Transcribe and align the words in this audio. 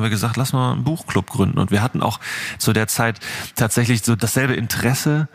haben 0.00 0.06
wir 0.06 0.10
gesagt, 0.10 0.38
lass 0.38 0.54
mal 0.54 0.72
einen 0.72 0.84
Buchclub 0.84 1.28
gründen. 1.28 1.58
Und 1.58 1.70
wir 1.70 1.82
hatten 1.82 2.02
auch 2.02 2.20
zu 2.56 2.72
der 2.72 2.88
Zeit 2.88 3.20
tatsächlich 3.54 4.02
so 4.02 4.16
dasselbe 4.16 4.54
Interesse, 4.54 5.28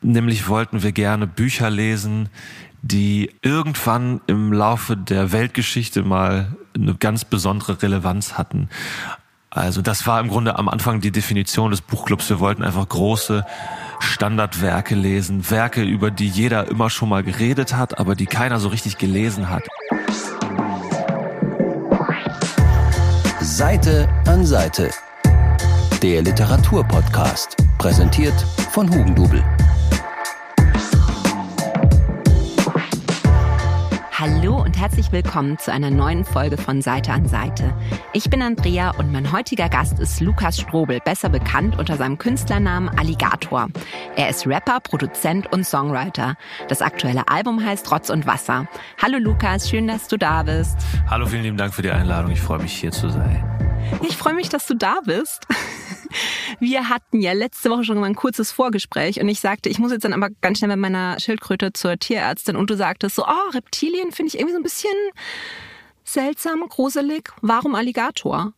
nämlich 0.00 0.48
wollten 0.48 0.82
wir 0.82 0.92
gerne 0.92 1.26
Bücher 1.26 1.68
lesen, 1.68 2.30
die 2.80 3.30
irgendwann 3.42 4.22
im 4.26 4.52
Laufe 4.52 4.96
der 4.96 5.32
Weltgeschichte 5.32 6.04
mal 6.04 6.56
eine 6.74 6.94
ganz 6.94 7.26
besondere 7.26 7.82
Relevanz 7.82 8.38
hatten. 8.38 8.70
Also 9.50 9.82
das 9.82 10.06
war 10.06 10.20
im 10.20 10.28
Grunde 10.28 10.58
am 10.58 10.68
Anfang 10.68 11.00
die 11.02 11.10
Definition 11.10 11.70
des 11.70 11.82
Buchclubs. 11.82 12.30
Wir 12.30 12.40
wollten 12.40 12.62
einfach 12.62 12.88
große 12.88 13.44
Standardwerke 13.98 14.94
lesen, 14.94 15.50
Werke, 15.50 15.82
über 15.82 16.10
die 16.10 16.28
jeder 16.28 16.68
immer 16.68 16.88
schon 16.88 17.10
mal 17.10 17.22
geredet 17.22 17.74
hat, 17.74 17.98
aber 17.98 18.14
die 18.14 18.26
keiner 18.26 18.58
so 18.58 18.68
richtig 18.68 18.96
gelesen 18.96 19.50
hat. 19.50 19.64
Seite 23.58 24.08
an 24.28 24.46
Seite. 24.46 24.88
Der 26.00 26.22
Literaturpodcast, 26.22 27.56
präsentiert 27.76 28.40
von 28.70 28.88
Hugendubel. 28.88 29.42
Hallo 34.20 34.60
und 34.60 34.76
herzlich 34.76 35.12
willkommen 35.12 35.58
zu 35.58 35.72
einer 35.72 35.90
neuen 35.90 36.24
Folge 36.24 36.56
von 36.56 36.82
Seite 36.82 37.12
an 37.12 37.28
Seite. 37.28 37.72
Ich 38.12 38.28
bin 38.28 38.42
Andrea 38.42 38.90
und 38.98 39.12
mein 39.12 39.30
heutiger 39.30 39.68
Gast 39.68 40.00
ist 40.00 40.20
Lukas 40.20 40.58
Strobel, 40.58 40.98
besser 40.98 41.28
bekannt 41.28 41.78
unter 41.78 41.96
seinem 41.96 42.18
Künstlernamen 42.18 42.88
Alligator. 42.88 43.68
Er 44.16 44.28
ist 44.28 44.44
Rapper, 44.44 44.80
Produzent 44.80 45.52
und 45.52 45.64
Songwriter. 45.64 46.34
Das 46.66 46.82
aktuelle 46.82 47.28
Album 47.28 47.64
heißt 47.64 47.92
Rotz 47.92 48.10
und 48.10 48.26
Wasser. 48.26 48.66
Hallo 49.00 49.18
Lukas, 49.18 49.70
schön, 49.70 49.86
dass 49.86 50.08
du 50.08 50.16
da 50.16 50.42
bist. 50.42 50.76
Hallo, 51.06 51.26
vielen 51.26 51.44
lieben 51.44 51.56
Dank 51.56 51.72
für 51.72 51.82
die 51.82 51.92
Einladung. 51.92 52.32
Ich 52.32 52.40
freue 52.40 52.58
mich 52.58 52.72
hier 52.72 52.90
zu 52.90 53.10
sein. 53.10 53.44
Ich 54.02 54.16
freue 54.16 54.34
mich, 54.34 54.48
dass 54.48 54.66
du 54.66 54.74
da 54.74 54.96
bist. 55.04 55.46
Wir 56.60 56.88
hatten 56.88 57.20
ja 57.20 57.32
letzte 57.32 57.70
Woche 57.70 57.84
schon 57.84 57.98
mal 57.98 58.06
ein 58.06 58.14
kurzes 58.14 58.52
Vorgespräch 58.52 59.20
und 59.20 59.28
ich 59.28 59.40
sagte, 59.40 59.68
ich 59.68 59.78
muss 59.78 59.92
jetzt 59.92 60.04
dann 60.04 60.12
aber 60.12 60.28
ganz 60.40 60.58
schnell 60.58 60.70
mit 60.70 60.78
meiner 60.78 61.18
Schildkröte 61.20 61.72
zur 61.72 61.98
Tierärztin 61.98 62.56
und 62.56 62.70
du 62.70 62.76
sagtest 62.76 63.16
so, 63.16 63.24
oh, 63.24 63.50
Reptilien 63.54 64.12
finde 64.12 64.28
ich 64.28 64.38
irgendwie 64.38 64.54
so 64.54 64.60
ein 64.60 64.62
bisschen 64.62 64.90
seltsam, 66.04 66.64
gruselig. 66.68 67.32
Warum 67.42 67.74
Alligator? 67.74 68.52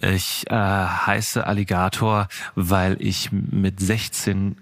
Ich 0.00 0.44
äh, 0.48 0.54
heiße 0.54 1.46
Alligator, 1.46 2.28
weil 2.54 2.96
ich 3.00 3.30
mit 3.32 3.80
16 3.80 4.56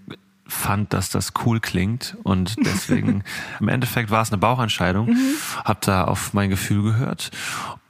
fand, 0.47 0.93
dass 0.93 1.11
das 1.11 1.33
cool 1.45 1.61
klingt 1.61 2.17
und 2.25 2.57
deswegen 2.65 3.23
im 3.61 3.69
Endeffekt 3.69 4.11
war 4.11 4.23
es 4.23 4.31
eine 4.31 4.39
Bauchentscheidung, 4.39 5.11
mhm. 5.11 5.35
habe 5.65 5.81
da 5.83 6.05
auf 6.05 6.35
mein 6.35 6.51
Gefühl 6.51 6.83
gehört 6.83 7.31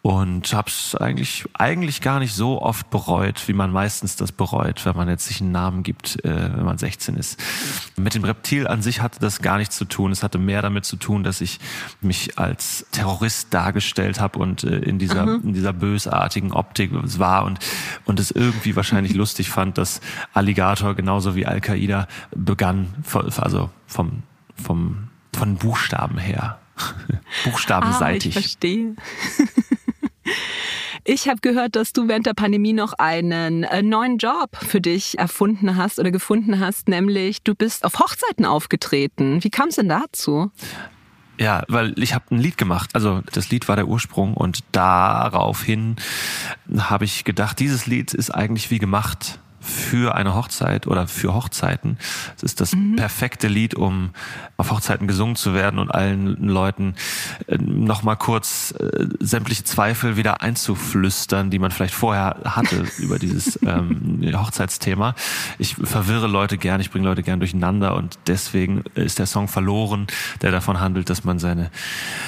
und 0.03 0.55
habe 0.55 0.71
es 0.71 0.95
eigentlich 0.95 1.45
eigentlich 1.53 2.01
gar 2.01 2.21
nicht 2.21 2.35
so 2.35 2.63
oft 2.63 2.89
bereut, 2.89 3.47
wie 3.49 3.53
man 3.53 3.71
meistens 3.71 4.17
das 4.17 4.33
bereut, 4.33 4.87
wenn 4.87 4.97
man 4.97 5.09
jetzt 5.11 5.27
sich 5.27 5.43
einen 5.43 5.53
Namen 5.53 5.83
gibt, 5.83 6.25
äh, 6.25 6.57
wenn 6.57 6.65
man 6.65 6.79
16 6.79 7.17
ist. 7.17 7.39
Mit 7.97 8.15
dem 8.15 8.25
Reptil 8.25 8.67
an 8.67 8.81
sich 8.81 9.03
hatte 9.03 9.21
das 9.21 9.43
gar 9.43 9.59
nichts 9.59 9.77
zu 9.77 9.85
tun. 9.85 10.11
Es 10.11 10.23
hatte 10.23 10.39
mehr 10.39 10.63
damit 10.63 10.87
zu 10.87 10.97
tun, 10.97 11.23
dass 11.23 11.43
ich 11.43 11.61
mich 12.01 12.39
als 12.39 12.87
Terrorist 12.93 13.53
dargestellt 13.53 14.21
habe 14.21 14.39
und 14.39 14.65
äh, 14.65 14.79
in 14.79 14.99
dieser 14.99 15.27
mhm. 15.27 15.43
in 15.45 15.53
dieser 15.53 15.75
bösartigen 15.75 16.53
Optik 16.53 16.91
war 16.93 17.45
und 17.45 17.59
und 18.07 18.19
es 18.21 18.31
irgendwie 18.31 18.77
wahrscheinlich 18.77 19.15
lustig 19.21 19.51
fand, 19.51 19.77
dass 19.77 20.01
Alligator 20.33 20.95
genauso 20.95 21.35
wie 21.35 21.45
Al 21.45 21.61
Qaida 21.61 22.09
begann, 22.35 22.95
also 23.37 23.69
vom 23.87 24.23
vom 24.57 25.09
von 25.37 25.57
Buchstaben 25.57 26.17
her. 26.17 26.59
Buchstabenseitig. 27.45 28.37
Ah, 28.37 28.39
ich 28.39 28.45
verstehe. 28.45 28.97
Ich 31.05 31.29
habe 31.29 31.41
gehört, 31.41 31.77
dass 31.77 31.93
du 31.93 32.09
während 32.09 32.27
der 32.27 32.35
Pandemie 32.35 32.73
noch 32.73 32.93
einen 32.95 33.65
äh, 33.65 33.83
neuen 33.83 34.19
Job 34.19 34.57
für 34.57 34.81
dich 34.81 35.19
erfunden 35.19 35.77
hast 35.77 35.99
oder 35.99 36.11
gefunden 36.11 36.61
hast, 36.61 36.89
nämlich 36.89 37.43
du 37.43 37.55
bist 37.55 37.85
auf 37.85 37.99
Hochzeiten 37.99 38.45
aufgetreten. 38.45 39.43
Wie 39.43 39.51
kam 39.51 39.69
es 39.69 39.77
denn 39.77 39.89
dazu? 39.89 40.51
Ja, 41.39 41.65
weil 41.69 41.99
ich 41.99 42.13
habe 42.13 42.27
ein 42.33 42.39
Lied 42.39 42.59
gemacht. 42.59 42.91
Also 42.93 43.23
das 43.33 43.49
Lied 43.49 43.67
war 43.67 43.77
der 43.77 43.89
Ursprung 43.89 44.35
und 44.35 44.61
daraufhin 44.73 45.97
habe 46.79 47.07
ich 47.07 47.25
gedacht, 47.25 47.59
dieses 47.61 47.87
Lied 47.87 48.13
ist 48.13 48.31
eigentlich 48.31 48.71
wie 48.71 48.79
gemacht 48.79 49.40
für 49.61 50.15
eine 50.15 50.35
Hochzeit 50.35 50.87
oder 50.87 51.07
für 51.07 51.35
Hochzeiten. 51.35 51.99
Es 52.37 52.43
ist 52.43 52.61
das 52.61 52.75
mhm. 52.75 52.97
perfekte 52.97 53.49
Lied, 53.49 53.75
um 53.75 54.11
auf 54.57 54.71
Hochzeiten 54.71 55.07
gesungen 55.07 55.37
zu 55.37 55.55
werden 55.55 55.79
und 55.79 55.91
allen 55.91 56.49
Leuten 56.49 56.95
äh, 57.47 57.59
nochmal 57.59 58.17
kurz 58.17 58.75
äh, 58.79 59.07
sämtliche 59.21 59.65
Zweifel 59.65 60.17
wieder 60.17 60.43
einzuflüstern, 60.43 61.51
die 61.51 61.59
man 61.59 61.71
vielleicht 61.71 61.95
vorher 61.95 62.37
hatte 62.45 62.85
über 62.99 63.19
dieses 63.19 63.59
ähm, 63.63 64.21
Hochzeitsthema. 64.35 65.15
Ich 65.59 65.75
verwirre 65.75 66.27
Leute 66.27 66.57
gern, 66.57 66.81
ich 66.81 66.91
bringe 66.91 67.07
Leute 67.07 67.23
gern 67.23 67.41
durcheinander 67.41 67.95
und 67.95 68.19
deswegen 68.27 68.85
ist 68.95 69.19
der 69.19 69.27
Song 69.27 69.49
verloren, 69.49 70.07
der 70.43 70.53
davon 70.53 70.81
handelt, 70.81 71.11
dass 71.11 71.25
man 71.25 71.39
seine 71.39 71.71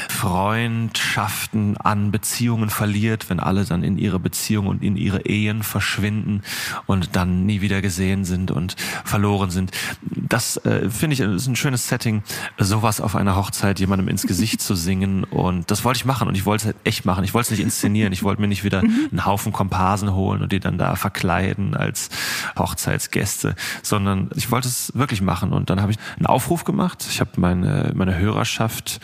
Freundschaften 0.09 1.76
an 1.78 2.10
Beziehungen 2.10 2.70
verliert, 2.70 3.31
wenn 3.31 3.41
alle 3.41 3.64
dann 3.64 3.82
in 3.82 3.99
ihre 3.99 4.19
Beziehungen 4.19 4.69
und 4.69 4.82
in 4.82 4.97
ihre 4.97 5.22
Ehen 5.22 5.62
verschwinden 5.62 6.43
und 6.87 7.16
dann 7.16 7.22
dann 7.22 7.47
nie 7.47 7.60
wieder 7.60 7.81
gesehen 7.81 8.25
sind 8.25 8.50
und 8.50 8.77
verloren 9.05 9.50
sind. 9.50 9.71
Das 10.00 10.56
äh, 10.59 10.91
finde 10.91 11.15
ich 11.15 11.21
ist 11.21 11.47
ein 11.47 11.56
schönes 11.56 11.88
Setting, 11.88 12.22
sowas 12.59 13.00
auf 13.00 13.16
einer 13.16 13.37
Hochzeit 13.37 13.81
jemandem 13.81 14.09
ins 14.09 14.27
Gesicht 14.27 14.60
zu 14.60 14.75
singen 14.75 15.25
und 15.25 15.71
das 15.71 15.84
wollte 15.84 15.99
ich 15.99 16.05
machen 16.05 16.28
und 16.28 16.34
ich 16.34 16.47
wollte 16.47 16.62
es 16.62 16.66
halt 16.66 16.77
echt 16.84 17.05
machen. 17.05 17.25
Ich 17.25 17.34
wollte 17.34 17.47
es 17.47 17.50
nicht 17.50 17.61
inszenieren. 17.61 18.12
Ich 18.12 18.22
wollte 18.22 18.41
mir 18.41 18.49
nicht 18.49 18.65
wieder 18.65 18.82
mhm. 18.82 19.09
einen 19.11 19.25
Haufen 19.25 19.53
Komparsen 19.53 20.15
holen 20.15 20.43
und 20.43 20.53
die 20.53 20.61
dann 20.61 20.78
da 20.78 20.97
verkleiden 20.97 21.75
als 21.75 22.11
Hochzeitsgäste, 22.59 23.55
sondern 23.82 24.31
ich 24.34 24.50
wollte 24.50 24.69
es 24.69 24.93
wirklich 24.94 25.22
machen 25.22 25.53
und 25.53 25.71
dann 25.71 25.81
habe 25.81 25.93
ich 25.93 25.99
einen 26.16 26.27
Aufruf 26.27 26.65
gemacht. 26.65 27.06
Ich 27.09 27.21
habe 27.21 27.31
meine 27.37 27.93
meine 27.94 28.16
Hörerschaft 28.19 29.00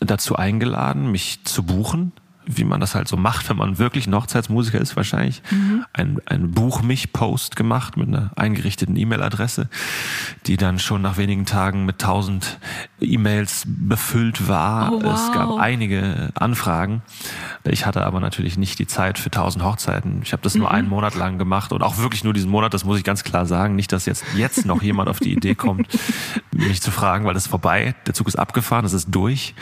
dazu 0.00 0.36
eingeladen, 0.36 1.10
mich 1.10 1.44
zu 1.44 1.62
buchen 1.62 2.12
wie 2.56 2.64
man 2.64 2.80
das 2.80 2.94
halt 2.94 3.08
so 3.08 3.16
macht, 3.16 3.48
wenn 3.48 3.56
man 3.56 3.78
wirklich 3.78 4.06
ein 4.06 4.14
Hochzeitsmusiker 4.14 4.80
ist, 4.80 4.96
wahrscheinlich, 4.96 5.42
mhm. 5.50 5.84
ein, 5.92 6.18
ein 6.26 6.50
Buch 6.50 6.82
mich 6.82 7.12
Post 7.12 7.56
gemacht 7.56 7.96
mit 7.96 8.08
einer 8.08 8.30
eingerichteten 8.36 8.96
E-Mail-Adresse, 8.96 9.68
die 10.46 10.56
dann 10.56 10.78
schon 10.78 11.02
nach 11.02 11.16
wenigen 11.16 11.46
Tagen 11.46 11.84
mit 11.84 11.98
tausend 11.98 12.58
E-Mails 13.00 13.64
befüllt 13.66 14.48
war. 14.48 14.92
Oh, 14.92 15.02
wow. 15.02 15.14
Es 15.14 15.32
gab 15.32 15.58
einige 15.58 16.30
Anfragen. 16.34 17.02
Ich 17.64 17.86
hatte 17.86 18.04
aber 18.04 18.20
natürlich 18.20 18.56
nicht 18.56 18.78
die 18.78 18.86
Zeit 18.86 19.18
für 19.18 19.30
tausend 19.30 19.64
Hochzeiten. 19.64 20.20
Ich 20.22 20.32
habe 20.32 20.42
das 20.42 20.54
mhm. 20.54 20.60
nur 20.60 20.70
einen 20.70 20.88
Monat 20.88 21.14
lang 21.14 21.38
gemacht 21.38 21.72
und 21.72 21.82
auch 21.82 21.98
wirklich 21.98 22.24
nur 22.24 22.32
diesen 22.32 22.50
Monat, 22.50 22.74
das 22.74 22.84
muss 22.84 22.98
ich 22.98 23.04
ganz 23.04 23.24
klar 23.24 23.46
sagen. 23.46 23.76
Nicht, 23.76 23.92
dass 23.92 24.06
jetzt, 24.06 24.24
jetzt 24.36 24.66
noch 24.66 24.82
jemand 24.82 25.08
auf 25.08 25.18
die 25.18 25.32
Idee 25.32 25.54
kommt, 25.54 25.88
mich 26.52 26.80
zu 26.80 26.90
fragen, 26.90 27.24
weil 27.24 27.34
das 27.34 27.44
ist 27.44 27.50
vorbei, 27.50 27.94
der 28.06 28.14
Zug 28.14 28.28
ist 28.28 28.38
abgefahren, 28.38 28.82
das 28.82 28.92
ist 28.92 29.08
durch. 29.10 29.54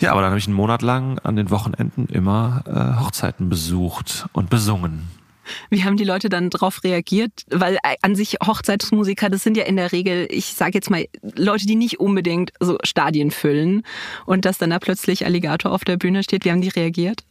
Ja, 0.00 0.12
aber 0.12 0.20
dann 0.20 0.30
habe 0.30 0.38
ich 0.38 0.46
einen 0.46 0.56
Monat 0.56 0.82
lang 0.82 1.18
an 1.20 1.36
den 1.36 1.50
Wochenenden 1.50 2.06
immer 2.06 2.62
äh, 2.66 3.00
Hochzeiten 3.02 3.48
besucht 3.48 4.26
und 4.32 4.48
besungen. 4.48 5.08
Wie 5.70 5.84
haben 5.84 5.96
die 5.96 6.04
Leute 6.04 6.28
dann 6.28 6.50
darauf 6.50 6.84
reagiert? 6.84 7.44
Weil 7.50 7.76
äh, 7.76 7.96
an 8.02 8.14
sich 8.14 8.36
Hochzeitsmusiker, 8.44 9.28
das 9.30 9.42
sind 9.42 9.56
ja 9.56 9.64
in 9.64 9.76
der 9.76 9.92
Regel, 9.92 10.28
ich 10.30 10.54
sage 10.54 10.72
jetzt 10.74 10.90
mal, 10.90 11.06
Leute, 11.34 11.66
die 11.66 11.74
nicht 11.74 12.00
unbedingt 12.00 12.52
so 12.60 12.78
Stadien 12.84 13.30
füllen 13.30 13.82
und 14.26 14.44
dass 14.44 14.58
dann 14.58 14.70
da 14.70 14.78
plötzlich 14.78 15.24
Alligator 15.24 15.72
auf 15.72 15.84
der 15.84 15.96
Bühne 15.96 16.22
steht. 16.22 16.44
Wie 16.44 16.50
haben 16.50 16.60
die 16.60 16.68
reagiert? 16.68 17.24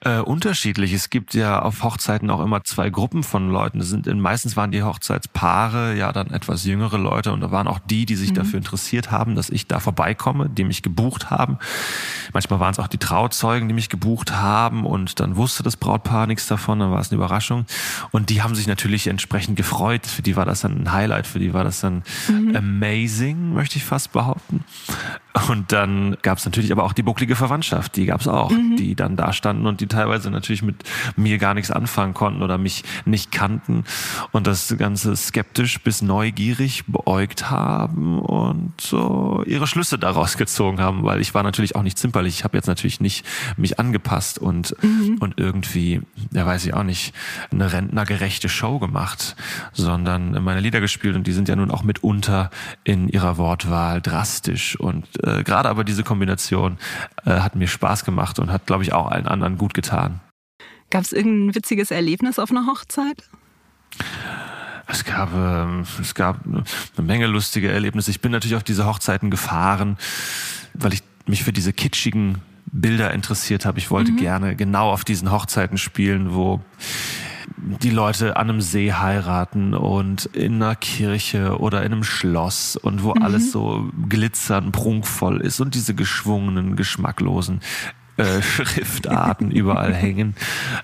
Äh, 0.00 0.18
unterschiedlich. 0.18 0.92
Es 0.92 1.10
gibt 1.10 1.34
ja 1.34 1.60
auf 1.60 1.82
Hochzeiten 1.82 2.30
auch 2.30 2.40
immer 2.40 2.64
zwei 2.64 2.90
Gruppen 2.90 3.22
von 3.22 3.50
Leuten. 3.50 3.78
Das 3.78 3.88
sind, 3.88 4.06
meistens 4.06 4.56
waren 4.56 4.70
die 4.70 4.82
Hochzeitspaare 4.82 5.96
ja 5.96 6.12
dann 6.12 6.30
etwas 6.30 6.64
jüngere 6.64 6.98
Leute 6.98 7.32
und 7.32 7.40
da 7.40 7.50
waren 7.50 7.66
auch 7.66 7.78
die, 7.78 8.06
die 8.06 8.16
sich 8.16 8.30
mhm. 8.30 8.34
dafür 8.34 8.58
interessiert 8.58 9.10
haben, 9.10 9.34
dass 9.34 9.50
ich 9.50 9.66
da 9.66 9.80
vorbeikomme, 9.80 10.48
die 10.48 10.64
mich 10.64 10.82
gebucht 10.82 11.30
haben. 11.30 11.58
Manchmal 12.32 12.60
waren 12.60 12.72
es 12.72 12.78
auch 12.78 12.88
die 12.88 12.98
Trauzeugen, 12.98 13.68
die 13.68 13.74
mich 13.74 13.88
gebucht 13.88 14.32
haben 14.32 14.84
und 14.84 15.20
dann 15.20 15.36
wusste 15.36 15.62
das 15.62 15.76
Brautpaar 15.76 16.26
nichts 16.26 16.46
davon, 16.46 16.78
dann 16.78 16.90
war 16.90 17.00
es 17.00 17.10
eine 17.10 17.16
Überraschung. 17.16 17.66
Und 18.10 18.30
die 18.30 18.42
haben 18.42 18.54
sich 18.54 18.66
natürlich 18.66 19.06
entsprechend 19.06 19.56
gefreut. 19.56 20.06
Für 20.06 20.22
die 20.22 20.36
war 20.36 20.44
das 20.44 20.60
dann 20.60 20.82
ein 20.82 20.92
Highlight, 20.92 21.26
für 21.26 21.38
die 21.38 21.52
war 21.54 21.64
das 21.64 21.80
dann 21.80 22.02
mhm. 22.28 22.56
amazing, 22.56 23.54
möchte 23.54 23.76
ich 23.78 23.84
fast 23.84 24.12
behaupten. 24.12 24.64
Und 25.46 25.72
dann 25.72 26.16
gab 26.22 26.38
es 26.38 26.44
natürlich 26.46 26.72
aber 26.72 26.84
auch 26.84 26.92
die 26.92 27.02
bucklige 27.02 27.36
Verwandtschaft, 27.36 27.96
die 27.96 28.06
gab 28.06 28.20
es 28.20 28.28
auch, 28.28 28.50
mhm. 28.50 28.76
die 28.76 28.94
dann 28.94 29.14
da 29.14 29.32
standen 29.32 29.66
und 29.66 29.80
die 29.80 29.86
teilweise 29.86 30.30
natürlich 30.30 30.62
mit 30.62 30.76
mir 31.16 31.38
gar 31.38 31.54
nichts 31.54 31.70
anfangen 31.70 32.14
konnten 32.14 32.42
oder 32.42 32.56
mich 32.58 32.82
nicht 33.04 33.30
kannten 33.30 33.84
und 34.32 34.46
das 34.46 34.74
Ganze 34.78 35.14
skeptisch 35.16 35.80
bis 35.82 36.02
neugierig 36.02 36.84
beäugt 36.86 37.50
haben 37.50 38.20
und 38.20 38.80
so 38.80 39.42
ihre 39.46 39.66
Schlüsse 39.66 39.98
daraus 39.98 40.38
gezogen 40.38 40.80
haben, 40.80 41.04
weil 41.04 41.20
ich 41.20 41.34
war 41.34 41.42
natürlich 41.42 41.76
auch 41.76 41.82
nicht 41.82 41.98
zimperlich. 41.98 42.36
Ich 42.36 42.44
habe 42.44 42.56
jetzt 42.56 42.66
natürlich 42.66 43.00
nicht 43.00 43.24
mich 43.56 43.78
angepasst 43.78 44.38
und, 44.38 44.74
mhm. 44.82 45.18
und 45.20 45.38
irgendwie, 45.38 46.00
ja 46.32 46.46
weiß 46.46 46.64
ich 46.64 46.74
auch 46.74 46.84
nicht, 46.84 47.14
eine 47.52 47.72
rentnergerechte 47.72 48.48
Show 48.48 48.78
gemacht, 48.78 49.36
sondern 49.72 50.42
meine 50.42 50.60
Lieder 50.60 50.80
gespielt 50.80 51.16
und 51.16 51.26
die 51.26 51.32
sind 51.32 51.48
ja 51.48 51.56
nun 51.56 51.70
auch 51.70 51.82
mitunter 51.82 52.50
in 52.84 53.08
ihrer 53.08 53.36
Wortwahl 53.36 54.00
drastisch 54.00 54.78
und 54.80 55.06
äh, 55.22 55.42
gerade 55.42 55.68
aber 55.68 55.84
diese 55.84 56.02
Kombination 56.02 56.78
äh, 57.24 57.40
hat 57.40 57.54
mir 57.54 57.68
Spaß 57.68 58.04
gemacht 58.04 58.38
und 58.38 58.50
hat, 58.50 58.66
glaube 58.66 58.82
ich, 58.82 58.92
auch 58.92 59.10
allen 59.10 59.26
anderen 59.26 59.58
gut 59.58 59.74
getan. 59.74 60.20
Gab 60.90 61.02
es 61.02 61.12
irgendein 61.12 61.54
witziges 61.54 61.90
Erlebnis 61.90 62.38
auf 62.38 62.50
einer 62.50 62.66
Hochzeit? 62.66 63.22
Es 64.86 65.04
gab, 65.04 65.34
ähm, 65.34 65.84
es 66.00 66.14
gab 66.14 66.40
eine 66.46 66.64
Menge 67.06 67.26
lustige 67.26 67.70
Erlebnisse. 67.70 68.10
Ich 68.10 68.22
bin 68.22 68.32
natürlich 68.32 68.56
auf 68.56 68.64
diese 68.64 68.86
Hochzeiten 68.86 69.30
gefahren, 69.30 69.98
weil 70.72 70.94
ich 70.94 71.02
mich 71.26 71.44
für 71.44 71.52
diese 71.52 71.74
kitschigen 71.74 72.38
Bilder 72.72 73.12
interessiert 73.12 73.66
habe. 73.66 73.78
Ich 73.78 73.90
wollte 73.90 74.12
mhm. 74.12 74.16
gerne 74.16 74.56
genau 74.56 74.90
auf 74.90 75.04
diesen 75.04 75.30
Hochzeiten 75.30 75.76
spielen, 75.76 76.34
wo 76.34 76.60
die 77.56 77.90
Leute 77.90 78.36
an 78.36 78.48
einem 78.48 78.60
See 78.60 78.92
heiraten 78.92 79.74
und 79.74 80.26
in 80.26 80.62
einer 80.62 80.76
Kirche 80.76 81.58
oder 81.58 81.82
in 81.82 81.92
einem 81.92 82.04
Schloss 82.04 82.76
und 82.76 83.02
wo 83.02 83.14
mhm. 83.14 83.22
alles 83.22 83.52
so 83.52 83.90
glitzernd, 84.08 84.72
prunkvoll 84.72 85.40
ist 85.40 85.60
und 85.60 85.74
diese 85.74 85.94
geschwungenen, 85.94 86.76
geschmacklosen 86.76 87.60
äh, 88.16 88.42
Schriftarten 88.42 89.50
überall 89.50 89.94
hängen. 89.94 90.34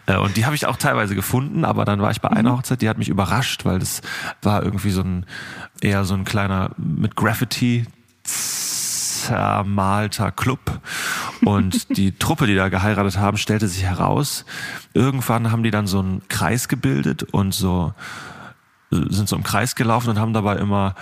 Äh, 0.07 0.17
und 0.17 0.37
die 0.37 0.47
habe 0.47 0.55
ich 0.55 0.67
auch 0.67 0.77
teilweise 0.77 1.15
gefunden, 1.15 1.65
aber 1.65 1.85
dann 1.85 2.01
war 2.01 2.11
ich 2.11 2.21
bei 2.21 2.31
einer 2.31 2.53
mhm. 2.53 2.59
Hochzeit, 2.59 2.83
die 2.83 2.89
hat 2.89 2.99
mich 2.99 3.09
überrascht, 3.09 3.65
weil 3.65 3.79
das 3.79 4.01
war 4.43 4.63
irgendwie 4.63 4.91
so 4.91 5.03
ein 5.03 5.27
eher 5.81 6.05
so 6.05 6.15
ein 6.15 6.25
kleiner 6.25 6.71
mit 6.79 7.17
Graffiti 7.17 7.87
zermalter 9.27 10.31
Club. 10.31 10.81
Und 11.45 11.97
die 11.97 12.17
Truppe, 12.19 12.47
die 12.47 12.55
da 12.55 12.69
geheiratet 12.69 13.19
haben, 13.19 13.37
stellte 13.37 13.69
sich 13.69 13.85
heraus. 13.85 14.45
Irgendwann 14.93 15.51
haben 15.51 15.63
die 15.63 15.71
dann 15.71 15.87
so 15.87 16.01
einen 16.01 16.23
Kreis 16.29 16.69
gebildet 16.69 17.23
und 17.25 17.55
so 17.55 17.95
sind 18.91 19.29
so 19.29 19.35
im 19.35 19.43
Kreis 19.43 19.75
gelaufen 19.75 20.11
und 20.11 20.19
haben 20.21 20.33
dabei 20.33 20.57
immer 20.57 20.95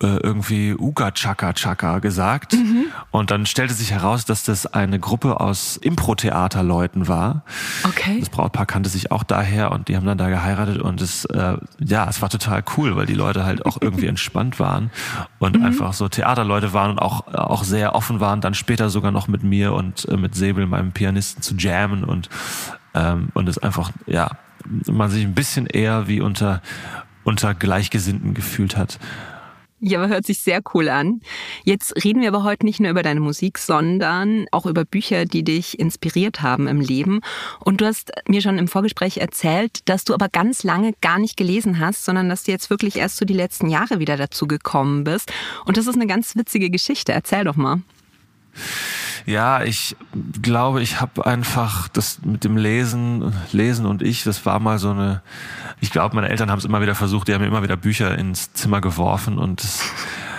irgendwie 0.00 0.74
Uga 0.74 1.10
Chaka 1.12 1.54
Chaka 1.54 2.00
gesagt. 2.00 2.52
Mhm. 2.52 2.86
Und 3.10 3.30
dann 3.30 3.46
stellte 3.46 3.72
sich 3.72 3.92
heraus, 3.92 4.26
dass 4.26 4.44
das 4.44 4.66
eine 4.66 5.00
Gruppe 5.00 5.40
aus 5.40 5.78
Impro-Theaterleuten 5.78 7.08
war. 7.08 7.44
Okay. 7.82 8.20
Das 8.20 8.28
Brautpaar 8.28 8.66
kannte 8.66 8.90
sich 8.90 9.10
auch 9.10 9.22
daher 9.22 9.72
und 9.72 9.88
die 9.88 9.96
haben 9.96 10.06
dann 10.06 10.18
da 10.18 10.28
geheiratet 10.28 10.82
und 10.82 11.00
es, 11.00 11.24
äh, 11.26 11.56
ja, 11.78 12.06
es 12.08 12.20
war 12.20 12.28
total 12.28 12.62
cool, 12.76 12.94
weil 12.96 13.06
die 13.06 13.14
Leute 13.14 13.44
halt 13.44 13.64
auch 13.64 13.78
irgendwie 13.80 14.06
entspannt 14.16 14.60
waren 14.60 14.90
und 15.38 15.58
mhm. 15.58 15.64
einfach 15.64 15.94
so 15.94 16.08
Theaterleute 16.08 16.74
waren 16.74 16.90
und 16.90 16.98
auch, 16.98 17.26
auch 17.32 17.64
sehr 17.64 17.94
offen 17.94 18.20
waren, 18.20 18.42
dann 18.42 18.52
später 18.52 18.90
sogar 18.90 19.12
noch 19.12 19.28
mit 19.28 19.42
mir 19.42 19.72
und 19.72 20.06
äh, 20.08 20.18
mit 20.18 20.34
Säbel, 20.34 20.66
meinem 20.66 20.92
Pianisten, 20.92 21.42
zu 21.42 21.54
jammen 21.54 22.04
und, 22.04 22.28
ähm, 22.94 23.28
und 23.32 23.48
es 23.48 23.56
einfach, 23.56 23.92
ja, 24.06 24.30
man 24.86 25.10
sich 25.10 25.24
ein 25.24 25.34
bisschen 25.34 25.66
eher 25.66 26.06
wie 26.06 26.20
unter, 26.20 26.60
unter 27.24 27.54
Gleichgesinnten 27.54 28.34
gefühlt 28.34 28.76
hat. 28.76 28.98
Ja, 29.78 29.98
aber 29.98 30.08
hört 30.08 30.24
sich 30.24 30.38
sehr 30.38 30.62
cool 30.72 30.88
an. 30.88 31.20
Jetzt 31.64 32.02
reden 32.02 32.22
wir 32.22 32.28
aber 32.28 32.44
heute 32.44 32.64
nicht 32.64 32.80
nur 32.80 32.90
über 32.90 33.02
deine 33.02 33.20
Musik, 33.20 33.58
sondern 33.58 34.46
auch 34.50 34.64
über 34.64 34.86
Bücher, 34.86 35.26
die 35.26 35.44
dich 35.44 35.78
inspiriert 35.78 36.40
haben 36.40 36.66
im 36.66 36.80
Leben. 36.80 37.20
Und 37.60 37.82
du 37.82 37.86
hast 37.86 38.10
mir 38.26 38.40
schon 38.40 38.58
im 38.58 38.68
Vorgespräch 38.68 39.18
erzählt, 39.18 39.86
dass 39.86 40.04
du 40.04 40.14
aber 40.14 40.30
ganz 40.30 40.62
lange 40.62 40.94
gar 41.02 41.18
nicht 41.18 41.36
gelesen 41.36 41.78
hast, 41.78 42.06
sondern 42.06 42.30
dass 42.30 42.44
du 42.44 42.52
jetzt 42.52 42.70
wirklich 42.70 42.96
erst 42.96 43.18
so 43.18 43.26
die 43.26 43.34
letzten 43.34 43.68
Jahre 43.68 43.98
wieder 43.98 44.16
dazu 44.16 44.46
gekommen 44.46 45.04
bist. 45.04 45.30
Und 45.66 45.76
das 45.76 45.86
ist 45.86 45.96
eine 45.96 46.06
ganz 46.06 46.36
witzige 46.36 46.70
Geschichte. 46.70 47.12
Erzähl 47.12 47.44
doch 47.44 47.56
mal. 47.56 47.82
Ja, 49.26 49.64
ich 49.64 49.96
glaube, 50.40 50.82
ich 50.82 51.00
habe 51.00 51.26
einfach 51.26 51.88
das 51.88 52.20
mit 52.24 52.44
dem 52.44 52.56
Lesen, 52.56 53.34
Lesen 53.50 53.84
und 53.84 54.00
ich, 54.00 54.22
das 54.22 54.46
war 54.46 54.60
mal 54.60 54.78
so 54.78 54.90
eine, 54.90 55.20
ich 55.80 55.90
glaube, 55.90 56.14
meine 56.14 56.28
Eltern 56.28 56.48
haben 56.48 56.60
es 56.60 56.64
immer 56.64 56.80
wieder 56.80 56.94
versucht, 56.94 57.26
die 57.26 57.34
haben 57.34 57.40
mir 57.40 57.48
immer 57.48 57.64
wieder 57.64 57.76
Bücher 57.76 58.16
ins 58.16 58.52
Zimmer 58.52 58.80
geworfen 58.80 59.38
und 59.38 59.64
es 59.64 59.82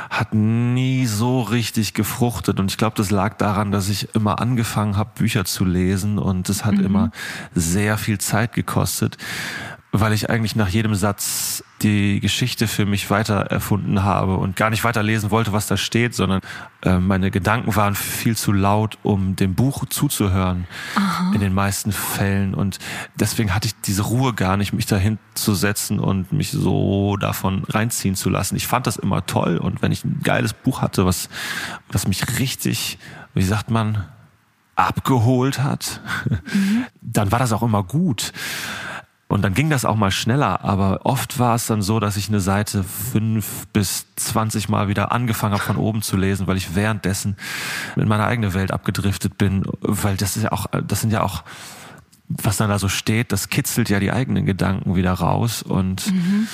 hat 0.10 0.34
nie 0.34 1.06
so 1.06 1.42
richtig 1.42 1.94
gefruchtet 1.94 2.62
und 2.62 2.72
ich 2.72 2.78
glaube, 2.78 2.96
das 2.96 3.12
lag 3.12 3.36
daran, 3.36 3.74
dass 3.74 3.90
ich 3.90 4.16
immer 4.16 4.40
angefangen 4.40 4.96
habe, 4.96 5.10
Bücher 5.16 5.44
zu 5.44 5.66
lesen 5.66 6.18
und 6.18 6.48
es 6.48 6.64
hat 6.64 6.76
mhm. 6.76 6.86
immer 6.86 7.12
sehr 7.54 7.98
viel 7.98 8.20
Zeit 8.20 8.54
gekostet 8.54 9.18
weil 10.00 10.14
ich 10.14 10.30
eigentlich 10.30 10.56
nach 10.56 10.70
jedem 10.70 10.96
Satz 10.96 11.64
die 11.82 12.20
Geschichte 12.20 12.68
für 12.68 12.86
mich 12.86 13.10
weiter 13.10 13.36
erfunden 13.36 14.04
habe 14.04 14.38
und 14.38 14.56
gar 14.56 14.70
nicht 14.70 14.84
weiter 14.84 15.04
lesen 15.04 15.30
wollte, 15.30 15.54
was 15.54 15.68
da 15.68 15.78
steht, 15.78 16.16
sondern 16.16 16.42
äh, 16.82 16.98
meine 16.98 17.30
Gedanken 17.30 17.76
waren 17.76 17.94
viel 17.94 18.36
zu 18.36 18.52
laut, 18.52 18.98
um 19.04 19.36
dem 19.36 19.54
Buch 19.54 19.86
zuzuhören 19.86 20.68
Aha. 20.96 21.32
in 21.34 21.40
den 21.40 21.54
meisten 21.54 21.92
Fällen 21.92 22.54
und 22.56 22.80
deswegen 23.16 23.54
hatte 23.54 23.68
ich 23.68 23.80
diese 23.82 24.04
Ruhe 24.04 24.34
gar 24.34 24.58
nicht, 24.58 24.74
mich 24.74 24.88
dahin 24.88 25.20
zu 25.36 25.54
setzen 25.54 26.00
und 26.00 26.34
mich 26.34 26.52
so 26.52 27.16
davon 27.18 27.64
reinziehen 27.70 28.16
zu 28.16 28.30
lassen. 28.30 28.56
Ich 28.56 28.66
fand 28.68 28.88
das 28.88 28.98
immer 28.98 29.26
toll 29.26 29.58
und 29.58 29.82
wenn 29.82 29.92
ich 29.92 30.04
ein 30.04 30.22
geiles 30.24 30.54
Buch 30.54 30.82
hatte, 30.82 31.06
was 31.06 31.30
was 31.90 32.08
mich 32.08 32.40
richtig, 32.40 32.98
wie 33.34 33.44
sagt 33.44 33.70
man, 33.70 34.06
abgeholt 34.76 35.62
hat, 35.62 36.02
mhm. 36.54 36.86
dann 37.02 37.32
war 37.32 37.40
das 37.40 37.52
auch 37.52 37.64
immer 37.64 37.84
gut. 37.84 38.32
Und 39.30 39.42
dann 39.42 39.54
ging 39.54 39.70
das 39.70 39.84
auch 39.84 39.98
mal 39.98 40.12
schneller, 40.12 40.64
aber 40.64 41.06
oft 41.06 41.38
war 41.38 41.56
es 41.56 41.68
dann 41.68 41.82
so, 41.82 42.00
dass 42.00 42.16
ich 42.16 42.30
eine 42.30 42.40
Seite 42.40 42.84
fünf 42.84 43.68
bis 43.74 44.06
zwanzig 44.16 44.70
Mal 44.70 44.88
wieder 44.88 45.12
angefangen 45.12 45.54
habe 45.54 45.64
von 45.64 45.76
oben 45.76 46.02
zu 46.02 46.16
lesen, 46.16 46.48
weil 46.48 46.56
ich 46.56 46.76
währenddessen 46.76 47.36
in 47.98 48.08
meine 48.08 48.26
eigene 48.26 48.54
Welt 48.54 48.72
abgedriftet 48.72 49.38
bin, 49.38 49.64
weil 49.82 50.16
das 50.16 50.38
ist 50.38 50.44
ja 50.44 50.54
auch, 50.54 50.68
das 50.88 51.02
sind 51.02 51.12
ja 51.12 51.24
auch, 51.24 51.44
was 52.30 52.56
dann 52.56 52.70
da 52.70 52.80
so 52.80 52.88
steht, 52.88 53.34
das 53.34 53.50
kitzelt 53.50 53.90
ja 53.90 54.00
die 54.00 54.14
eigenen 54.14 54.46
Gedanken 54.46 54.96
wieder 54.96 55.12
raus 55.12 55.62
und 55.62 56.10
mhm 56.12 56.48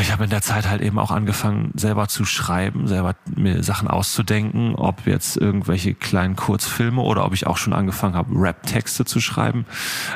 ich 0.00 0.10
habe 0.10 0.24
in 0.24 0.30
der 0.30 0.42
Zeit 0.42 0.68
halt 0.68 0.82
eben 0.82 0.98
auch 0.98 1.12
angefangen, 1.12 1.70
selber 1.74 2.08
zu 2.08 2.24
schreiben, 2.24 2.88
selber 2.88 3.14
mir 3.34 3.62
Sachen 3.62 3.86
auszudenken, 3.86 4.74
ob 4.74 5.06
jetzt 5.06 5.36
irgendwelche 5.36 5.94
kleinen 5.94 6.34
Kurzfilme 6.34 7.00
oder 7.00 7.24
ob 7.24 7.32
ich 7.32 7.46
auch 7.46 7.56
schon 7.56 7.72
angefangen 7.72 8.16
habe, 8.16 8.34
Rap-Texte 8.34 9.04
zu 9.04 9.20
schreiben. 9.20 9.66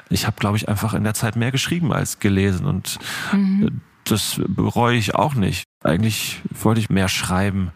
Ich 0.09 0.27
habe, 0.27 0.37
glaube 0.39 0.57
ich, 0.57 0.69
einfach 0.69 0.95
in 0.95 1.05
der 1.05 1.15
Zeit 1.15 1.37
mehr 1.37 1.53
geschrieben 1.53 1.93
als 1.93 2.19
gelesen 2.19 2.67
und 2.67 2.99
mhm. 3.33 3.81
das 4.05 4.41
bereue 4.49 4.97
ich 4.97 5.15
auch 5.15 5.35
nicht. 5.35 5.65
Eigentlich 5.85 6.43
wollte 6.51 6.81
ich 6.81 6.91
mehr 6.91 7.09
schreiben 7.09 7.71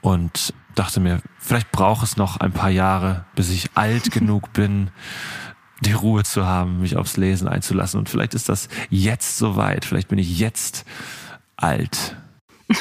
und 0.00 0.52
dachte 0.74 0.98
mir, 0.98 1.20
vielleicht 1.38 1.70
braucht 1.70 2.02
es 2.02 2.16
noch 2.16 2.38
ein 2.38 2.52
paar 2.52 2.70
Jahre, 2.70 3.26
bis 3.36 3.50
ich 3.50 3.70
alt 3.74 4.10
genug 4.10 4.52
bin, 4.52 4.90
die 5.80 5.92
Ruhe 5.92 6.24
zu 6.24 6.46
haben, 6.46 6.80
mich 6.80 6.96
aufs 6.96 7.16
Lesen 7.16 7.46
einzulassen. 7.46 8.00
Und 8.00 8.08
vielleicht 8.08 8.34
ist 8.34 8.48
das 8.48 8.68
jetzt 8.90 9.38
soweit. 9.38 9.84
Vielleicht 9.84 10.08
bin 10.08 10.18
ich 10.18 10.38
jetzt 10.38 10.84
alt. 11.58 12.16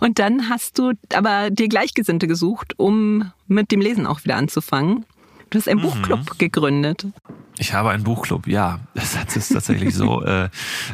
Und 0.00 0.18
dann 0.18 0.48
hast 0.48 0.78
du 0.78 0.92
aber 1.12 1.50
dir 1.50 1.68
Gleichgesinnte 1.68 2.26
gesucht, 2.26 2.78
um 2.78 3.32
mit 3.48 3.70
dem 3.70 3.80
Lesen 3.80 4.06
auch 4.06 4.24
wieder 4.24 4.36
anzufangen. 4.36 5.04
Du 5.50 5.58
hast 5.58 5.68
einen 5.68 5.80
mhm. 5.80 5.84
Buchclub 5.84 6.38
gegründet. 6.38 7.06
Ich 7.58 7.74
habe 7.74 7.90
einen 7.90 8.04
Buchclub, 8.04 8.46
ja. 8.46 8.80
Das 8.94 9.36
ist 9.36 9.52
tatsächlich 9.52 9.94
so. 9.94 10.24
Äh, 10.30 10.48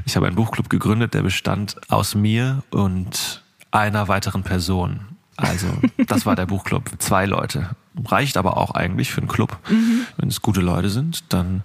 ich 0.04 0.16
habe 0.16 0.26
einen 0.26 0.36
Buchclub 0.36 0.70
gegründet, 0.70 1.14
der 1.14 1.22
bestand 1.22 1.76
aus 1.88 2.14
mir 2.14 2.62
und 2.70 3.42
einer 3.70 4.08
weiteren 4.08 4.42
Person. 4.42 5.00
Also, 5.36 5.66
das 6.06 6.24
war 6.26 6.34
der 6.34 6.46
Buchclub. 6.46 6.90
Zwei 6.98 7.26
Leute. 7.26 7.70
Reicht 8.04 8.36
aber 8.36 8.56
auch 8.56 8.70
eigentlich 8.72 9.10
für 9.10 9.20
einen 9.20 9.28
Club. 9.28 9.58
Mhm. 9.68 10.06
Wenn 10.16 10.28
es 10.28 10.42
gute 10.42 10.60
Leute 10.60 10.90
sind, 10.90 11.32
dann 11.32 11.62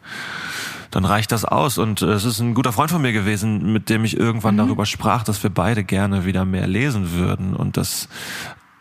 dann 0.91 1.05
reicht 1.05 1.31
das 1.31 1.45
aus. 1.45 1.77
Und 1.77 2.01
äh, 2.01 2.11
es 2.11 2.25
ist 2.25 2.39
ein 2.39 2.53
guter 2.53 2.73
Freund 2.73 2.91
von 2.91 3.01
mir 3.01 3.13
gewesen, 3.13 3.73
mit 3.73 3.89
dem 3.89 4.05
ich 4.05 4.17
irgendwann 4.17 4.55
mhm. 4.55 4.59
darüber 4.59 4.85
sprach, 4.85 5.23
dass 5.23 5.41
wir 5.41 5.49
beide 5.49 5.83
gerne 5.83 6.25
wieder 6.25 6.45
mehr 6.45 6.67
lesen 6.67 7.13
würden 7.13 7.55
und 7.55 7.77
dass, 7.77 8.09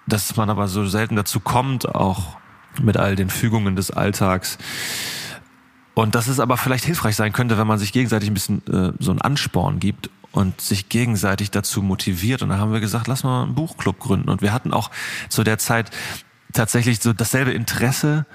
dass 0.06 0.36
man 0.36 0.50
aber 0.50 0.68
so 0.68 0.86
selten 0.86 1.16
dazu 1.16 1.40
kommt, 1.40 1.94
auch 1.94 2.36
mit 2.80 2.96
all 2.96 3.16
den 3.16 3.30
Fügungen 3.30 3.76
des 3.76 3.90
Alltags. 3.90 4.58
Und 5.94 6.14
dass 6.14 6.28
es 6.28 6.40
aber 6.40 6.56
vielleicht 6.56 6.84
hilfreich 6.84 7.16
sein 7.16 7.32
könnte, 7.32 7.58
wenn 7.58 7.66
man 7.66 7.78
sich 7.78 7.92
gegenseitig 7.92 8.30
ein 8.30 8.34
bisschen 8.34 8.66
äh, 8.66 8.92
so 8.98 9.10
einen 9.10 9.20
Ansporn 9.20 9.80
gibt 9.80 10.10
und 10.32 10.60
sich 10.60 10.88
gegenseitig 10.88 11.50
dazu 11.50 11.82
motiviert. 11.82 12.42
Und 12.42 12.50
dann 12.50 12.58
haben 12.58 12.72
wir 12.72 12.80
gesagt, 12.80 13.06
lass 13.06 13.24
mal 13.24 13.42
einen 13.42 13.54
Buchclub 13.54 13.98
gründen. 13.98 14.28
Und 14.28 14.42
wir 14.42 14.52
hatten 14.52 14.72
auch 14.72 14.90
zu 15.28 15.42
der 15.42 15.58
Zeit 15.58 15.90
tatsächlich 16.52 17.00
so 17.00 17.12
dasselbe 17.12 17.52
Interesse 17.52 18.26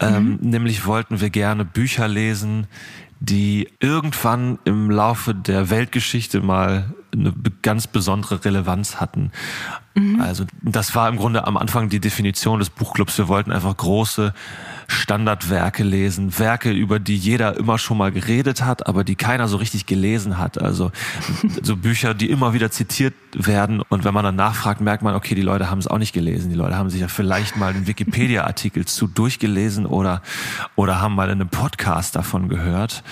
ähm, 0.00 0.38
mhm. 0.40 0.50
nämlich 0.50 0.86
wollten 0.86 1.20
wir 1.20 1.30
gerne 1.30 1.64
Bücher 1.64 2.08
lesen, 2.08 2.66
die 3.20 3.68
irgendwann 3.80 4.58
im 4.64 4.90
Laufe 4.90 5.34
der 5.34 5.68
Weltgeschichte 5.68 6.40
mal 6.40 6.94
eine 7.12 7.34
ganz 7.62 7.86
besondere 7.86 8.44
Relevanz 8.44 8.96
hatten. 8.96 9.30
Mhm. 9.94 10.20
Also 10.20 10.44
das 10.62 10.94
war 10.94 11.08
im 11.08 11.16
Grunde 11.16 11.46
am 11.46 11.56
Anfang 11.56 11.88
die 11.88 12.00
Definition 12.00 12.58
des 12.58 12.70
Buchclubs. 12.70 13.18
Wir 13.18 13.28
wollten 13.28 13.50
einfach 13.50 13.76
große 13.76 14.32
Standardwerke 14.86 15.84
lesen, 15.84 16.38
Werke, 16.38 16.70
über 16.70 16.98
die 16.98 17.16
jeder 17.16 17.56
immer 17.56 17.78
schon 17.78 17.98
mal 17.98 18.12
geredet 18.12 18.64
hat, 18.64 18.86
aber 18.86 19.04
die 19.04 19.14
keiner 19.14 19.48
so 19.48 19.56
richtig 19.56 19.86
gelesen 19.86 20.38
hat. 20.38 20.60
Also 20.60 20.90
so 21.62 21.76
Bücher, 21.76 22.14
die 22.14 22.30
immer 22.30 22.52
wieder 22.54 22.70
zitiert 22.70 23.14
werden 23.32 23.80
und 23.80 24.04
wenn 24.04 24.14
man 24.14 24.24
dann 24.24 24.36
nachfragt, 24.36 24.80
merkt 24.80 25.02
man, 25.02 25.14
okay, 25.14 25.34
die 25.34 25.42
Leute 25.42 25.70
haben 25.70 25.78
es 25.78 25.86
auch 25.86 25.98
nicht 25.98 26.12
gelesen. 26.12 26.50
Die 26.50 26.56
Leute 26.56 26.76
haben 26.76 26.90
sich 26.90 27.00
ja 27.00 27.08
vielleicht 27.08 27.56
mal 27.56 27.72
einen 27.72 27.86
Wikipedia-Artikel 27.86 28.84
zu 28.84 29.06
durchgelesen 29.06 29.86
oder, 29.86 30.22
oder 30.76 31.00
haben 31.00 31.14
mal 31.14 31.26
in 31.26 31.40
einem 31.40 31.48
Podcast 31.48 32.16
davon 32.16 32.48
gehört. 32.48 33.02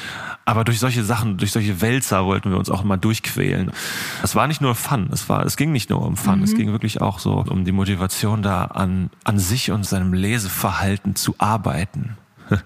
Aber 0.45 0.65
durch 0.65 0.79
solche 0.79 1.05
Sachen, 1.05 1.37
durch 1.37 1.53
solche 1.53 1.83
Wälzer 1.83 2.25
wollten 2.25 2.51
wir 2.51 2.59
uns 2.59 2.71
auch 2.71 2.83
mal 2.83 2.97
durchquälen. 2.97 3.71
Es 4.23 4.35
war 4.35 4.47
nicht 4.47 4.63
nur 4.63 4.75
Fun, 4.75 5.11
es 5.13 5.29
war, 5.29 5.45
es 5.45 5.59
ging 5.59 5.73
nicht 5.73 5.91
nur 5.91 6.01
um 6.01 6.17
Fun, 6.17 6.39
mhm. 6.39 6.45
es 6.45 6.55
ging 6.55 6.68
wirklich 6.73 7.01
auch 7.01 7.19
so 7.19 7.45
um 7.49 7.65
die 7.65 7.73
Motivation 7.73 8.43
da 8.43 8.65
an, 8.65 9.11
an 9.25 9.39
sich 9.39 9.71
und 9.71 9.85
seinem 9.85 10.13
Leseverhalten 10.13 11.17
zu 11.17 11.35
arbeiten. 11.39 12.17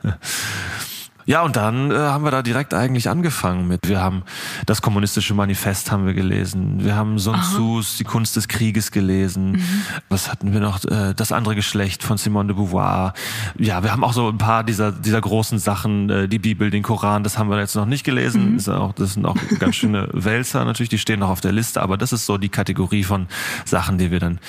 Ja, 1.25 1.43
und 1.43 1.57
dann 1.57 1.91
äh, 1.91 1.95
haben 1.95 2.25
wir 2.25 2.31
da 2.31 2.43
direkt 2.43 2.75
eigentlich 2.75 3.09
angefangen 3.09 3.69
mit. 3.69 3.88
Wir 3.88 4.00
haben 4.00 4.23
das 4.67 4.83
kommunistische 4.83 5.35
Manifest 5.35 5.91
haben 5.93 6.07
wir 6.07 6.14
gelesen. 6.14 6.85
Wir 6.85 6.97
haben 6.97 7.19
Sun 7.19 7.41
Tzu's 7.43 7.97
Die 7.97 8.05
Kunst 8.05 8.37
des 8.37 8.49
Krieges 8.49 8.91
gelesen. 8.91 9.52
Mhm. 9.52 9.62
Was 10.09 10.31
hatten 10.31 10.52
wir 10.52 10.61
noch? 10.61 10.85
Äh, 10.85 11.14
das 11.14 11.33
andere 11.33 11.55
Geschlecht 11.55 12.02
von 12.02 12.19
Simone 12.19 12.49
de 12.49 12.57
Beauvoir. 12.57 13.14
Ja, 13.59 13.83
wir 13.83 13.93
haben 13.93 14.05
auch 14.05 14.12
so 14.12 14.29
ein 14.29 14.38
paar 14.38 14.64
dieser, 14.64 14.93
dieser 14.93 15.21
großen 15.21 15.59
Sachen, 15.59 16.11
äh, 16.11 16.29
die 16.29 16.38
Bibel, 16.38 16.71
den 16.71 16.83
Koran, 16.83 17.23
das 17.23 17.38
haben 17.38 17.50
wir 17.50 17.59
jetzt 17.59 17.76
noch 17.76 17.87
nicht 17.87 18.05
gelesen. 18.05 18.52
Mhm. 18.52 18.57
Ist 18.57 18.69
auch, 18.69 18.93
das 18.93 19.14
sind 19.14 19.25
auch 19.26 19.37
ganz 19.59 19.76
schöne 19.76 20.09
Wälzer 20.12 20.64
natürlich, 20.64 20.91
die 20.91 20.99
stehen 20.99 21.21
noch 21.21 21.31
auf 21.31 21.41
der 21.41 21.52
Liste, 21.52 21.83
aber 21.83 21.97
das 21.97 22.12
ist 22.12 22.26
so 22.26 22.38
die 22.38 22.49
Kategorie 22.49 23.05
von 23.05 23.29
Sachen, 23.64 23.99
die 23.99 24.11
wir 24.11 24.19
dann 24.19 24.41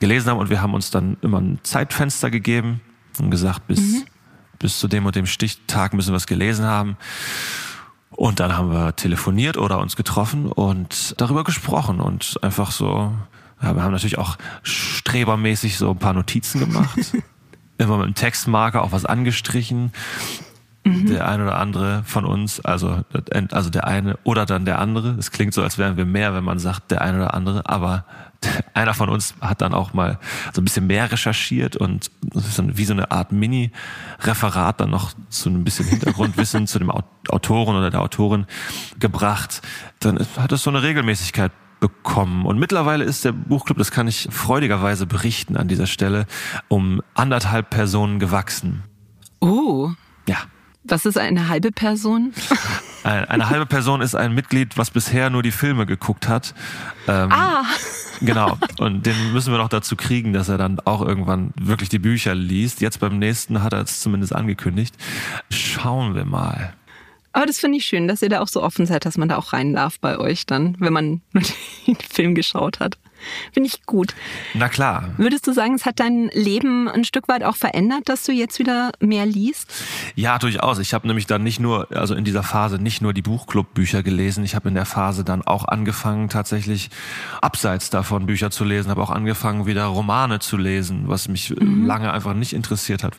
gelesen 0.00 0.30
haben. 0.30 0.38
Und 0.38 0.50
wir 0.50 0.62
haben 0.62 0.74
uns 0.74 0.90
dann 0.90 1.16
immer 1.22 1.40
ein 1.40 1.58
Zeitfenster 1.62 2.30
gegeben 2.30 2.80
und 3.18 3.30
gesagt, 3.30 3.66
bis 3.66 3.80
mhm 3.80 4.02
bis 4.62 4.78
zu 4.78 4.88
dem 4.88 5.04
und 5.04 5.14
dem 5.14 5.26
Stichtag 5.26 5.92
müssen 5.92 6.12
wir 6.12 6.16
es 6.16 6.26
gelesen 6.26 6.64
haben. 6.64 6.96
Und 8.10 8.40
dann 8.40 8.56
haben 8.56 8.70
wir 8.70 8.96
telefoniert 8.96 9.56
oder 9.56 9.80
uns 9.80 9.96
getroffen 9.96 10.46
und 10.46 11.14
darüber 11.20 11.44
gesprochen 11.44 12.00
und 12.00 12.38
einfach 12.42 12.70
so, 12.70 13.12
ja, 13.62 13.74
wir 13.74 13.82
haben 13.82 13.92
natürlich 13.92 14.18
auch 14.18 14.36
strebermäßig 14.62 15.76
so 15.76 15.90
ein 15.90 15.98
paar 15.98 16.12
Notizen 16.12 16.60
gemacht. 16.60 16.98
Immer 17.78 17.96
mit 17.96 18.06
einem 18.06 18.14
Textmarker 18.14 18.82
auch 18.82 18.92
was 18.92 19.06
angestrichen. 19.06 19.92
Mhm. 20.84 21.06
Der 21.06 21.28
eine 21.28 21.44
oder 21.44 21.58
andere 21.58 22.02
von 22.04 22.24
uns, 22.24 22.60
also, 22.60 23.02
also 23.50 23.70
der 23.70 23.86
eine 23.86 24.18
oder 24.24 24.46
dann 24.46 24.64
der 24.64 24.78
andere. 24.78 25.16
Es 25.18 25.30
klingt 25.30 25.54
so, 25.54 25.62
als 25.62 25.78
wären 25.78 25.96
wir 25.96 26.04
mehr, 26.04 26.34
wenn 26.34 26.44
man 26.44 26.58
sagt, 26.58 26.90
der 26.90 27.02
eine 27.02 27.18
oder 27.18 27.34
andere, 27.34 27.68
aber 27.68 28.04
einer 28.74 28.94
von 28.94 29.08
uns 29.08 29.34
hat 29.40 29.60
dann 29.60 29.74
auch 29.74 29.92
mal 29.92 30.18
so 30.52 30.60
ein 30.60 30.64
bisschen 30.64 30.86
mehr 30.86 31.10
recherchiert 31.10 31.76
und 31.76 32.10
wie 32.20 32.84
so 32.84 32.92
eine 32.92 33.10
Art 33.10 33.32
Mini-Referat 33.32 34.80
dann 34.80 34.90
noch 34.90 35.12
zu 35.28 35.50
ein 35.50 35.64
bisschen 35.64 35.86
Hintergrundwissen 35.86 36.66
zu 36.66 36.78
dem 36.78 36.90
Autoren 36.90 37.76
oder 37.76 37.90
der 37.90 38.00
Autorin 38.00 38.46
gebracht. 38.98 39.62
Dann 40.00 40.18
hat 40.36 40.52
es 40.52 40.62
so 40.62 40.70
eine 40.70 40.82
Regelmäßigkeit 40.82 41.52
bekommen. 41.80 42.46
Und 42.46 42.58
mittlerweile 42.58 43.04
ist 43.04 43.24
der 43.24 43.32
Buchclub, 43.32 43.76
das 43.76 43.90
kann 43.90 44.06
ich 44.06 44.28
freudigerweise 44.30 45.04
berichten 45.04 45.56
an 45.56 45.66
dieser 45.66 45.86
Stelle, 45.86 46.26
um 46.68 47.02
anderthalb 47.14 47.70
Personen 47.70 48.20
gewachsen. 48.20 48.84
Oh. 49.40 49.90
Ja. 50.28 50.36
Was 50.84 51.04
ist 51.04 51.18
eine 51.18 51.48
halbe 51.48 51.72
Person? 51.72 52.32
Eine, 53.04 53.28
eine 53.30 53.50
halbe 53.50 53.66
Person 53.66 54.00
ist 54.00 54.14
ein 54.14 54.32
Mitglied, 54.32 54.78
was 54.78 54.90
bisher 54.92 55.28
nur 55.28 55.42
die 55.42 55.50
Filme 55.50 55.86
geguckt 55.86 56.28
hat. 56.28 56.54
Ähm, 57.08 57.32
ah. 57.32 57.64
Genau. 58.24 58.58
Und 58.78 59.06
den 59.06 59.32
müssen 59.32 59.52
wir 59.52 59.58
noch 59.58 59.68
dazu 59.68 59.96
kriegen, 59.96 60.32
dass 60.32 60.48
er 60.48 60.58
dann 60.58 60.80
auch 60.80 61.02
irgendwann 61.02 61.52
wirklich 61.60 61.88
die 61.88 61.98
Bücher 61.98 62.34
liest. 62.34 62.80
Jetzt 62.80 63.00
beim 63.00 63.18
nächsten 63.18 63.62
hat 63.62 63.72
er 63.72 63.82
es 63.82 64.00
zumindest 64.00 64.34
angekündigt. 64.34 64.94
Schauen 65.50 66.14
wir 66.14 66.24
mal. 66.24 66.74
Aber 67.32 67.46
das 67.46 67.58
finde 67.58 67.78
ich 67.78 67.84
schön, 67.86 68.08
dass 68.08 68.22
ihr 68.22 68.28
da 68.28 68.40
auch 68.40 68.48
so 68.48 68.62
offen 68.62 68.86
seid, 68.86 69.04
dass 69.06 69.16
man 69.16 69.28
da 69.28 69.36
auch 69.36 69.52
rein 69.52 69.74
darf 69.74 69.98
bei 69.98 70.18
euch 70.18 70.44
dann, 70.46 70.76
wenn 70.80 70.92
man 70.92 71.20
den 71.86 71.96
Film 71.96 72.34
geschaut 72.34 72.80
hat. 72.80 72.98
Finde 73.52 73.68
ich 73.68 73.84
gut. 73.86 74.14
Na 74.54 74.68
klar. 74.68 75.10
Würdest 75.16 75.46
du 75.46 75.52
sagen, 75.52 75.74
es 75.74 75.86
hat 75.86 76.00
dein 76.00 76.28
Leben 76.32 76.88
ein 76.88 77.04
Stück 77.04 77.28
weit 77.28 77.42
auch 77.44 77.56
verändert, 77.56 78.08
dass 78.08 78.24
du 78.24 78.32
jetzt 78.32 78.58
wieder 78.58 78.92
mehr 79.00 79.26
liest? 79.26 79.72
Ja, 80.14 80.38
durchaus. 80.38 80.78
Ich 80.78 80.94
habe 80.94 81.06
nämlich 81.06 81.26
dann 81.26 81.42
nicht 81.42 81.60
nur, 81.60 81.88
also 81.92 82.14
in 82.14 82.24
dieser 82.24 82.42
Phase 82.42 82.78
nicht 82.78 83.02
nur 83.02 83.12
die 83.12 83.22
Buchclub-Bücher 83.22 84.02
gelesen. 84.02 84.44
Ich 84.44 84.54
habe 84.54 84.68
in 84.68 84.74
der 84.74 84.86
Phase 84.86 85.24
dann 85.24 85.42
auch 85.42 85.64
angefangen, 85.64 86.28
tatsächlich 86.28 86.90
abseits 87.40 87.90
davon 87.90 88.26
Bücher 88.26 88.50
zu 88.50 88.64
lesen. 88.64 88.90
Habe 88.90 89.02
auch 89.02 89.10
angefangen, 89.10 89.66
wieder 89.66 89.84
Romane 89.86 90.38
zu 90.38 90.56
lesen, 90.56 91.04
was 91.06 91.28
mich 91.28 91.50
mhm. 91.50 91.86
lange 91.86 92.12
einfach 92.12 92.34
nicht 92.34 92.52
interessiert 92.52 93.02
hat 93.02 93.16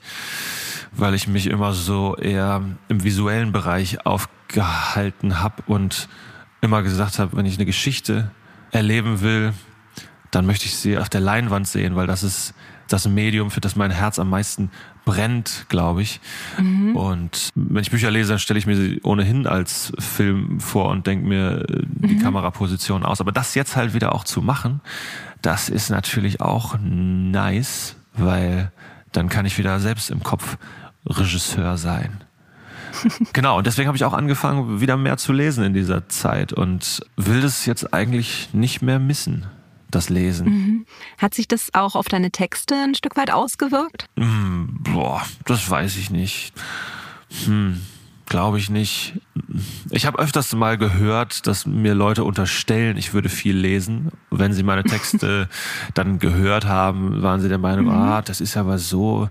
weil 0.95 1.13
ich 1.13 1.27
mich 1.27 1.47
immer 1.47 1.73
so 1.73 2.15
eher 2.15 2.61
im 2.87 3.03
visuellen 3.03 3.51
Bereich 3.51 4.05
aufgehalten 4.05 5.41
habe 5.41 5.63
und 5.67 6.07
immer 6.61 6.83
gesagt 6.83 7.19
habe, 7.19 7.35
wenn 7.35 7.45
ich 7.45 7.55
eine 7.55 7.65
Geschichte 7.65 8.31
erleben 8.71 9.21
will, 9.21 9.53
dann 10.35 10.45
möchte 10.45 10.65
ich 10.65 10.75
sie 10.75 10.97
auf 10.97 11.09
der 11.09 11.21
Leinwand 11.21 11.67
sehen, 11.67 11.95
weil 11.95 12.07
das 12.07 12.23
ist 12.23 12.53
das 12.87 13.07
Medium, 13.07 13.51
für 13.51 13.61
das 13.61 13.75
mein 13.75 13.91
Herz 13.91 14.19
am 14.19 14.29
meisten 14.29 14.71
brennt, 15.05 15.65
glaube 15.69 16.01
ich. 16.01 16.19
Mhm. 16.57 16.95
Und 16.95 17.49
wenn 17.55 17.81
ich 17.81 17.91
Bücher 17.91 18.11
lese, 18.11 18.29
dann 18.29 18.39
stelle 18.39 18.57
ich 18.57 18.65
mir 18.65 18.75
sie 18.75 18.99
ohnehin 19.03 19.47
als 19.47 19.93
Film 19.99 20.59
vor 20.59 20.89
und 20.89 21.07
denke 21.07 21.27
mir 21.27 21.65
äh, 21.69 21.83
die 21.85 22.15
mhm. 22.15 22.21
Kameraposition 22.21 23.03
aus. 23.03 23.21
Aber 23.21 23.31
das 23.31 23.55
jetzt 23.55 23.75
halt 23.75 23.93
wieder 23.93 24.13
auch 24.15 24.23
zu 24.23 24.41
machen, 24.41 24.81
das 25.41 25.69
ist 25.69 25.89
natürlich 25.89 26.41
auch 26.41 26.75
nice, 26.79 27.95
weil 28.13 28.71
dann 29.11 29.29
kann 29.29 29.45
ich 29.45 29.57
wieder 29.57 29.79
selbst 29.79 30.09
im 30.09 30.23
Kopf 30.23 30.57
Regisseur 31.05 31.77
sein. 31.77 32.23
genau, 33.33 33.57
und 33.57 33.67
deswegen 33.67 33.87
habe 33.87 33.97
ich 33.97 34.05
auch 34.05 34.13
angefangen, 34.13 34.79
wieder 34.79 34.97
mehr 34.97 35.17
zu 35.17 35.33
lesen 35.33 35.63
in 35.63 35.73
dieser 35.73 36.07
Zeit 36.09 36.53
und 36.53 37.01
will 37.17 37.41
das 37.41 37.65
jetzt 37.65 37.93
eigentlich 37.93 38.49
nicht 38.53 38.81
mehr 38.81 38.99
missen 38.99 39.45
das 39.95 40.09
Lesen. 40.09 40.47
Mhm. 40.47 40.85
Hat 41.17 41.33
sich 41.33 41.47
das 41.47 41.73
auch 41.73 41.95
auf 41.95 42.07
deine 42.07 42.31
Texte 42.31 42.75
ein 42.75 42.95
Stück 42.95 43.15
weit 43.15 43.31
ausgewirkt? 43.31 44.09
Mm, 44.15 44.65
boah, 44.79 45.21
das 45.45 45.69
weiß 45.69 45.97
ich 45.97 46.09
nicht. 46.09 46.53
Hm. 47.45 47.81
Glaube 48.25 48.57
ich 48.57 48.69
nicht. 48.69 49.19
Ich 49.89 50.05
habe 50.05 50.17
öfters 50.17 50.53
mal 50.53 50.77
gehört, 50.77 51.45
dass 51.45 51.65
mir 51.65 51.93
Leute 51.93 52.23
unterstellen, 52.23 52.97
ich 52.97 53.13
würde 53.13 53.27
viel 53.27 53.55
lesen. 53.55 54.11
Wenn 54.31 54.53
sie 54.53 54.63
meine 54.63 54.83
Texte 54.83 55.49
dann 55.93 56.19
gehört 56.19 56.65
haben, 56.65 57.21
waren 57.21 57.41
sie 57.41 57.49
der 57.49 57.57
Meinung, 57.57 57.85
mhm. 57.85 57.91
ah, 57.91 58.21
das 58.21 58.39
ist 58.39 58.55
aber 58.55 58.79
so, 58.79 59.29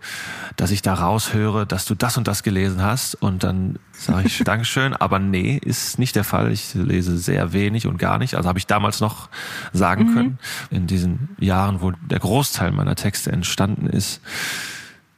dass 0.57 0.71
ich 0.71 0.83
da 0.83 0.95
raushöre, 0.95 1.67
dass 1.67 1.87
du 1.87 1.95
das 1.95 2.19
und 2.19 2.29
das 2.29 2.43
gelesen 2.43 2.83
hast. 2.83 3.15
Und 3.15 3.45
dann 3.45 3.79
sage 3.93 4.27
ich 4.27 4.39
Dankeschön. 4.45 4.95
Aber 4.95 5.19
nee, 5.19 5.59
ist 5.63 5.99
nicht 5.99 6.15
der 6.15 6.25
Fall. 6.25 6.53
Ich 6.53 6.75
lese 6.75 7.17
sehr 7.17 7.55
wenig 7.55 7.87
und 7.87 7.99
gar 7.99 8.19
nicht. 8.19 8.35
Also 8.35 8.49
habe 8.49 8.59
ich 8.59 8.67
damals 8.67 9.01
noch 9.01 9.31
sagen 9.73 10.11
mhm. 10.11 10.15
können, 10.15 10.39
in 10.71 10.87
diesen 10.87 11.31
Jahren, 11.41 11.81
wo 11.81 11.93
der 11.93 12.19
Großteil 12.19 12.73
meiner 12.73 12.95
Texte 12.95 13.33
entstanden 13.33 13.87
ist, 13.87 14.21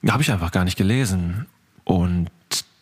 habe 0.09 0.23
ich 0.23 0.31
einfach 0.31 0.53
gar 0.53 0.65
nicht 0.65 0.77
gelesen. 0.77 1.47
Und 1.83 2.31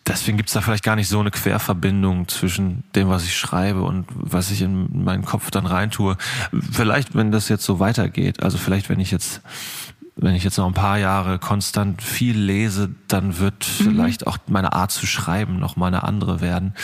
deswegen 0.07 0.37
gibt 0.37 0.49
es 0.49 0.55
da 0.55 0.61
vielleicht 0.61 0.85
gar 0.85 0.97
nicht 0.97 1.09
so 1.09 1.21
eine 1.21 1.31
Querverbindung 1.31 2.29
zwischen 2.29 2.85
dem, 2.95 3.09
was 3.09 3.25
ich 3.25 3.37
schreibe 3.37 3.83
und 3.83 4.07
was 4.15 4.51
ich 4.51 4.63
in 4.63 5.05
meinen 5.05 5.25
Kopf 5.25 5.51
dann 5.51 5.67
reintue. 5.67 6.17
Vielleicht, 6.71 7.15
wenn 7.15 7.33
das 7.33 7.49
jetzt 7.49 7.65
so 7.65 7.81
weitergeht, 7.81 8.43
also 8.43 8.59
vielleicht, 8.59 8.89
wenn 8.89 9.01
ich 9.01 9.11
jetzt 9.11 9.43
wenn 10.15 10.35
ich 10.35 10.45
jetzt 10.45 10.59
noch 10.59 10.67
ein 10.67 10.75
paar 10.75 10.99
Jahre 10.99 11.39
konstant 11.39 12.03
viel 12.03 12.39
lese, 12.39 12.95
dann 13.09 13.39
wird 13.39 13.67
mhm. 13.67 13.85
vielleicht 13.85 14.27
auch 14.27 14.37
meine 14.47 14.75
Art 14.75 14.91
zu 14.91 15.07
schreiben 15.07 15.59
noch 15.59 15.77
mal 15.77 15.87
eine 15.87 16.03
andere 16.03 16.41
werden. 16.41 16.75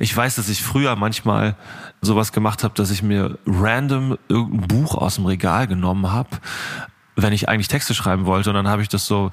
Ich 0.00 0.14
weiß, 0.14 0.34
dass 0.34 0.50
ich 0.50 0.62
früher 0.62 0.94
manchmal 0.94 1.56
sowas 2.02 2.32
gemacht 2.32 2.62
habe, 2.62 2.74
dass 2.74 2.90
ich 2.90 3.02
mir 3.02 3.38
random 3.46 4.18
irgendein 4.28 4.68
Buch 4.68 4.94
aus 4.94 5.14
dem 5.14 5.24
Regal 5.24 5.66
genommen 5.66 6.12
habe, 6.12 6.28
wenn 7.16 7.32
ich 7.32 7.48
eigentlich 7.48 7.68
Texte 7.68 7.94
schreiben 7.94 8.26
wollte 8.26 8.50
und 8.50 8.56
dann 8.56 8.68
habe 8.68 8.82
ich 8.82 8.88
das 8.88 9.06
so 9.06 9.30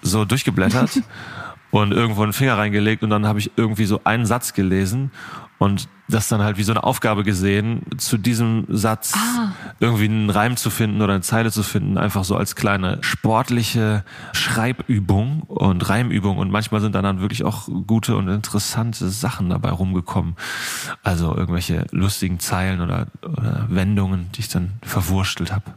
so 0.00 0.24
durchgeblättert 0.24 1.02
und 1.72 1.90
irgendwo 1.90 2.22
einen 2.22 2.34
Finger 2.34 2.58
reingelegt 2.58 3.02
und 3.02 3.10
dann 3.10 3.26
habe 3.26 3.40
ich 3.40 3.50
irgendwie 3.56 3.86
so 3.86 4.02
einen 4.04 4.26
Satz 4.26 4.52
gelesen 4.52 5.10
und 5.58 5.88
das 6.06 6.28
dann 6.28 6.42
halt 6.42 6.58
wie 6.58 6.64
so 6.64 6.72
eine 6.72 6.84
Aufgabe 6.84 7.24
gesehen, 7.24 7.82
zu 7.96 8.18
diesem 8.18 8.66
Satz 8.68 9.14
ah. 9.16 9.52
irgendwie 9.80 10.04
einen 10.04 10.28
Reim 10.28 10.56
zu 10.58 10.68
finden 10.68 11.00
oder 11.00 11.14
eine 11.14 11.22
Zeile 11.22 11.50
zu 11.50 11.62
finden, 11.62 11.96
einfach 11.96 12.24
so 12.24 12.36
als 12.36 12.56
kleine 12.56 12.98
sportliche 13.00 14.04
Schreibübung 14.32 15.42
und 15.42 15.88
Reimübung 15.88 16.36
und 16.36 16.50
manchmal 16.50 16.82
sind 16.82 16.94
dann 16.94 17.04
dann 17.04 17.20
wirklich 17.20 17.42
auch 17.44 17.68
gute 17.86 18.16
und 18.16 18.28
interessante 18.28 19.08
Sachen 19.08 19.48
dabei 19.48 19.70
rumgekommen. 19.70 20.36
Also 21.02 21.34
irgendwelche 21.34 21.86
lustigen 21.90 22.38
Zeilen 22.38 22.82
oder, 22.82 23.06
oder 23.22 23.66
Wendungen, 23.70 24.28
die 24.34 24.40
ich 24.40 24.48
dann 24.48 24.72
verwurstelt 24.82 25.52
habe. 25.52 25.72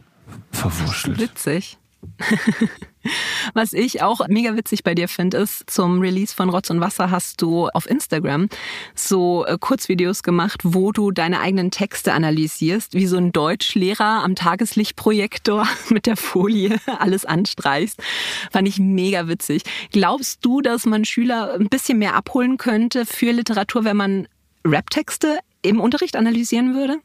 Verwurstelt. 0.52 1.18
Witzig. 1.18 1.78
Was 3.54 3.72
ich 3.72 4.02
auch 4.02 4.26
mega 4.28 4.56
witzig 4.56 4.82
bei 4.82 4.94
dir 4.94 5.08
finde, 5.08 5.38
ist, 5.38 5.68
zum 5.70 6.00
Release 6.00 6.34
von 6.34 6.48
Rotz 6.48 6.70
und 6.70 6.80
Wasser 6.80 7.10
hast 7.10 7.40
du 7.42 7.68
auf 7.68 7.88
Instagram 7.88 8.48
so 8.94 9.44
äh, 9.46 9.56
Kurzvideos 9.58 10.22
gemacht, 10.22 10.60
wo 10.64 10.92
du 10.92 11.10
deine 11.10 11.40
eigenen 11.40 11.70
Texte 11.70 12.12
analysierst, 12.12 12.94
wie 12.94 13.06
so 13.06 13.16
ein 13.16 13.32
Deutschlehrer 13.32 14.24
am 14.24 14.34
Tageslichtprojektor 14.34 15.66
mit 15.90 16.06
der 16.06 16.16
Folie 16.16 16.78
alles 16.98 17.24
anstreichst. 17.24 18.02
Fand 18.50 18.68
ich 18.68 18.78
mega 18.78 19.28
witzig. 19.28 19.62
Glaubst 19.92 20.44
du, 20.44 20.60
dass 20.60 20.86
man 20.86 21.04
Schüler 21.04 21.54
ein 21.54 21.68
bisschen 21.68 21.98
mehr 21.98 22.14
abholen 22.14 22.56
könnte 22.56 23.06
für 23.06 23.32
Literatur, 23.32 23.84
wenn 23.84 23.96
man 23.96 24.28
Raptexte 24.64 25.38
im 25.62 25.80
Unterricht 25.80 26.16
analysieren 26.16 26.74
würde? 26.74 26.98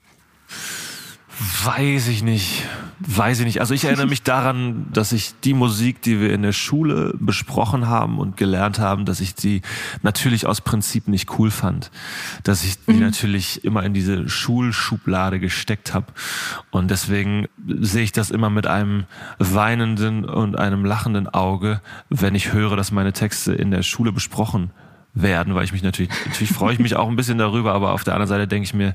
Weiß 1.39 2.07
ich 2.07 2.23
nicht 2.23 2.65
Weiß 3.03 3.39
ich 3.39 3.45
nicht. 3.45 3.59
Also 3.61 3.73
ich 3.73 3.85
erinnere 3.85 4.05
mich 4.05 4.21
daran, 4.21 4.85
dass 4.93 5.11
ich 5.11 5.33
die 5.43 5.55
Musik, 5.55 6.03
die 6.03 6.19
wir 6.19 6.31
in 6.33 6.43
der 6.43 6.51
Schule 6.51 7.15
besprochen 7.19 7.87
haben 7.87 8.19
und 8.19 8.37
gelernt 8.37 8.77
haben, 8.77 9.05
dass 9.05 9.21
ich 9.21 9.33
die 9.33 9.61
natürlich 10.03 10.45
aus 10.45 10.61
Prinzip 10.61 11.07
nicht 11.07 11.39
cool 11.39 11.49
fand. 11.49 11.89
Dass 12.43 12.63
ich 12.63 12.83
die 12.85 12.93
mhm. 12.93 12.99
natürlich 12.99 13.63
immer 13.65 13.83
in 13.83 13.93
diese 13.93 14.29
Schulschublade 14.29 15.39
gesteckt 15.39 15.95
habe. 15.95 16.07
Und 16.69 16.91
deswegen 16.91 17.47
sehe 17.65 18.03
ich 18.03 18.11
das 18.11 18.29
immer 18.29 18.51
mit 18.51 18.67
einem 18.67 19.05
weinenden 19.39 20.25
und 20.25 20.59
einem 20.59 20.85
lachenden 20.85 21.27
Auge, 21.27 21.81
wenn 22.09 22.35
ich 22.35 22.53
höre, 22.53 22.75
dass 22.75 22.91
meine 22.91 23.13
Texte 23.13 23.53
in 23.53 23.71
der 23.71 23.81
Schule 23.81 24.11
besprochen 24.11 24.69
werden, 25.13 25.55
weil 25.55 25.63
ich 25.63 25.73
mich 25.73 25.83
natürlich, 25.83 26.11
natürlich 26.25 26.51
freue 26.51 26.73
ich 26.73 26.79
mich 26.79 26.95
auch 26.95 27.07
ein 27.07 27.15
bisschen 27.15 27.37
darüber, 27.37 27.73
aber 27.73 27.91
auf 27.93 28.03
der 28.03 28.13
anderen 28.13 28.29
Seite 28.29 28.47
denke 28.47 28.65
ich 28.65 28.73
mir, 28.73 28.93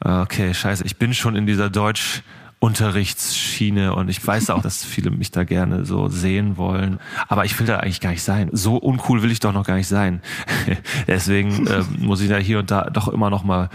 okay, 0.00 0.54
scheiße, 0.54 0.84
ich 0.84 0.96
bin 0.96 1.14
schon 1.14 1.36
in 1.36 1.46
dieser 1.46 1.70
Deutsch- 1.70 2.22
Unterrichtsschiene 2.60 3.94
und 3.94 4.08
ich 4.08 4.24
weiß 4.26 4.50
auch, 4.50 4.62
dass 4.62 4.84
viele 4.84 5.10
mich 5.10 5.30
da 5.30 5.44
gerne 5.44 5.84
so 5.84 6.08
sehen 6.08 6.56
wollen, 6.56 6.98
aber 7.28 7.44
ich 7.44 7.58
will 7.60 7.68
da 7.68 7.78
eigentlich 7.78 8.00
gar 8.00 8.10
nicht 8.10 8.24
sein. 8.24 8.50
So 8.52 8.76
uncool 8.76 9.22
will 9.22 9.30
ich 9.30 9.38
doch 9.38 9.52
noch 9.52 9.64
gar 9.64 9.76
nicht 9.76 9.86
sein. 9.86 10.22
Deswegen 11.06 11.68
äh, 11.68 11.84
muss 11.98 12.20
ich 12.20 12.28
da 12.28 12.36
hier 12.36 12.58
und 12.58 12.72
da 12.72 12.90
doch 12.90 13.06
immer 13.06 13.30
noch 13.30 13.44
mal 13.44 13.70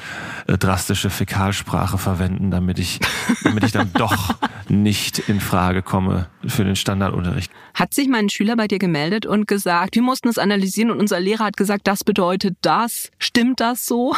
äh, 0.47 0.57
drastische 0.57 1.09
Fäkalsprache 1.09 1.97
verwenden, 1.97 2.51
damit 2.51 2.77
ich, 2.77 2.99
damit 3.45 3.63
ich 3.63 3.71
dann 3.71 3.91
doch 3.97 4.35
nicht 4.67 5.19
in 5.29 5.39
Frage 5.39 5.81
komme 5.81 6.27
für 6.45 6.65
den 6.65 6.75
Standardunterricht. 6.75 7.51
Hat 7.73 7.93
sich 7.93 8.09
mein 8.09 8.27
Schüler 8.29 8.57
bei 8.57 8.67
dir 8.67 8.79
gemeldet 8.79 9.25
und 9.25 9.47
gesagt, 9.47 9.95
wir 9.95 10.01
mussten 10.01 10.27
es 10.27 10.37
analysieren 10.37 10.91
und 10.91 10.99
unser 10.99 11.21
Lehrer 11.21 11.45
hat 11.45 11.57
gesagt, 11.57 11.87
das 11.87 12.03
bedeutet 12.03 12.57
das. 12.61 13.11
Stimmt 13.17 13.61
das 13.61 13.85
so? 13.85 14.13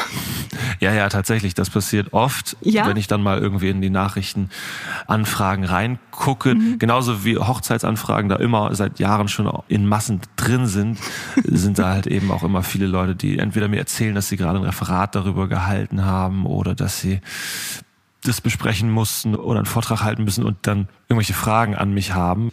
Ja, 0.80 0.94
ja, 0.94 1.10
tatsächlich. 1.10 1.54
Das 1.54 1.70
passiert 1.70 2.14
oft, 2.14 2.58
ja? 2.62 2.88
wenn 2.88 2.98
ich 2.98 3.08
dann 3.08 3.22
mal 3.22 3.40
irgendwie 3.40 3.70
in 3.70 3.82
die 3.82 3.90
Nachrichtenanfragen 5.08 5.66
reingucke. 5.66 6.56
Mhm. 6.56 6.80
Genauso 6.80 7.24
wie 7.24 7.38
Hochzeitsanfragen 7.38 8.30
da 8.30 8.36
immer 8.38 8.74
seit 8.76 9.00
Jahren 9.00 9.28
schon 9.28 9.52
in 9.68 9.88
Massen 9.88 10.22
drin 10.36 10.68
sind, 10.68 11.00
sind 11.44 11.80
da 11.80 11.90
halt 11.90 12.08
eben 12.08 12.32
auch 12.32 12.44
immer 12.44 12.64
viele 12.64 12.88
Leute, 12.88 13.16
die 13.16 13.38
entweder 13.38 13.68
mir 13.68 13.78
erzählen, 13.78 14.16
dass 14.16 14.30
sie 14.30 14.38
gerade 14.38 14.60
ein 14.60 14.66
Referat 14.66 15.16
darüber 15.16 15.48
gehalten 15.48 16.04
haben 16.04 16.46
oder 16.46 16.76
dass 16.76 17.00
sie 17.00 17.22
das 18.24 18.42
besprechen 18.42 18.90
mussten 18.90 19.36
oder 19.36 19.60
einen 19.60 19.68
Vortrag 19.68 20.02
halten 20.02 20.24
müssen 20.24 20.44
und 20.44 20.58
dann 20.64 20.88
irgendwelche 21.08 21.36
Fragen 21.36 21.76
an 21.76 21.94
mich 21.94 22.14
haben 22.14 22.52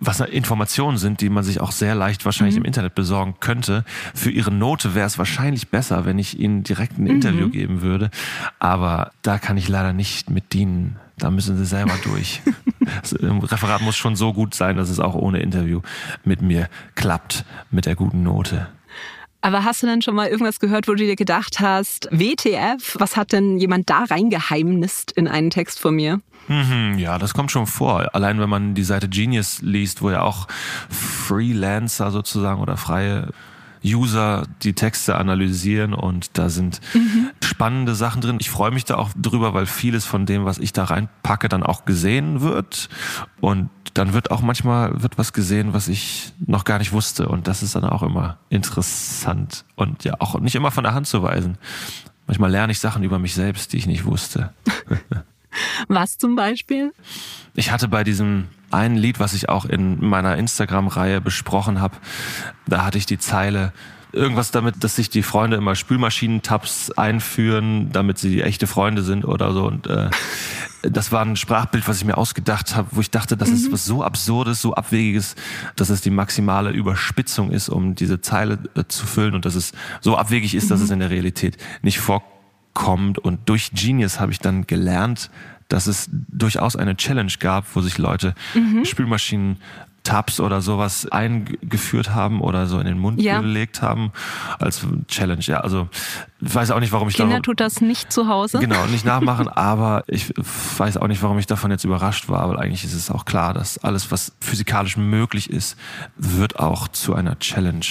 was 0.00 0.20
Informationen 0.20 0.96
sind, 0.96 1.20
die 1.20 1.28
man 1.28 1.44
sich 1.44 1.60
auch 1.60 1.72
sehr 1.72 1.94
leicht 1.94 2.24
wahrscheinlich 2.24 2.56
mhm. 2.56 2.62
im 2.62 2.66
Internet 2.66 2.94
besorgen 2.94 3.34
könnte. 3.40 3.84
Für 4.14 4.30
ihre 4.30 4.52
Note 4.52 4.94
wäre 4.94 5.06
es 5.06 5.18
wahrscheinlich 5.18 5.68
besser, 5.68 6.04
wenn 6.04 6.18
ich 6.18 6.38
ihnen 6.38 6.62
direkt 6.62 6.98
ein 6.98 7.04
mhm. 7.04 7.10
Interview 7.10 7.48
geben 7.48 7.82
würde. 7.82 8.10
Aber 8.58 9.12
da 9.22 9.38
kann 9.38 9.56
ich 9.56 9.68
leider 9.68 9.92
nicht 9.92 10.30
mit 10.30 10.52
dienen. 10.52 10.96
Da 11.18 11.30
müssen 11.30 11.56
sie 11.56 11.66
selber 11.66 11.94
durch. 12.04 12.40
das 13.02 13.14
Referat 13.20 13.82
muss 13.82 13.96
schon 13.96 14.16
so 14.16 14.32
gut 14.32 14.54
sein, 14.54 14.76
dass 14.76 14.88
es 14.88 15.00
auch 15.00 15.14
ohne 15.14 15.40
Interview 15.40 15.80
mit 16.24 16.42
mir 16.42 16.68
klappt, 16.94 17.44
mit 17.70 17.86
der 17.86 17.96
guten 17.96 18.22
Note. 18.22 18.68
Aber 19.40 19.64
hast 19.64 19.82
du 19.82 19.86
denn 19.86 20.02
schon 20.02 20.16
mal 20.16 20.26
irgendwas 20.26 20.58
gehört, 20.58 20.88
wo 20.88 20.92
du 20.92 21.04
dir 21.04 21.14
gedacht 21.14 21.60
hast, 21.60 22.08
WTF, 22.10 22.96
was 22.98 23.16
hat 23.16 23.32
denn 23.32 23.56
jemand 23.58 23.88
da 23.88 24.04
reingeheimnist 24.04 25.12
in 25.12 25.28
einen 25.28 25.50
Text 25.50 25.78
von 25.78 25.94
mir? 25.94 26.20
Mhm, 26.48 26.98
ja, 26.98 27.18
das 27.18 27.34
kommt 27.34 27.50
schon 27.50 27.66
vor. 27.66 28.14
Allein 28.14 28.40
wenn 28.40 28.48
man 28.48 28.74
die 28.74 28.84
Seite 28.84 29.08
Genius 29.08 29.60
liest, 29.62 30.02
wo 30.02 30.10
ja 30.10 30.22
auch 30.22 30.48
Freelancer 30.88 32.10
sozusagen 32.10 32.60
oder 32.60 32.76
freie 32.76 33.28
User 33.84 34.44
die 34.62 34.72
Texte 34.72 35.16
analysieren 35.16 35.94
und 35.94 36.36
da 36.36 36.48
sind 36.48 36.80
mhm. 36.94 37.30
spannende 37.42 37.94
Sachen 37.94 38.20
drin. 38.20 38.38
Ich 38.40 38.50
freue 38.50 38.70
mich 38.70 38.84
da 38.84 38.96
auch 38.96 39.10
drüber, 39.16 39.54
weil 39.54 39.66
vieles 39.66 40.04
von 40.04 40.26
dem, 40.26 40.44
was 40.44 40.58
ich 40.58 40.72
da 40.72 40.84
reinpacke, 40.84 41.48
dann 41.48 41.62
auch 41.62 41.84
gesehen 41.84 42.40
wird 42.40 42.88
und 43.40 43.70
dann 43.94 44.12
wird 44.12 44.30
auch 44.30 44.42
manchmal 44.42 45.02
wird 45.02 45.18
was 45.18 45.32
gesehen, 45.32 45.72
was 45.72 45.88
ich 45.88 46.32
noch 46.44 46.64
gar 46.64 46.78
nicht 46.78 46.92
wusste 46.92 47.28
und 47.28 47.48
das 47.48 47.62
ist 47.62 47.74
dann 47.74 47.84
auch 47.84 48.02
immer 48.02 48.38
interessant 48.48 49.64
und 49.76 50.04
ja 50.04 50.14
auch 50.18 50.38
nicht 50.40 50.54
immer 50.54 50.70
von 50.70 50.84
der 50.84 50.94
Hand 50.94 51.06
zu 51.06 51.22
weisen. 51.22 51.58
Manchmal 52.26 52.50
lerne 52.50 52.72
ich 52.72 52.80
Sachen 52.80 53.02
über 53.04 53.18
mich 53.18 53.34
selbst, 53.34 53.72
die 53.72 53.78
ich 53.78 53.86
nicht 53.86 54.04
wusste. 54.04 54.52
Was 55.88 56.18
zum 56.18 56.36
Beispiel? 56.36 56.92
Ich 57.54 57.70
hatte 57.70 57.88
bei 57.88 58.04
diesem 58.04 58.48
einen 58.70 58.96
Lied, 58.96 59.18
was 59.18 59.34
ich 59.34 59.48
auch 59.48 59.64
in 59.64 60.04
meiner 60.04 60.36
Instagram-Reihe 60.36 61.20
besprochen 61.20 61.80
habe, 61.80 61.96
da 62.66 62.84
hatte 62.84 62.98
ich 62.98 63.06
die 63.06 63.18
Zeile 63.18 63.72
irgendwas 64.12 64.50
damit, 64.50 64.82
dass 64.84 64.96
sich 64.96 65.10
die 65.10 65.22
Freunde 65.22 65.56
immer 65.56 65.74
Spülmaschinentabs 65.74 66.92
einführen, 66.92 67.90
damit 67.92 68.18
sie 68.18 68.42
echte 68.42 68.66
Freunde 68.66 69.02
sind 69.02 69.24
oder 69.24 69.52
so. 69.52 69.66
Und 69.66 69.86
äh, 69.86 70.10
das 70.82 71.12
war 71.12 71.24
ein 71.24 71.36
Sprachbild, 71.36 71.86
was 71.88 71.98
ich 71.98 72.04
mir 72.04 72.16
ausgedacht 72.16 72.74
habe, 72.74 72.88
wo 72.92 73.00
ich 73.00 73.10
dachte, 73.10 73.36
das 73.36 73.50
mhm. 73.50 73.56
ist 73.56 73.72
was 73.72 73.84
so 73.84 74.02
Absurdes, 74.02 74.62
so 74.62 74.74
Abwegiges, 74.74 75.34
dass 75.76 75.90
es 75.90 76.00
die 76.00 76.10
maximale 76.10 76.70
Überspitzung 76.70 77.50
ist, 77.50 77.68
um 77.68 77.94
diese 77.94 78.20
Zeile 78.20 78.58
äh, 78.74 78.84
zu 78.88 79.06
füllen 79.06 79.34
und 79.34 79.44
dass 79.44 79.54
es 79.54 79.72
so 80.00 80.16
abwegig 80.16 80.54
ist, 80.54 80.64
mhm. 80.64 80.68
dass 80.70 80.80
es 80.80 80.90
in 80.90 81.00
der 81.00 81.10
Realität 81.10 81.56
nicht 81.82 81.98
vorkommt. 81.98 82.37
Und 83.18 83.48
durch 83.48 83.72
Genius 83.72 84.20
habe 84.20 84.32
ich 84.32 84.38
dann 84.38 84.66
gelernt, 84.66 85.30
dass 85.68 85.86
es 85.86 86.08
durchaus 86.10 86.76
eine 86.76 86.96
Challenge 86.96 87.32
gab, 87.38 87.64
wo 87.74 87.80
sich 87.80 87.98
Leute 87.98 88.34
mhm. 88.54 88.84
Spülmaschinen 88.84 89.58
Tabs 90.08 90.40
oder 90.40 90.62
sowas 90.62 91.06
eingeführt 91.10 92.14
haben 92.14 92.40
oder 92.40 92.66
so 92.66 92.78
in 92.78 92.86
den 92.86 92.98
Mund 92.98 93.20
ja. 93.20 93.40
gelegt 93.40 93.82
haben 93.82 94.10
als 94.58 94.86
Challenge. 95.06 95.42
Ja, 95.42 95.60
also 95.60 95.88
ich 96.40 96.54
weiß 96.54 96.70
auch 96.70 96.80
nicht, 96.80 96.92
warum 96.92 97.08
ich 97.08 97.16
Kinder 97.16 97.32
darum, 97.32 97.42
tut 97.42 97.60
das 97.60 97.82
nicht 97.82 98.10
zu 98.10 98.26
Hause. 98.26 98.58
Genau, 98.58 98.86
nicht 98.86 99.04
nachmachen, 99.04 99.48
aber 99.54 100.04
ich 100.06 100.32
weiß 100.78 100.96
auch 100.96 101.08
nicht, 101.08 101.22
warum 101.22 101.38
ich 101.38 101.46
davon 101.46 101.70
jetzt 101.70 101.84
überrascht 101.84 102.30
war, 102.30 102.48
weil 102.48 102.56
eigentlich 102.58 102.84
ist 102.84 102.94
es 102.94 103.10
auch 103.10 103.26
klar, 103.26 103.52
dass 103.52 103.76
alles, 103.78 104.10
was 104.10 104.32
physikalisch 104.40 104.96
möglich 104.96 105.50
ist, 105.50 105.76
wird 106.16 106.58
auch 106.58 106.88
zu 106.88 107.14
einer 107.14 107.38
Challenge 107.38 107.84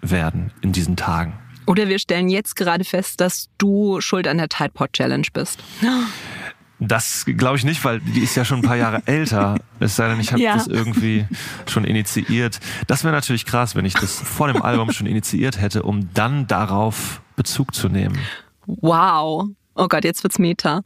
werden 0.00 0.52
in 0.62 0.72
diesen 0.72 0.96
Tagen. 0.96 1.34
Oder 1.68 1.88
wir 1.88 1.98
stellen 1.98 2.30
jetzt 2.30 2.56
gerade 2.56 2.82
fest, 2.82 3.20
dass 3.20 3.50
du 3.58 4.00
schuld 4.00 4.26
an 4.26 4.38
der 4.38 4.48
Tide 4.48 4.70
Pod 4.72 4.90
Challenge 4.94 5.26
bist. 5.34 5.62
Das 6.80 7.26
glaube 7.26 7.58
ich 7.58 7.64
nicht, 7.64 7.84
weil 7.84 8.00
die 8.00 8.20
ist 8.20 8.36
ja 8.36 8.46
schon 8.46 8.60
ein 8.60 8.62
paar 8.62 8.76
Jahre 8.76 9.02
älter. 9.06 9.56
Es 9.78 9.94
sei 9.94 10.08
denn, 10.08 10.18
ich 10.18 10.32
habe 10.32 10.40
ja. 10.40 10.54
das 10.54 10.66
irgendwie 10.66 11.26
schon 11.66 11.84
initiiert. 11.84 12.58
Das 12.86 13.04
wäre 13.04 13.12
natürlich 13.12 13.44
krass, 13.44 13.76
wenn 13.76 13.84
ich 13.84 13.92
das 13.92 14.18
vor 14.18 14.48
dem 14.48 14.62
Album 14.62 14.92
schon 14.92 15.06
initiiert 15.06 15.60
hätte, 15.60 15.82
um 15.82 16.08
dann 16.14 16.46
darauf 16.46 17.20
Bezug 17.36 17.74
zu 17.74 17.90
nehmen. 17.90 18.18
Wow. 18.64 19.48
Oh 19.74 19.88
Gott, 19.88 20.04
jetzt 20.04 20.22
wird's 20.24 20.38
Meta. 20.38 20.80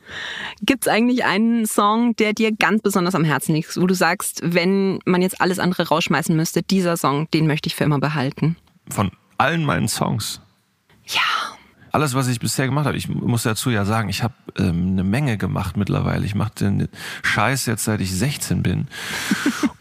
Gibt's 0.63 0.89
eigentlich 0.89 1.25
einen 1.25 1.65
Song, 1.65 2.17
der 2.17 2.33
dir 2.33 2.51
ganz 2.51 2.83
besonders 2.83 3.15
am 3.15 3.25
Herzen 3.25 3.55
liegt, 3.55 3.81
wo 3.81 3.87
du 3.87 3.95
sagst, 3.95 4.41
wenn 4.45 4.99
man 5.05 5.23
jetzt 5.23 5.41
alles 5.41 5.61
andere 5.61 5.87
rausschmeißen 5.87 6.35
müsste, 6.35 6.65
dieser 6.65 6.97
Song, 6.97 7.31
den 7.31 7.47
möchte 7.47 7.69
ich 7.69 7.77
für 7.77 7.85
immer 7.85 8.01
behalten? 8.01 8.57
Von 8.91 9.13
allen 9.39 9.65
meinen 9.65 9.87
Songs? 9.87 10.42
Ja 11.13 11.43
alles, 11.93 12.15
was 12.15 12.27
ich 12.29 12.41
bisher 12.41 12.67
gemacht 12.67 12.87
habe, 12.87 12.97
ich 12.97 13.09
muss 13.09 13.43
dazu 13.43 13.71
ja 13.71 13.85
sagen, 13.85 14.09
ich 14.09 14.23
habe 14.23 14.35
ähm, 14.59 14.93
eine 14.93 15.05
Menge 15.05 15.37
gemacht 15.37 15.77
mittlerweile. 15.77 16.25
Ich 16.25 16.35
mache 16.35 16.53
den 16.55 16.89
Scheiß 17.23 17.67
jetzt, 17.67 17.85
seit 17.85 18.01
ich 18.01 18.13
16 18.13 18.63
bin. 18.63 18.89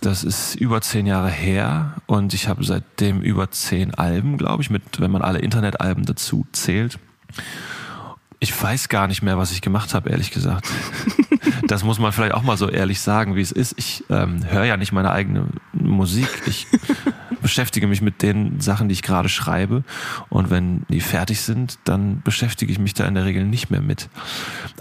Das 0.04 0.24
ist 0.24 0.56
über 0.56 0.82
zehn 0.82 1.06
Jahre 1.06 1.30
her 1.30 1.98
und 2.08 2.34
ich 2.34 2.48
habe 2.48 2.64
seitdem 2.64 3.22
über 3.22 3.52
zehn 3.52 3.94
Alben, 3.94 4.40
glaube 4.40 4.64
ich, 4.64 4.72
mit, 4.72 5.00
wenn 5.00 5.12
man 5.12 5.22
alle 5.22 5.38
Internetalben 5.38 6.08
dazu 6.08 6.48
zählt. 6.54 6.98
Ich 8.40 8.64
weiß 8.64 8.90
gar 8.90 9.06
nicht 9.06 9.22
mehr, 9.22 9.38
was 9.38 9.52
ich 9.52 9.62
gemacht 9.62 9.94
habe, 9.94 10.10
ehrlich 10.10 10.32
gesagt. 10.32 10.68
Das 11.68 11.84
muss 11.84 12.00
man 12.00 12.12
vielleicht 12.12 12.34
auch 12.34 12.42
mal 12.42 12.58
so 12.58 12.68
ehrlich 12.68 13.00
sagen, 13.00 13.36
wie 13.36 13.42
es 13.42 13.52
ist. 13.52 13.76
Ich 13.78 14.04
ähm, 14.10 14.44
höre 14.50 14.66
ja 14.66 14.78
nicht 14.78 14.92
meine 14.92 15.12
eigene 15.12 15.48
Musik. 15.74 16.28
Ich 16.48 16.68
beschäftige 17.42 17.88
mich 17.88 18.02
mit 18.02 18.22
den 18.22 18.60
Sachen, 18.60 18.88
die 18.88 18.94
ich 18.94 19.02
gerade 19.02 19.30
schreibe. 19.30 19.84
Und 20.30 20.50
wenn 20.50 20.84
die 20.90 21.02
fertig 21.02 21.42
sind, 21.42 21.80
dann 21.84 22.22
beschäftige 22.22 22.72
ich 22.72 22.80
mich 22.80 22.94
da 22.94 23.06
in 23.06 23.16
der 23.16 23.26
Regel 23.26 23.46
nicht 23.46 23.72
mehr 23.72 23.82
mit. 23.82 24.10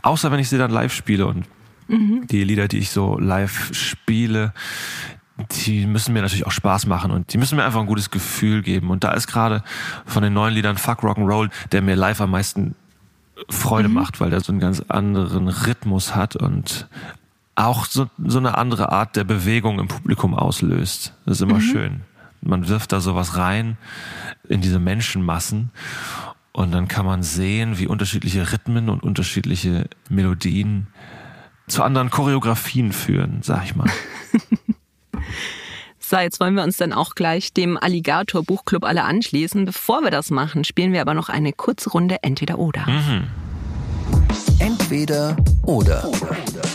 Außer 0.03 0.31
wenn 0.31 0.41
ich 0.41 0.49
sie 0.49 0.59
dann 0.59 0.71
live 0.71 0.93
spiele 0.93 1.27
und 1.27 1.47
mhm. 1.89 2.27
die 2.27 2.45
Lieder, 2.45 2.69
die 2.69 2.79
ich 2.79 2.91
so 2.91 3.19
live 3.19 3.71
spiele, 3.73 4.53
die 5.65 5.87
müssen 5.87 6.13
mir 6.13 6.23
natürlich 6.23 6.47
auch 6.47 6.53
Spaß 6.53 6.87
machen 6.87 7.11
und 7.11 7.33
die 7.33 7.39
müssen 7.39 7.57
mir 7.57 7.65
einfach 7.65 7.81
ein 7.81 7.87
gutes 7.87 8.11
Gefühl 8.11 8.63
geben. 8.63 8.91
Und 8.91 9.05
da 9.05 9.13
ist 9.13 9.27
gerade 9.27 9.63
von 10.05 10.23
den 10.23 10.33
neuen 10.33 10.55
Liedern 10.55 10.77
Fuck 10.77 11.03
Rock'n'Roll, 11.03 11.51
der 11.73 11.83
mir 11.83 11.97
live 11.97 12.21
am 12.21 12.31
meisten 12.31 12.75
Freude 13.49 13.89
mhm. 13.89 13.95
macht, 13.95 14.21
weil 14.21 14.31
der 14.31 14.41
so 14.41 14.53
einen 14.53 14.61
ganz 14.61 14.81
anderen 14.89 15.49
Rhythmus 15.49 16.15
hat 16.15 16.37
und 16.37 16.89
auch 17.55 17.85
so, 17.85 18.09
so 18.25 18.39
eine 18.39 18.57
andere 18.57 18.93
Art 18.93 19.17
der 19.17 19.25
Bewegung 19.25 19.79
im 19.79 19.89
Publikum 19.89 20.35
auslöst. 20.35 21.15
Das 21.27 21.39
ist 21.39 21.43
immer 21.43 21.57
mhm. 21.57 21.61
schön. 21.61 22.01
Man 22.41 22.69
wirft 22.69 22.93
da 22.93 23.01
sowas 23.01 23.37
rein 23.37 23.77
in 24.49 24.61
diese 24.61 24.79
Menschenmassen 24.79 25.71
und 26.53 26.73
dann 26.73 26.89
kann 26.89 27.07
man 27.07 27.23
sehen, 27.23 27.79
wie 27.79 27.87
unterschiedliche 27.87 28.53
Rhythmen 28.53 28.89
und 28.89 29.03
unterschiedliche 29.03 29.89
Melodien 30.09 30.89
zu 31.69 31.83
anderen 31.83 32.11
Choreografien 32.11 32.93
führen, 32.93 33.41
sag 33.43 33.65
ich 33.65 33.77
mal. 33.77 33.91
So, 36.11 36.17
jetzt 36.17 36.41
wollen 36.41 36.55
wir 36.55 36.65
uns 36.65 36.77
dann 36.77 36.93
auch 36.93 37.15
gleich 37.15 37.53
dem 37.53 37.77
Alligator 37.77 38.43
Buchclub 38.43 38.83
alle 38.83 39.05
anschließen. 39.05 39.65
Bevor 39.65 40.01
wir 40.01 40.11
das 40.11 40.33
machen, 40.33 40.65
spielen 40.65 40.93
wir 40.93 41.03
aber 41.03 41.15
noch 41.15 41.29
eine 41.29 41.53
kurze 41.53 41.89
Runde 41.91 42.17
Entweder 42.23 42.59
oder. 42.59 42.85
Mhm. 42.89 43.29
Entweder 44.59 45.37
oder. 45.65 46.11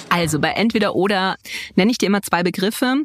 Also 0.09 0.39
bei 0.39 0.49
entweder 0.51 0.95
oder 0.95 1.35
nenne 1.75 1.91
ich 1.91 1.97
dir 1.97 2.07
immer 2.07 2.21
zwei 2.21 2.43
Begriffe. 2.43 2.95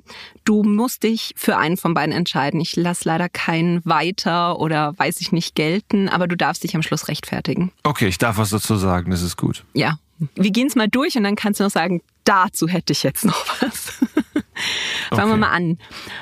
Du 0.44 0.62
musst 0.62 1.02
dich 1.02 1.32
für 1.36 1.56
einen 1.56 1.76
von 1.76 1.94
beiden 1.94 2.14
entscheiden. 2.14 2.60
Ich 2.60 2.76
lasse 2.76 3.08
leider 3.08 3.28
keinen 3.28 3.84
weiter 3.84 4.58
oder 4.60 4.96
weiß 4.98 5.20
ich 5.20 5.32
nicht 5.32 5.54
gelten, 5.54 6.08
aber 6.08 6.28
du 6.28 6.36
darfst 6.36 6.62
dich 6.64 6.74
am 6.76 6.82
Schluss 6.82 7.08
rechtfertigen. 7.08 7.72
Okay, 7.82 8.06
ich 8.08 8.18
darf 8.18 8.38
was 8.38 8.50
dazu 8.50 8.76
sagen, 8.76 9.10
das 9.10 9.22
ist 9.22 9.36
gut. 9.36 9.64
Ja, 9.74 9.98
wir 10.36 10.50
gehen 10.50 10.68
es 10.68 10.76
mal 10.76 10.88
durch 10.88 11.16
und 11.16 11.24
dann 11.24 11.36
kannst 11.36 11.60
du 11.60 11.64
noch 11.64 11.70
sagen, 11.70 12.02
dazu 12.24 12.68
hätte 12.68 12.92
ich 12.92 13.02
jetzt 13.02 13.24
noch 13.24 13.46
was. 13.62 13.86
Fangen 15.10 15.28
wir 15.28 15.34
Okay. 15.34 15.36
mal 15.36 15.50
an. 15.50 15.78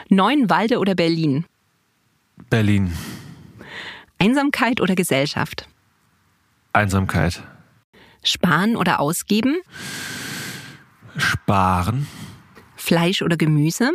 Neuenwalde 0.08 0.78
oder 0.78 0.94
Berlin? 0.94 1.44
Berlin. 2.48 2.92
Einsamkeit 4.18 4.80
oder 4.80 4.94
Gesellschaft? 4.94 5.68
Einsamkeit. 6.72 7.42
Sparen 8.22 8.76
oder 8.76 9.00
ausgeben? 9.00 9.56
Sparen. 11.16 12.06
Fleisch 12.76 13.22
oder 13.22 13.36
Gemüse? 13.36 13.92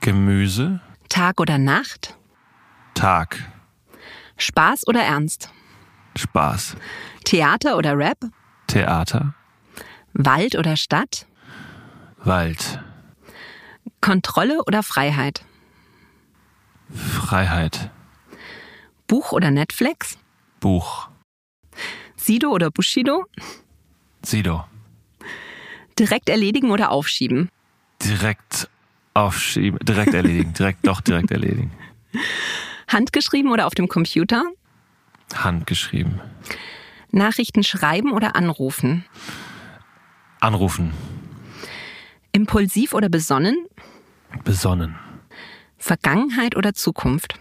Gemüse. 0.00 0.80
Tag 1.08 1.40
oder 1.40 1.58
Nacht? 1.58 2.16
Tag. 2.94 3.38
Spaß 4.36 4.86
oder 4.86 5.02
Ernst? 5.02 5.50
Spaß. 6.16 6.76
Theater 7.24 7.76
oder 7.76 7.96
Rap? 7.96 8.18
Theater. 8.66 9.34
Wald 10.12 10.56
oder 10.56 10.76
Stadt? 10.76 11.26
Wald. 12.18 12.80
Kontrolle 14.00 14.62
oder 14.64 14.82
Freiheit? 14.82 15.44
Freiheit. 16.94 17.90
Buch 19.06 19.32
oder 19.32 19.50
Netflix? 19.50 20.18
Buch. 20.60 21.09
Sido 22.20 22.50
oder 22.50 22.70
Bushido? 22.70 23.24
Sido. 24.22 24.64
Direkt 25.98 26.28
erledigen 26.28 26.70
oder 26.70 26.90
aufschieben? 26.90 27.48
Direkt 28.02 28.68
aufschieben. 29.14 29.78
Direkt 29.82 30.12
erledigen. 30.12 30.52
Direkt, 30.52 30.86
doch 30.86 31.00
direkt 31.00 31.30
erledigen. 31.30 31.72
Handgeschrieben 32.88 33.50
oder 33.50 33.66
auf 33.66 33.74
dem 33.74 33.88
Computer? 33.88 34.44
Handgeschrieben. 35.34 36.20
Nachrichten 37.10 37.64
schreiben 37.64 38.12
oder 38.12 38.36
anrufen? 38.36 39.04
Anrufen. 40.40 40.92
Impulsiv 42.32 42.92
oder 42.92 43.08
besonnen? 43.08 43.66
Besonnen. 44.44 44.96
Vergangenheit 45.78 46.54
oder 46.54 46.74
Zukunft? 46.74 47.40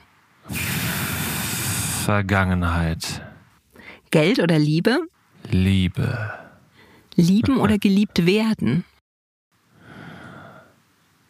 Vergangenheit. 2.06 3.29
Geld 4.12 4.39
oder 4.39 4.58
Liebe? 4.58 5.00
Liebe. 5.50 6.34
Lieben 7.15 7.58
oder 7.58 7.78
geliebt 7.78 8.26
werden? 8.26 8.86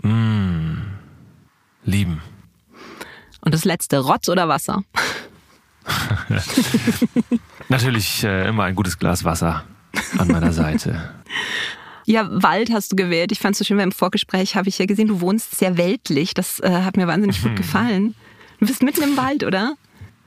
Mm. 0.02 0.78
Lieben. 1.84 2.22
Und 3.42 3.54
das 3.54 3.66
letzte, 3.66 4.00
Rotz 4.00 4.30
oder 4.30 4.48
Wasser? 4.48 4.84
Natürlich 7.70 8.24
äh, 8.24 8.48
immer 8.48 8.66
ein 8.66 8.76
gutes 8.76 8.98
Glas 8.98 9.24
Wasser 9.24 9.64
an 10.18 10.28
meiner 10.28 10.54
Seite. 10.54 11.14
Ja, 12.06 12.28
Wald 12.32 12.72
hast 12.72 12.92
du 12.92 12.96
gewählt. 12.96 13.32
Ich 13.32 13.40
fand 13.40 13.54
es 13.54 13.60
so 13.60 13.66
schön, 13.66 13.78
weil 13.78 13.86
im 13.86 13.92
Vorgespräch 13.92 14.56
habe 14.56 14.70
ich 14.70 14.80
ja 14.80 14.86
gesehen, 14.86 15.08
du 15.08 15.22
wohnst 15.22 15.58
sehr 15.58 15.78
weltlich. 15.78 16.34
Das 16.34 16.60
äh, 16.60 16.70
hat 16.70 16.98
mir 16.98 17.08
wahnsinnig 17.08 17.42
gut 17.42 17.56
gefallen. 17.56 18.16
Du 18.60 18.68
bist 18.68 18.84
mitten 18.84 19.04
im 19.04 19.18
Wald, 19.18 19.44
oder? 19.44 19.76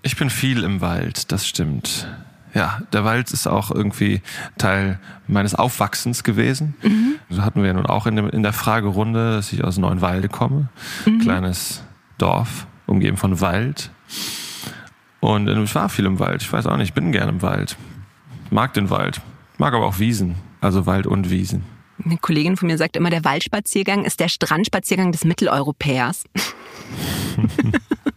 Ich 0.03 0.17
bin 0.17 0.31
viel 0.31 0.65
im 0.65 0.81
Wald, 0.81 1.31
das 1.33 1.47
stimmt. 1.47 2.09
Ja, 2.55 2.83
der 2.93 3.05
Wald 3.05 3.31
ist 3.31 3.47
auch 3.47 3.71
irgendwie 3.71 4.21
Teil 4.59 4.99
meines 5.27 5.55
Aufwachsens 5.55 6.23
gewesen. 6.23 6.75
So 7.31 7.43
hatten 7.43 7.63
wir 7.63 7.69
ja 7.69 7.75
nun 7.75 7.87
auch 7.87 8.07
in, 8.07 8.17
dem, 8.17 8.29
in 8.29 8.43
der 8.43 8.53
Fragerunde, 8.53 9.37
dass 9.37 9.53
ich 9.53 9.65
aus 9.65 9.79
Neuenwalde 9.79 10.29
komme. 10.29 10.69
Kleines 11.23 11.83
Dorf, 12.19 12.67
umgeben 12.87 13.17
von 13.17 13.41
Wald. 13.41 13.91
Und 15.21 15.49
äh, 15.49 15.63
ich 15.63 15.75
war 15.75 15.89
viel 15.89 16.05
im 16.05 16.19
Wald. 16.19 16.43
Ich 16.43 16.53
weiß 16.53 16.67
auch 16.67 16.77
nicht, 16.77 16.89
ich 16.89 16.95
bin 16.95 17.13
gerne 17.13 17.31
im 17.31 17.43
Wald. 17.43 17.77
Mag 18.51 18.75
den 18.75 18.91
Wald. 18.91 19.21
Mag 19.57 19.73
aber 19.73 19.87
auch 19.87 19.99
Wiesen. 19.99 20.35
Also 20.61 20.85
Wald 20.85 21.07
und 21.07 21.31
Wiesen. 21.31 21.65
Eine 22.05 22.17
Kollegin 22.19 22.57
von 22.57 22.67
mir 22.67 22.77
sagt 22.77 22.97
immer, 22.97 23.11
der 23.11 23.25
Waldspaziergang 23.25 24.05
ist 24.05 24.21
der 24.21 24.29
Strandspaziergang 24.29 25.13
des 25.13 25.25
Mitteleuropäers. 25.25 26.25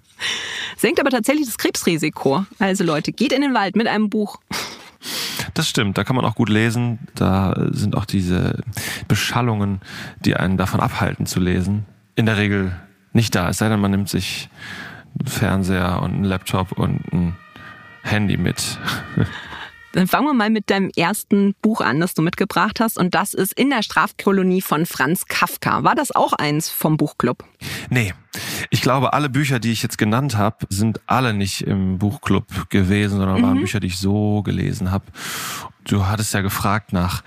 Senkt 0.77 0.99
aber 0.99 1.09
tatsächlich 1.09 1.45
das 1.45 1.57
Krebsrisiko. 1.57 2.45
Also 2.59 2.83
Leute, 2.83 3.11
geht 3.11 3.31
in 3.31 3.41
den 3.41 3.53
Wald 3.53 3.75
mit 3.75 3.87
einem 3.87 4.09
Buch. 4.09 4.39
Das 5.53 5.69
stimmt, 5.69 5.97
da 5.97 6.03
kann 6.03 6.15
man 6.15 6.25
auch 6.25 6.35
gut 6.35 6.49
lesen. 6.49 6.99
Da 7.15 7.55
sind 7.71 7.95
auch 7.95 8.05
diese 8.05 8.59
Beschallungen, 9.07 9.81
die 10.19 10.35
einen 10.35 10.57
davon 10.57 10.79
abhalten 10.79 11.25
zu 11.25 11.39
lesen, 11.39 11.85
in 12.15 12.25
der 12.25 12.37
Regel 12.37 12.75
nicht 13.13 13.35
da. 13.35 13.49
Es 13.49 13.59
sei 13.59 13.69
denn, 13.69 13.79
man 13.79 13.91
nimmt 13.91 14.09
sich 14.09 14.49
einen 15.17 15.27
Fernseher 15.27 16.01
und 16.01 16.13
einen 16.13 16.23
Laptop 16.25 16.73
und 16.73 17.01
ein 17.13 17.35
Handy 18.03 18.37
mit. 18.37 18.77
Dann 19.95 20.07
fangen 20.07 20.27
wir 20.27 20.33
mal 20.33 20.49
mit 20.49 20.69
deinem 20.69 20.91
ersten 20.97 21.55
Buch 21.61 21.79
an, 21.79 22.01
das 22.01 22.13
du 22.13 22.21
mitgebracht 22.21 22.81
hast. 22.81 22.97
Und 22.97 23.15
das 23.15 23.33
ist 23.33 23.53
In 23.57 23.69
der 23.69 23.81
Strafkolonie 23.81 24.61
von 24.61 24.85
Franz 24.85 25.25
Kafka. 25.27 25.85
War 25.85 25.95
das 25.95 26.13
auch 26.13 26.33
eins 26.33 26.69
vom 26.69 26.97
Buchclub? 26.97 27.45
Nee, 27.89 28.13
ich 28.69 28.81
glaube, 28.81 29.13
alle 29.13 29.29
Bücher, 29.29 29.59
die 29.59 29.71
ich 29.71 29.81
jetzt 29.81 29.97
genannt 29.97 30.35
habe, 30.35 30.67
sind 30.69 30.99
alle 31.07 31.33
nicht 31.33 31.61
im 31.61 31.97
Buchclub 31.97 32.69
gewesen, 32.69 33.19
sondern 33.19 33.41
waren 33.41 33.57
Bücher, 33.61 33.79
die 33.79 33.87
ich 33.87 33.97
so 33.97 34.41
gelesen 34.43 34.91
habe. 34.91 35.05
Du 35.85 36.05
hattest 36.05 36.33
ja 36.33 36.41
gefragt 36.41 36.91
nach 36.91 37.23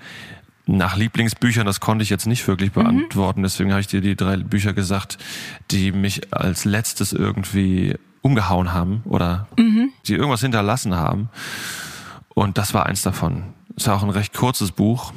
nach 0.67 0.95
Lieblingsbüchern, 0.95 1.65
das 1.65 1.79
konnte 1.79 2.03
ich 2.03 2.11
jetzt 2.11 2.27
nicht 2.27 2.47
wirklich 2.47 2.71
beantworten. 2.71 3.41
Deswegen 3.41 3.71
habe 3.71 3.81
ich 3.81 3.87
dir 3.87 4.01
die 4.01 4.15
drei 4.15 4.37
Bücher 4.37 4.73
gesagt, 4.73 5.17
die 5.71 5.91
mich 5.91 6.31
als 6.31 6.63
letztes 6.63 7.11
irgendwie 7.11 7.95
umgehauen 8.21 8.71
haben 8.71 9.01
oder 9.05 9.47
die 10.05 10.13
irgendwas 10.13 10.41
hinterlassen 10.41 10.95
haben. 10.95 11.29
Und 12.39 12.57
das 12.57 12.73
war 12.73 12.85
eins 12.85 13.01
davon. 13.01 13.53
Ist 13.75 13.87
ja 13.87 13.95
auch 13.97 14.01
ein 14.01 14.09
recht 14.09 14.33
kurzes 14.33 14.71
Buch, 14.71 15.11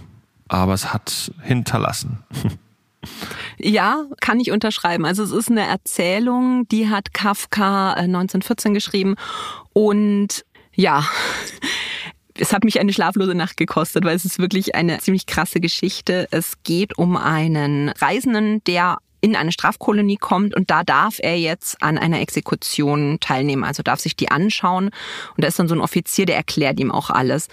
aber 0.49 0.75
es 0.75 0.93
hat 0.93 1.31
hinterlassen. 1.41 2.19
Ja, 3.59 4.07
kann 4.21 4.41
ich 4.41 4.51
unterschreiben. 4.51 5.05
Also 5.05 5.23
es 5.23 5.31
ist 5.31 5.49
eine 5.49 5.65
Erzählung, 5.65 6.67
die 6.67 6.89
hat 6.89 7.15
Kafka 7.15 7.93
äh, 7.93 8.03
1914 8.03 8.75
geschrieben. 8.75 9.15
Und 9.73 10.45
ja, 10.75 11.09
es 12.37 12.53
hat 12.53 12.65
mich 12.65 12.81
eine 12.81 12.93
schlaflose 12.93 13.37
Nacht 13.37 13.57
gekostet, 13.57 14.05
weil 14.05 14.17
es 14.17 14.25
ist 14.25 14.41
wirklich 14.41 14.75
eine 14.75 14.99
ziemlich 14.99 15.27
krasse 15.27 15.61
Geschichte. 15.61 16.27
Es 16.33 16.65
geht 16.65 16.99
um 16.99 17.17
einen 17.17 17.91
Reisenden, 17.91 18.65
der 18.65 18.99
in 19.23 19.37
eine 19.37 19.53
Strafkolonie 19.53 20.17
kommt 20.17 20.55
und 20.55 20.71
da 20.71 20.83
darf 20.83 21.17
er 21.19 21.39
jetzt 21.39 21.83
an 21.83 21.97
einer 21.97 22.21
Exekution 22.21 23.19
teilnehmen, 23.21 23.65
also 23.65 23.83
darf 23.83 24.01
sich 24.01 24.17
die 24.17 24.31
anschauen 24.31 24.87
und 24.87 25.45
da 25.45 25.49
ist 25.49 25.59
dann 25.59 25.69
so 25.69 25.75
ein 25.75 25.81
Offizier, 25.81 26.27
der 26.27 26.37
erklärt 26.37 26.79
ihm 26.79 26.91
auch 26.91 27.09
alles. 27.09 27.49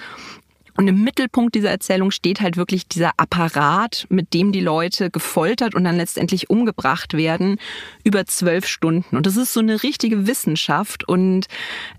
Und 0.79 0.87
im 0.87 1.03
Mittelpunkt 1.03 1.55
dieser 1.55 1.71
Erzählung 1.71 2.09
steht 2.09 2.39
halt 2.39 2.55
wirklich 2.55 2.87
dieser 2.87 3.11
Apparat, 3.17 4.07
mit 4.07 4.33
dem 4.33 4.53
die 4.53 4.61
Leute 4.61 5.11
gefoltert 5.11 5.75
und 5.75 5.83
dann 5.83 5.97
letztendlich 5.97 6.49
umgebracht 6.49 7.15
werden, 7.15 7.57
über 8.05 8.25
zwölf 8.25 8.65
Stunden. 8.65 9.17
Und 9.17 9.25
das 9.25 9.35
ist 9.35 9.51
so 9.51 9.59
eine 9.59 9.83
richtige 9.83 10.25
Wissenschaft. 10.25 11.05
Und 11.05 11.47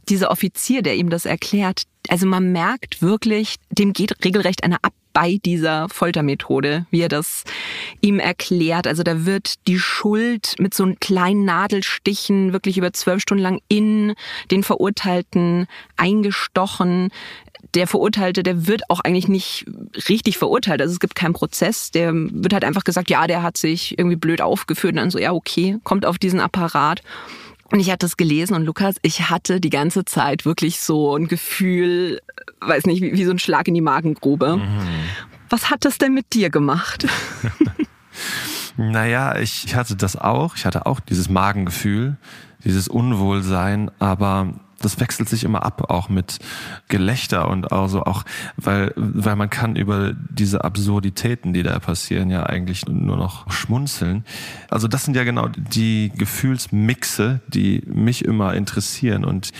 dieser 0.08 0.30
Offizier, 0.30 0.80
der 0.80 0.96
ihm 0.96 1.10
das 1.10 1.26
erklärt, 1.26 1.82
also 2.08 2.24
man 2.24 2.52
merkt 2.52 3.02
wirklich, 3.02 3.56
dem 3.68 3.92
geht 3.92 4.24
regelrecht 4.24 4.64
eine 4.64 4.82
ab 4.82 4.94
bei 5.12 5.38
dieser 5.44 5.88
Foltermethode, 5.88 6.86
wie 6.90 7.00
er 7.00 7.08
das 7.08 7.44
ihm 8.00 8.18
erklärt. 8.18 8.86
Also 8.86 9.02
da 9.02 9.24
wird 9.24 9.66
die 9.66 9.78
Schuld 9.78 10.54
mit 10.58 10.74
so 10.74 10.92
kleinen 11.00 11.44
Nadelstichen 11.44 12.52
wirklich 12.52 12.78
über 12.78 12.92
zwölf 12.92 13.22
Stunden 13.22 13.42
lang 13.42 13.60
in 13.68 14.14
den 14.50 14.62
Verurteilten 14.62 15.66
eingestochen 15.96 17.10
der 17.74 17.86
Verurteilte, 17.86 18.42
der 18.42 18.66
wird 18.66 18.82
auch 18.88 19.00
eigentlich 19.00 19.28
nicht 19.28 19.66
richtig 20.08 20.38
verurteilt. 20.38 20.80
Also 20.80 20.92
es 20.92 21.00
gibt 21.00 21.14
keinen 21.14 21.34
Prozess. 21.34 21.90
Der 21.90 22.12
wird 22.14 22.52
halt 22.52 22.64
einfach 22.64 22.84
gesagt, 22.84 23.10
ja, 23.10 23.26
der 23.26 23.42
hat 23.42 23.56
sich 23.56 23.98
irgendwie 23.98 24.16
blöd 24.16 24.40
aufgeführt. 24.40 24.92
Und 24.92 24.96
dann 24.96 25.10
so, 25.10 25.18
ja, 25.18 25.32
okay, 25.32 25.78
kommt 25.84 26.06
auf 26.06 26.18
diesen 26.18 26.40
Apparat. 26.40 27.02
Und 27.72 27.80
ich 27.80 27.90
hatte 27.90 28.06
es 28.06 28.16
gelesen 28.16 28.54
und 28.54 28.64
Lukas, 28.64 28.96
ich 29.02 29.30
hatte 29.30 29.60
die 29.60 29.70
ganze 29.70 30.04
Zeit 30.04 30.44
wirklich 30.44 30.80
so 30.80 31.14
ein 31.16 31.28
Gefühl, 31.28 32.20
weiß 32.60 32.86
nicht, 32.86 33.00
wie, 33.00 33.12
wie 33.12 33.24
so 33.24 33.30
ein 33.30 33.38
Schlag 33.38 33.68
in 33.68 33.74
die 33.74 33.80
Magengrube. 33.80 34.60
Was 35.48 35.70
hat 35.70 35.84
das 35.84 35.98
denn 35.98 36.14
mit 36.14 36.32
dir 36.32 36.50
gemacht? 36.50 37.06
Naja, 38.76 39.36
ich 39.36 39.74
hatte 39.74 39.94
das 39.94 40.16
auch. 40.16 40.56
Ich 40.56 40.64
hatte 40.64 40.86
auch 40.86 41.00
dieses 41.00 41.28
Magengefühl, 41.28 42.16
dieses 42.64 42.88
Unwohlsein, 42.88 43.90
aber 43.98 44.54
das 44.80 44.98
wechselt 44.98 45.28
sich 45.28 45.44
immer 45.44 45.64
ab, 45.64 45.90
auch 45.90 46.08
mit 46.08 46.38
Gelächter 46.88 47.48
und 47.48 47.70
also 47.70 48.04
auch, 48.04 48.24
weil, 48.56 48.92
weil 48.96 49.36
man 49.36 49.50
kann 49.50 49.76
über 49.76 50.14
diese 50.14 50.64
Absurditäten, 50.64 51.52
die 51.52 51.62
da 51.62 51.78
passieren, 51.78 52.30
ja 52.30 52.44
eigentlich 52.44 52.86
nur 52.86 53.16
noch 53.16 53.50
schmunzeln. 53.50 54.24
Also 54.68 54.88
das 54.88 55.04
sind 55.04 55.16
ja 55.16 55.24
genau 55.24 55.48
die 55.48 56.10
Gefühlsmixe, 56.16 57.40
die 57.46 57.82
mich 57.86 58.24
immer 58.24 58.54
interessieren 58.54 59.24
und 59.24 59.52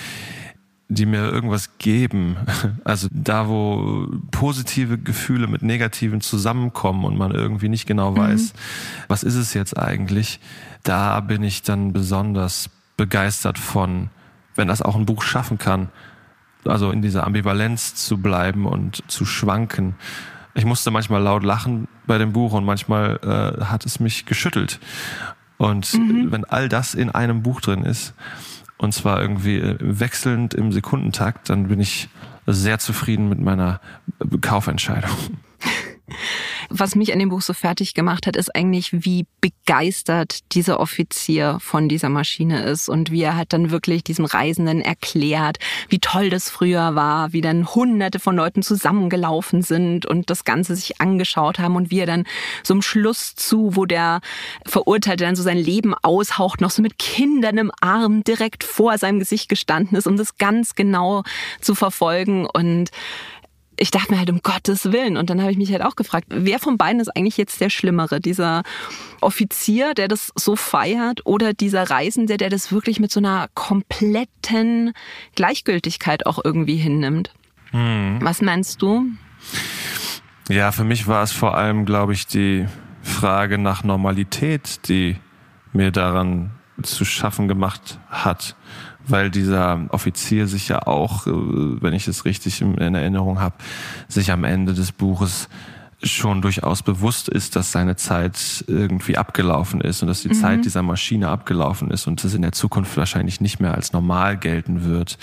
die 0.88 1.06
mir 1.06 1.30
irgendwas 1.30 1.78
geben. 1.78 2.36
Also 2.84 3.08
da, 3.12 3.48
wo 3.48 4.08
positive 4.30 4.98
Gefühle 4.98 5.46
mit 5.46 5.62
negativen 5.62 6.20
zusammenkommen 6.20 7.04
und 7.04 7.16
man 7.16 7.30
irgendwie 7.30 7.68
nicht 7.68 7.86
genau 7.86 8.16
weiß, 8.16 8.52
mhm. 8.52 8.58
was 9.06 9.22
ist 9.22 9.36
es 9.36 9.54
jetzt 9.54 9.78
eigentlich, 9.78 10.40
da 10.82 11.20
bin 11.20 11.42
ich 11.42 11.62
dann 11.62 11.92
besonders 11.92 12.70
begeistert 12.96 13.58
von, 13.58 14.08
wenn 14.60 14.68
das 14.68 14.82
auch 14.82 14.94
ein 14.94 15.06
Buch 15.06 15.22
schaffen 15.22 15.56
kann. 15.56 15.88
Also 16.66 16.90
in 16.90 17.00
dieser 17.00 17.26
Ambivalenz 17.26 17.94
zu 17.94 18.18
bleiben 18.18 18.66
und 18.66 19.02
zu 19.08 19.24
schwanken. 19.24 19.94
Ich 20.52 20.66
musste 20.66 20.90
manchmal 20.90 21.22
laut 21.22 21.42
lachen 21.42 21.88
bei 22.06 22.18
dem 22.18 22.32
Buch 22.32 22.52
und 22.52 22.66
manchmal 22.66 23.18
äh, 23.22 23.64
hat 23.64 23.86
es 23.86 24.00
mich 24.00 24.26
geschüttelt. 24.26 24.78
Und 25.56 25.94
mhm. 25.94 26.30
wenn 26.30 26.44
all 26.44 26.68
das 26.68 26.94
in 26.94 27.10
einem 27.10 27.42
Buch 27.42 27.62
drin 27.62 27.84
ist, 27.84 28.12
und 28.76 28.92
zwar 28.92 29.22
irgendwie 29.22 29.56
äh, 29.56 29.78
wechselnd 29.80 30.52
im 30.52 30.72
Sekundentakt, 30.72 31.48
dann 31.48 31.68
bin 31.68 31.80
ich 31.80 32.10
sehr 32.46 32.78
zufrieden 32.78 33.30
mit 33.30 33.40
meiner 33.40 33.80
Kaufentscheidung. 34.42 35.10
Was 36.72 36.94
mich 36.94 37.12
an 37.12 37.18
dem 37.18 37.30
Buch 37.30 37.42
so 37.42 37.52
fertig 37.52 37.94
gemacht 37.94 38.28
hat, 38.28 38.36
ist 38.36 38.54
eigentlich, 38.54 39.04
wie 39.04 39.26
begeistert 39.40 40.52
dieser 40.52 40.78
Offizier 40.78 41.58
von 41.60 41.88
dieser 41.88 42.08
Maschine 42.08 42.62
ist 42.62 42.88
und 42.88 43.10
wie 43.10 43.22
er 43.22 43.36
halt 43.36 43.52
dann 43.52 43.72
wirklich 43.72 44.04
diesem 44.04 44.24
Reisenden 44.24 44.80
erklärt, 44.80 45.58
wie 45.88 45.98
toll 45.98 46.30
das 46.30 46.48
früher 46.48 46.94
war, 46.94 47.32
wie 47.32 47.40
dann 47.40 47.66
hunderte 47.74 48.20
von 48.20 48.36
Leuten 48.36 48.62
zusammengelaufen 48.62 49.62
sind 49.62 50.06
und 50.06 50.30
das 50.30 50.44
Ganze 50.44 50.76
sich 50.76 51.00
angeschaut 51.00 51.58
haben 51.58 51.74
und 51.74 51.90
wie 51.90 51.98
er 51.98 52.06
dann 52.06 52.24
so 52.62 52.72
im 52.72 52.82
Schluss 52.82 53.34
zu, 53.34 53.74
wo 53.74 53.84
der 53.84 54.20
Verurteilte 54.64 55.24
dann 55.24 55.34
so 55.34 55.42
sein 55.42 55.58
Leben 55.58 55.92
aushaucht, 55.94 56.60
noch 56.60 56.70
so 56.70 56.82
mit 56.82 56.98
Kindern 56.98 57.58
im 57.58 57.72
Arm 57.80 58.22
direkt 58.22 58.62
vor 58.62 58.96
seinem 58.96 59.18
Gesicht 59.18 59.48
gestanden 59.48 59.98
ist, 59.98 60.06
um 60.06 60.16
das 60.16 60.38
ganz 60.38 60.76
genau 60.76 61.24
zu 61.60 61.74
verfolgen. 61.74 62.46
Und 62.46 62.92
ich 63.80 63.90
dachte 63.90 64.12
mir 64.12 64.18
halt, 64.18 64.30
um 64.30 64.42
Gottes 64.42 64.92
Willen. 64.92 65.16
Und 65.16 65.30
dann 65.30 65.40
habe 65.40 65.50
ich 65.50 65.56
mich 65.56 65.72
halt 65.72 65.82
auch 65.82 65.96
gefragt, 65.96 66.26
wer 66.28 66.58
von 66.58 66.76
beiden 66.76 67.00
ist 67.00 67.08
eigentlich 67.16 67.38
jetzt 67.38 67.60
der 67.62 67.70
Schlimmere? 67.70 68.20
Dieser 68.20 68.62
Offizier, 69.22 69.94
der 69.94 70.06
das 70.06 70.32
so 70.36 70.54
feiert, 70.54 71.22
oder 71.24 71.54
dieser 71.54 71.88
Reisende, 71.88 72.36
der 72.36 72.50
das 72.50 72.70
wirklich 72.72 73.00
mit 73.00 73.10
so 73.10 73.20
einer 73.20 73.48
kompletten 73.54 74.92
Gleichgültigkeit 75.34 76.26
auch 76.26 76.38
irgendwie 76.44 76.76
hinnimmt? 76.76 77.32
Hm. 77.70 78.18
Was 78.20 78.42
meinst 78.42 78.82
du? 78.82 79.06
Ja, 80.50 80.72
für 80.72 80.84
mich 80.84 81.06
war 81.06 81.22
es 81.22 81.32
vor 81.32 81.56
allem, 81.56 81.86
glaube 81.86 82.12
ich, 82.12 82.26
die 82.26 82.66
Frage 83.02 83.56
nach 83.56 83.82
Normalität, 83.82 84.88
die 84.88 85.16
mir 85.72 85.90
daran 85.90 86.50
zu 86.82 87.06
schaffen 87.06 87.48
gemacht 87.48 87.98
hat 88.10 88.56
weil 89.06 89.30
dieser 89.30 89.86
Offizier 89.90 90.46
sich 90.46 90.68
ja 90.68 90.86
auch, 90.86 91.26
äh, 91.26 91.32
wenn 91.32 91.92
ich 91.92 92.08
es 92.08 92.24
richtig 92.24 92.60
in 92.60 92.94
Erinnerung 92.94 93.40
habe, 93.40 93.56
sich 94.08 94.32
am 94.32 94.44
Ende 94.44 94.74
des 94.74 94.92
Buches 94.92 95.48
schon 96.02 96.40
durchaus 96.40 96.82
bewusst 96.82 97.28
ist, 97.28 97.56
dass 97.56 97.72
seine 97.72 97.96
Zeit 97.96 98.64
irgendwie 98.66 99.18
abgelaufen 99.18 99.80
ist 99.80 100.00
und 100.02 100.08
dass 100.08 100.22
die 100.22 100.28
mhm. 100.28 100.34
Zeit 100.34 100.64
dieser 100.64 100.82
Maschine 100.82 101.28
abgelaufen 101.28 101.90
ist 101.90 102.06
und 102.06 102.24
das 102.24 102.34
in 102.34 102.42
der 102.42 102.52
Zukunft 102.52 102.96
wahrscheinlich 102.96 103.40
nicht 103.40 103.60
mehr 103.60 103.74
als 103.74 103.92
normal 103.92 104.38
gelten 104.38 104.84
wird. 104.84 105.18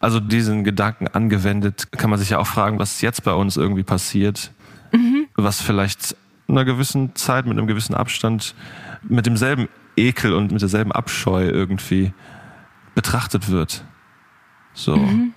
Also 0.00 0.20
diesen 0.20 0.64
Gedanken 0.64 1.08
angewendet, 1.08 1.90
kann 1.92 2.10
man 2.10 2.18
sich 2.18 2.30
ja 2.30 2.38
auch 2.38 2.46
fragen, 2.46 2.78
was 2.78 3.00
jetzt 3.00 3.24
bei 3.24 3.32
uns 3.32 3.56
irgendwie 3.56 3.82
passiert, 3.82 4.50
mhm. 4.92 5.26
was 5.36 5.62
vielleicht 5.62 6.14
in 6.46 6.58
einer 6.58 6.66
gewissen 6.66 7.14
Zeit, 7.14 7.46
mit 7.46 7.56
einem 7.56 7.66
gewissen 7.66 7.94
Abstand, 7.94 8.54
mit 9.02 9.24
demselben 9.24 9.68
Ekel 9.96 10.34
und 10.34 10.52
mit 10.52 10.60
derselben 10.60 10.92
Abscheu 10.92 11.48
irgendwie 11.48 12.12
betrachtet 12.94 13.50
wird. 13.50 13.84
So. 14.72 14.96
Mhm. 14.96 15.34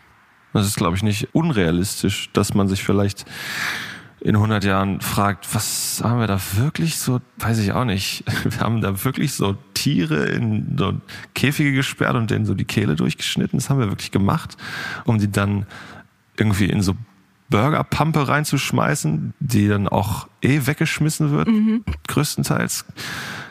Das 0.54 0.65
ist, 0.65 0.76
glaube 0.76 0.96
ich, 0.96 1.04
nicht 1.04 1.36
unrealistisch, 1.36 2.30
dass 2.34 2.54
man 2.54 2.67
sich 2.67 2.84
vielleicht 2.84 3.26
in 4.20 4.36
100 4.36 4.63
Jahren 4.63 5.02
fragt, 5.02 5.54
was 5.54 6.02
haben 6.04 6.20
wir 6.20 6.28
da 6.28 6.39
wirklich 6.56 6.98
so, 6.98 7.22
weiß 7.38 7.60
ich 7.60 7.74
auch 7.74 7.86
nicht, 7.86 8.24
wir 8.43 8.60
haben 8.60 8.82
da 8.82 9.04
wirklich 9.04 9.34
so 9.34 9.56
Tiere 9.74 10.26
in 10.26 10.76
so 10.78 10.93
Käfige 11.36 11.74
gesperrt 11.74 12.15
und 12.15 12.32
denen 12.32 12.46
so 12.46 12.56
die 12.56 12.65
Kehle 12.65 12.96
durchgeschnitten. 12.96 13.60
Das 13.60 13.70
haben 13.70 13.80
wir 13.80 13.89
wirklich 13.89 14.12
gemacht, 14.12 14.58
um 15.06 15.20
die 15.20 15.32
dann 15.32 15.67
irgendwie 16.38 16.65
in 16.65 16.82
so 16.82 16.96
Burgerpampe 17.50 18.28
reinzuschmeißen, 18.28 19.34
die 19.39 19.67
dann 19.67 19.88
auch 19.88 20.28
eh 20.41 20.62
weggeschmissen 20.65 21.32
wird, 21.32 21.48
mhm. 21.48 21.86
größtenteils. 22.08 22.86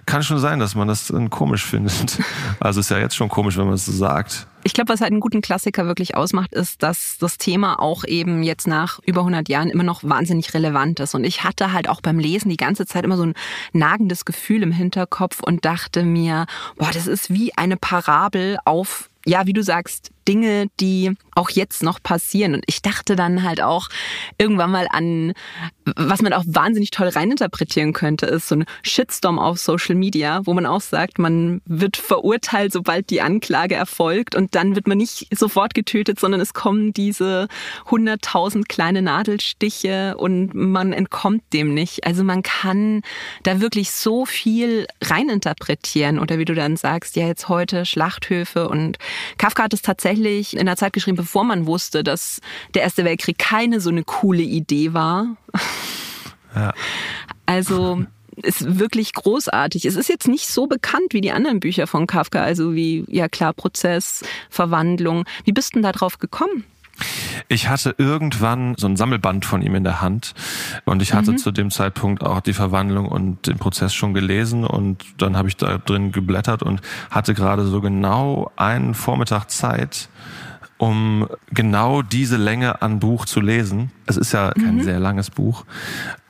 Kann 0.06 0.22
schon 0.22 0.38
sein, 0.38 0.60
dass 0.60 0.74
man 0.76 0.86
das 0.86 1.08
dann 1.08 1.30
komisch 1.30 1.64
findet. 1.64 2.18
Also 2.58 2.80
ist 2.80 2.90
ja 2.90 2.98
jetzt 2.98 3.14
schon 3.14 3.28
komisch, 3.28 3.56
wenn 3.58 3.66
man 3.66 3.74
es 3.74 3.84
so 3.84 3.92
sagt. 3.92 4.46
Ich 4.62 4.72
glaube, 4.72 4.92
was 4.92 5.00
halt 5.00 5.10
einen 5.10 5.20
guten 5.20 5.42
Klassiker 5.42 5.86
wirklich 5.86 6.16
ausmacht, 6.16 6.54
ist, 6.54 6.82
dass 6.82 7.18
das 7.18 7.38
Thema 7.38 7.80
auch 7.80 8.02
eben 8.04 8.42
jetzt 8.42 8.66
nach 8.66 8.98
über 9.04 9.20
100 9.20 9.48
Jahren 9.48 9.68
immer 9.68 9.82
noch 9.82 10.02
wahnsinnig 10.02 10.54
relevant 10.54 11.00
ist. 11.00 11.14
Und 11.14 11.24
ich 11.24 11.44
hatte 11.44 11.72
halt 11.72 11.88
auch 11.88 12.00
beim 12.00 12.18
Lesen 12.18 12.48
die 12.48 12.56
ganze 12.56 12.86
Zeit 12.86 13.04
immer 13.04 13.16
so 13.16 13.24
ein 13.24 13.34
nagendes 13.72 14.24
Gefühl 14.24 14.62
im 14.62 14.72
Hinterkopf 14.72 15.40
und 15.40 15.64
dachte 15.64 16.02
mir, 16.02 16.46
boah, 16.76 16.90
das 16.92 17.06
ist 17.06 17.30
wie 17.30 17.52
eine 17.56 17.76
Parabel 17.76 18.58
auf 18.64 19.10
ja, 19.26 19.44
wie 19.46 19.52
du 19.52 19.62
sagst, 19.62 20.12
Dinge, 20.26 20.66
die 20.80 21.12
auch 21.36 21.50
jetzt 21.50 21.82
noch 21.82 22.02
passieren. 22.02 22.54
Und 22.54 22.64
ich 22.66 22.82
dachte 22.82 23.14
dann 23.14 23.42
halt 23.42 23.60
auch 23.62 23.88
irgendwann 24.38 24.70
mal 24.70 24.88
an, 24.90 25.34
was 25.84 26.22
man 26.22 26.32
auch 26.32 26.44
wahnsinnig 26.46 26.90
toll 26.90 27.08
reininterpretieren 27.08 27.92
könnte, 27.92 28.26
ist 28.26 28.48
so 28.48 28.56
ein 28.56 28.64
Shitstorm 28.82 29.38
auf 29.38 29.58
Social 29.58 29.94
Media, 29.94 30.40
wo 30.44 30.54
man 30.54 30.66
auch 30.66 30.80
sagt, 30.80 31.18
man 31.18 31.60
wird 31.66 31.96
verurteilt, 31.96 32.72
sobald 32.72 33.10
die 33.10 33.20
Anklage 33.20 33.74
erfolgt 33.74 34.34
und 34.34 34.54
dann 34.54 34.74
wird 34.74 34.88
man 34.88 34.98
nicht 34.98 35.28
sofort 35.36 35.74
getötet, 35.74 36.18
sondern 36.18 36.40
es 36.40 36.54
kommen 36.54 36.92
diese 36.92 37.48
hunderttausend 37.90 38.68
kleine 38.68 39.02
Nadelstiche 39.02 40.16
und 40.16 40.54
man 40.54 40.92
entkommt 40.92 41.42
dem 41.52 41.74
nicht. 41.74 42.06
Also 42.06 42.24
man 42.24 42.42
kann 42.42 43.02
da 43.42 43.60
wirklich 43.60 43.90
so 43.92 44.24
viel 44.24 44.86
reininterpretieren 45.02 46.18
oder 46.18 46.38
wie 46.38 46.44
du 46.44 46.54
dann 46.54 46.76
sagst, 46.76 47.16
ja 47.16 47.26
jetzt 47.26 47.48
heute 47.48 47.84
Schlachthöfe 47.84 48.68
und 48.68 48.98
Kafka 49.38 49.64
hat 49.64 49.74
es 49.74 49.82
tatsächlich 49.82 50.15
tatsächlich 50.16 50.56
in 50.56 50.66
der 50.66 50.76
Zeit 50.76 50.92
geschrieben, 50.92 51.16
bevor 51.16 51.44
man 51.44 51.66
wusste, 51.66 52.02
dass 52.02 52.40
der 52.74 52.82
Erste 52.82 53.04
Weltkrieg 53.04 53.38
keine 53.38 53.80
so 53.80 53.90
eine 53.90 54.04
coole 54.04 54.42
Idee 54.42 54.92
war. 54.92 55.36
Ja. 56.54 56.72
Also 57.44 58.02
ist 58.42 58.78
wirklich 58.78 59.12
großartig. 59.12 59.84
Es 59.84 59.96
ist 59.96 60.08
jetzt 60.08 60.28
nicht 60.28 60.48
so 60.48 60.66
bekannt 60.66 61.12
wie 61.12 61.20
die 61.20 61.32
anderen 61.32 61.60
Bücher 61.60 61.86
von 61.86 62.06
Kafka, 62.06 62.42
also 62.42 62.74
wie, 62.74 63.04
ja 63.08 63.28
klar, 63.28 63.52
Prozess, 63.52 64.22
Verwandlung. 64.50 65.24
Wie 65.44 65.52
bist 65.52 65.70
du 65.70 65.74
denn 65.74 65.82
da 65.82 65.92
drauf 65.92 66.18
gekommen? 66.18 66.64
Ich 67.48 67.68
hatte 67.68 67.94
irgendwann 67.98 68.74
so 68.76 68.86
ein 68.86 68.96
Sammelband 68.96 69.44
von 69.44 69.62
ihm 69.62 69.74
in 69.74 69.84
der 69.84 70.00
Hand 70.00 70.34
und 70.84 71.02
ich 71.02 71.14
hatte 71.14 71.32
mhm. 71.32 71.38
zu 71.38 71.52
dem 71.52 71.70
Zeitpunkt 71.70 72.22
auch 72.22 72.40
die 72.40 72.52
Verwandlung 72.52 73.06
und 73.06 73.46
den 73.46 73.58
Prozess 73.58 73.94
schon 73.94 74.14
gelesen 74.14 74.64
und 74.64 75.04
dann 75.18 75.36
habe 75.36 75.48
ich 75.48 75.56
da 75.56 75.78
drin 75.78 76.12
geblättert 76.12 76.62
und 76.62 76.80
hatte 77.10 77.34
gerade 77.34 77.66
so 77.66 77.80
genau 77.80 78.50
einen 78.56 78.94
Vormittag 78.94 79.50
Zeit, 79.50 80.08
um 80.78 81.28
genau 81.50 82.02
diese 82.02 82.36
Länge 82.36 82.82
an 82.82 82.98
Buch 82.98 83.24
zu 83.24 83.40
lesen. 83.40 83.90
Es 84.06 84.16
ist 84.16 84.32
ja 84.32 84.52
kein 84.52 84.76
mhm. 84.76 84.82
sehr 84.82 85.00
langes 85.00 85.30
Buch. 85.30 85.64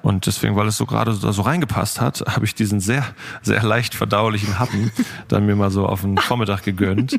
Und 0.02 0.26
deswegen, 0.26 0.54
weil 0.54 0.68
es 0.68 0.76
so 0.76 0.86
gerade 0.86 1.12
so, 1.14 1.32
so 1.32 1.42
reingepasst 1.42 2.00
hat, 2.00 2.22
habe 2.28 2.44
ich 2.44 2.54
diesen 2.54 2.78
sehr, 2.78 3.04
sehr 3.42 3.62
leicht 3.64 3.94
verdaulichen 3.94 4.58
Happen 4.58 4.92
dann 5.28 5.46
mir 5.46 5.56
mal 5.56 5.70
so 5.70 5.84
auf 5.86 6.02
den 6.02 6.16
Vormittag 6.16 6.62
gegönnt. 6.62 7.18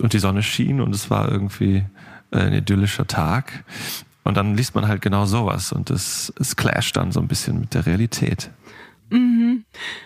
Und 0.00 0.14
die 0.14 0.18
Sonne 0.18 0.42
schien 0.42 0.80
und 0.80 0.94
es 0.94 1.10
war 1.10 1.30
irgendwie 1.30 1.84
ein 2.30 2.52
idyllischer 2.52 3.06
Tag. 3.06 3.64
Und 4.24 4.36
dann 4.36 4.56
liest 4.56 4.74
man 4.74 4.88
halt 4.88 5.02
genau 5.02 5.24
sowas 5.24 5.70
und 5.70 5.90
es, 5.90 6.32
es 6.40 6.56
clasht 6.56 6.96
dann 6.96 7.12
so 7.12 7.20
ein 7.20 7.28
bisschen 7.28 7.60
mit 7.60 7.74
der 7.74 7.86
Realität. 7.86 8.50
Mhm. 9.10 9.64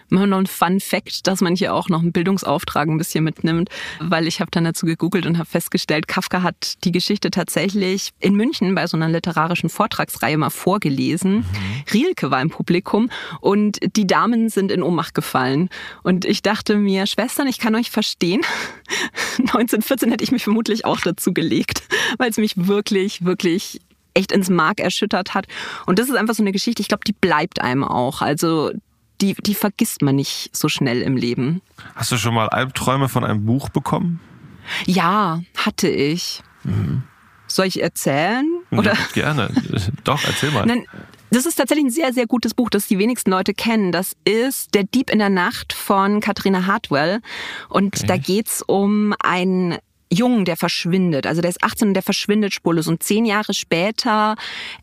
Wir 0.08 0.26
noch 0.26 0.38
ein 0.38 0.46
Fun 0.46 0.80
Fact, 0.80 1.26
dass 1.26 1.40
man 1.40 1.54
hier 1.54 1.74
auch 1.74 1.88
noch 1.88 2.00
einen 2.00 2.12
Bildungsauftrag 2.12 2.88
ein 2.88 2.98
bisschen 2.98 3.24
mitnimmt, 3.24 3.70
weil 4.00 4.26
ich 4.26 4.40
habe 4.40 4.50
dann 4.50 4.64
dazu 4.64 4.84
gegoogelt 4.84 5.24
und 5.26 5.38
habe 5.38 5.48
festgestellt, 5.48 6.08
Kafka 6.08 6.42
hat 6.42 6.84
die 6.84 6.92
Geschichte 6.92 7.30
tatsächlich 7.30 8.10
in 8.18 8.34
München 8.34 8.74
bei 8.74 8.86
so 8.86 8.96
einer 8.96 9.08
literarischen 9.08 9.70
Vortragsreihe 9.70 10.36
mal 10.36 10.50
vorgelesen. 10.50 11.36
Mhm. 11.36 11.44
Rielke 11.92 12.30
war 12.30 12.42
im 12.42 12.50
Publikum 12.50 13.08
und 13.40 13.78
die 13.96 14.06
Damen 14.06 14.48
sind 14.48 14.72
in 14.72 14.82
Ohnmacht 14.82 15.14
gefallen. 15.14 15.68
Und 16.02 16.24
ich 16.24 16.42
dachte 16.42 16.76
mir, 16.76 17.06
Schwestern, 17.06 17.46
ich 17.46 17.58
kann 17.58 17.74
euch 17.74 17.90
verstehen. 17.90 18.42
1914 19.38 20.10
hätte 20.10 20.24
ich 20.24 20.32
mich 20.32 20.44
vermutlich 20.44 20.84
auch 20.84 21.00
dazu 21.00 21.32
gelegt, 21.32 21.82
weil 22.18 22.30
es 22.30 22.36
mich 22.36 22.66
wirklich, 22.66 23.24
wirklich 23.24 23.80
echt 24.14 24.32
ins 24.32 24.50
Mark 24.50 24.80
erschüttert 24.80 25.34
hat. 25.34 25.46
Und 25.86 25.98
das 25.98 26.08
ist 26.08 26.16
einfach 26.16 26.34
so 26.34 26.42
eine 26.42 26.52
Geschichte, 26.52 26.82
ich 26.82 26.88
glaube, 26.88 27.04
die 27.06 27.12
bleibt 27.12 27.60
einem 27.60 27.84
auch. 27.84 28.22
Also 28.22 28.72
die, 29.20 29.35
die 29.35 29.54
vergisst 29.54 30.02
man 30.02 30.16
nicht 30.16 30.50
so 30.56 30.68
schnell 30.68 31.02
im 31.02 31.16
Leben. 31.16 31.62
Hast 31.94 32.12
du 32.12 32.16
schon 32.16 32.35
mal 32.35 32.48
Albträume 32.48 33.09
von 33.09 33.24
einem 33.24 33.44
Buch 33.44 33.68
bekommen? 33.68 34.20
Ja, 34.87 35.42
hatte 35.56 35.88
ich. 35.88 36.42
Mhm. 36.64 37.02
Soll 37.46 37.66
ich 37.66 37.83
erzählen? 37.83 38.46
Oder? 38.70 38.92
Ja, 38.92 38.98
gerne. 39.12 39.50
Doch, 40.04 40.22
erzähl 40.24 40.52
mal. 40.52 40.66
Nein, 40.66 40.87
das 41.30 41.46
ist 41.46 41.56
tatsächlich 41.56 41.87
ein 41.87 41.90
sehr, 41.90 42.12
sehr 42.12 42.26
gutes 42.26 42.54
Buch, 42.54 42.70
das 42.70 42.87
die 42.87 42.98
wenigsten 42.98 43.30
Leute 43.30 43.54
kennen. 43.54 43.92
Das 43.92 44.16
ist 44.24 44.74
Der 44.74 44.85
Dieb 44.85 45.11
in 45.11 45.18
der 45.18 45.30
Nacht 45.30 45.72
von 45.72 46.20
Katharina 46.20 46.66
Hartwell. 46.66 47.20
Und 47.68 47.96
okay. 47.96 48.06
da 48.06 48.16
geht's 48.16 48.62
um 48.62 49.14
einen 49.20 49.78
Jungen, 50.12 50.44
der 50.44 50.56
verschwindet. 50.56 51.26
Also 51.26 51.40
der 51.40 51.50
ist 51.50 51.62
18 51.62 51.88
und 51.88 51.94
der 51.94 52.02
verschwindet 52.02 52.52
spurlos. 52.52 52.88
Und 52.88 53.02
zehn 53.02 53.24
Jahre 53.24 53.54
später 53.54 54.34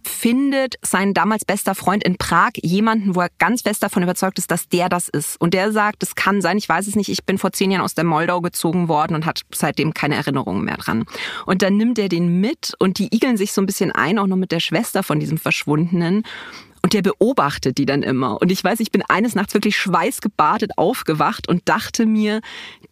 findet 0.03 0.75
sein 0.81 1.13
damals 1.13 1.43
bester 1.43 1.75
Freund 1.75 2.03
in 2.03 2.17
Prag 2.17 2.51
jemanden, 2.55 3.15
wo 3.15 3.21
er 3.21 3.29
ganz 3.37 3.61
fest 3.61 3.83
davon 3.83 4.03
überzeugt 4.03 4.39
ist, 4.39 4.51
dass 4.51 4.69
der 4.69 4.89
das 4.89 5.09
ist. 5.09 5.39
Und 5.39 5.53
der 5.53 5.71
sagt, 5.71 6.01
es 6.03 6.15
kann 6.15 6.41
sein, 6.41 6.57
ich 6.57 6.69
weiß 6.69 6.87
es 6.87 6.95
nicht, 6.95 7.09
ich 7.09 7.25
bin 7.25 7.37
vor 7.37 7.51
zehn 7.51 7.71
Jahren 7.71 7.83
aus 7.83 7.93
der 7.93 8.05
Moldau 8.05 8.41
gezogen 8.41 8.87
worden 8.87 9.15
und 9.15 9.25
hat 9.25 9.41
seitdem 9.53 9.93
keine 9.93 10.15
Erinnerungen 10.15 10.63
mehr 10.63 10.77
dran. 10.77 11.05
Und 11.45 11.61
dann 11.61 11.75
nimmt 11.77 11.99
er 11.99 12.09
den 12.09 12.39
mit 12.39 12.73
und 12.79 12.99
die 12.99 13.13
igeln 13.13 13.37
sich 13.37 13.51
so 13.51 13.61
ein 13.61 13.65
bisschen 13.65 13.91
ein, 13.91 14.19
auch 14.19 14.27
noch 14.27 14.37
mit 14.37 14.51
der 14.51 14.61
Schwester 14.61 15.03
von 15.03 15.19
diesem 15.19 15.37
Verschwundenen. 15.37 16.23
Und 16.87 16.93
der 16.93 17.01
beobachtet 17.01 17.77
die 17.79 17.85
dann 17.85 18.01
immer. 18.01 18.41
Und 18.41 18.49
ich 18.49 18.63
weiß, 18.63 18.79
ich 18.79 18.91
bin 18.91 19.03
eines 19.09 19.35
Nachts 19.35 19.53
wirklich 19.53 19.75
schweißgebadet 19.75 20.77
aufgewacht 20.77 21.49
und 21.49 21.67
dachte 21.67 22.05
mir, 22.05 22.39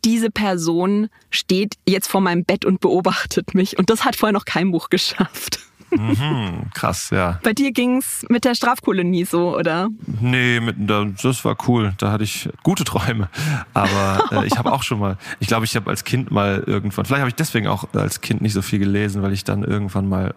diese 0.05 0.29
Person 0.29 1.09
steht 1.31 1.75
jetzt 1.87 2.07
vor 2.07 2.21
meinem 2.21 2.45
Bett 2.45 2.63
und 2.63 2.79
beobachtet 2.79 3.55
mich. 3.55 3.77
Und 3.77 3.89
das 3.89 4.05
hat 4.05 4.15
vorher 4.15 4.33
noch 4.33 4.45
kein 4.45 4.71
Buch 4.71 4.89
geschafft. 4.89 5.59
Mhm, 5.91 6.71
krass, 6.73 7.09
ja. 7.11 7.39
Bei 7.43 7.53
dir 7.53 7.71
ging's 7.71 8.25
mit 8.29 8.43
der 8.43 8.55
Strafkolonie 8.55 9.25
so, 9.25 9.55
oder? 9.55 9.89
Nee, 10.05 10.59
mit, 10.59 10.75
das 10.79 11.45
war 11.45 11.57
cool. 11.67 11.93
Da 11.97 12.11
hatte 12.11 12.23
ich 12.23 12.49
gute 12.63 12.83
Träume. 12.83 13.29
Aber 13.73 14.23
äh, 14.31 14.45
ich 14.45 14.57
habe 14.57 14.71
auch 14.71 14.83
schon 14.83 14.99
mal, 14.99 15.17
ich 15.39 15.47
glaube, 15.47 15.65
ich 15.65 15.75
habe 15.75 15.89
als 15.89 16.03
Kind 16.03 16.31
mal 16.31 16.63
irgendwann, 16.65 17.05
vielleicht 17.05 17.21
habe 17.21 17.29
ich 17.29 17.35
deswegen 17.35 17.67
auch 17.67 17.87
als 17.93 18.21
Kind 18.21 18.41
nicht 18.41 18.53
so 18.53 18.61
viel 18.61 18.79
gelesen, 18.79 19.21
weil 19.21 19.33
ich 19.33 19.43
dann 19.43 19.63
irgendwann 19.63 20.07
mal, 20.07 20.35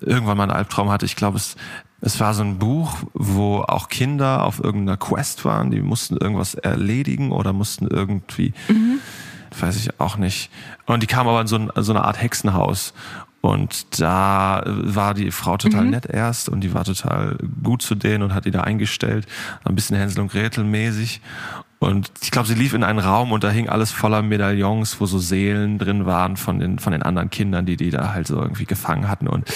irgendwann 0.00 0.36
mal 0.36 0.44
einen 0.44 0.52
Albtraum 0.52 0.90
hatte. 0.90 1.06
Ich 1.06 1.16
glaube, 1.16 1.38
es 1.38 1.56
es 2.04 2.18
war 2.18 2.34
so 2.34 2.42
ein 2.42 2.58
Buch, 2.58 2.96
wo 3.14 3.60
auch 3.60 3.88
Kinder 3.88 4.44
auf 4.44 4.62
irgendeiner 4.62 4.96
Quest 4.96 5.44
waren, 5.44 5.70
die 5.70 5.80
mussten 5.80 6.16
irgendwas 6.16 6.54
erledigen 6.54 7.30
oder 7.30 7.52
mussten 7.52 7.86
irgendwie, 7.86 8.52
mhm. 8.68 8.98
weiß 9.58 9.76
ich 9.76 10.00
auch 10.00 10.16
nicht. 10.16 10.50
Und 10.86 11.04
die 11.04 11.06
kamen 11.06 11.28
aber 11.28 11.40
in 11.40 11.46
so, 11.46 11.56
ein, 11.56 11.70
so 11.76 11.92
eine 11.92 12.04
Art 12.04 12.20
Hexenhaus. 12.20 12.92
Und 13.40 14.00
da 14.00 14.62
war 14.66 15.14
die 15.14 15.30
Frau 15.30 15.56
total 15.56 15.84
mhm. 15.84 15.90
nett 15.90 16.06
erst 16.06 16.48
und 16.48 16.60
die 16.60 16.74
war 16.74 16.84
total 16.84 17.38
gut 17.62 17.82
zu 17.82 17.94
denen 17.94 18.24
und 18.24 18.34
hat 18.34 18.46
die 18.46 18.50
da 18.50 18.62
eingestellt. 18.62 19.26
Ein 19.64 19.76
bisschen 19.76 19.96
Hänsel 19.96 20.20
und 20.20 20.32
Gretel 20.32 20.64
mäßig. 20.64 21.20
Und 21.82 22.12
ich 22.22 22.30
glaube, 22.30 22.46
sie 22.46 22.54
lief 22.54 22.74
in 22.74 22.84
einen 22.84 23.00
Raum 23.00 23.32
und 23.32 23.42
da 23.42 23.50
hing 23.50 23.68
alles 23.68 23.90
voller 23.90 24.22
Medaillons, 24.22 25.00
wo 25.00 25.06
so 25.06 25.18
Seelen 25.18 25.78
drin 25.78 26.06
waren 26.06 26.36
von 26.36 26.60
den, 26.60 26.78
von 26.78 26.92
den 26.92 27.02
anderen 27.02 27.28
Kindern, 27.28 27.66
die 27.66 27.76
die 27.76 27.90
da 27.90 28.12
halt 28.12 28.28
so 28.28 28.40
irgendwie 28.40 28.66
gefangen 28.66 29.08
hatten. 29.08 29.26
Und 29.26 29.48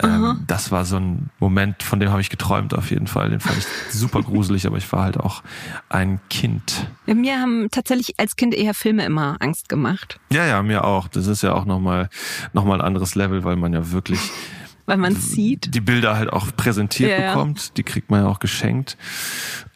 ähm, 0.00 0.44
das 0.46 0.70
war 0.70 0.84
so 0.84 0.96
ein 0.96 1.30
Moment, 1.40 1.82
von 1.82 1.98
dem 1.98 2.10
habe 2.10 2.20
ich 2.20 2.30
geträumt 2.30 2.72
auf 2.72 2.92
jeden 2.92 3.08
Fall. 3.08 3.30
Den 3.30 3.40
fand 3.40 3.58
ich 3.58 3.66
super 3.90 4.22
gruselig, 4.22 4.64
aber 4.64 4.76
ich 4.76 4.92
war 4.92 5.02
halt 5.02 5.18
auch 5.18 5.42
ein 5.88 6.20
Kind. 6.30 6.86
Ja, 7.06 7.14
mir 7.14 7.40
haben 7.40 7.68
tatsächlich 7.72 8.14
als 8.20 8.36
Kind 8.36 8.54
eher 8.54 8.74
Filme 8.74 9.04
immer 9.04 9.38
Angst 9.40 9.68
gemacht. 9.68 10.20
Ja, 10.30 10.46
ja, 10.46 10.62
mir 10.62 10.84
auch. 10.84 11.08
Das 11.08 11.26
ist 11.26 11.42
ja 11.42 11.52
auch 11.52 11.64
nochmal 11.64 12.10
noch 12.52 12.64
mal 12.64 12.74
ein 12.74 12.86
anderes 12.86 13.16
Level, 13.16 13.42
weil 13.42 13.56
man 13.56 13.72
ja 13.72 13.90
wirklich 13.90 14.20
weil 14.86 14.96
man 14.96 15.14
sieht. 15.14 15.74
Die 15.74 15.80
Bilder 15.80 16.16
halt 16.16 16.32
auch 16.32 16.54
präsentiert 16.56 17.10
ja, 17.10 17.28
bekommt, 17.28 17.76
die 17.76 17.82
kriegt 17.82 18.10
man 18.10 18.22
ja 18.22 18.28
auch 18.28 18.40
geschenkt. 18.40 18.96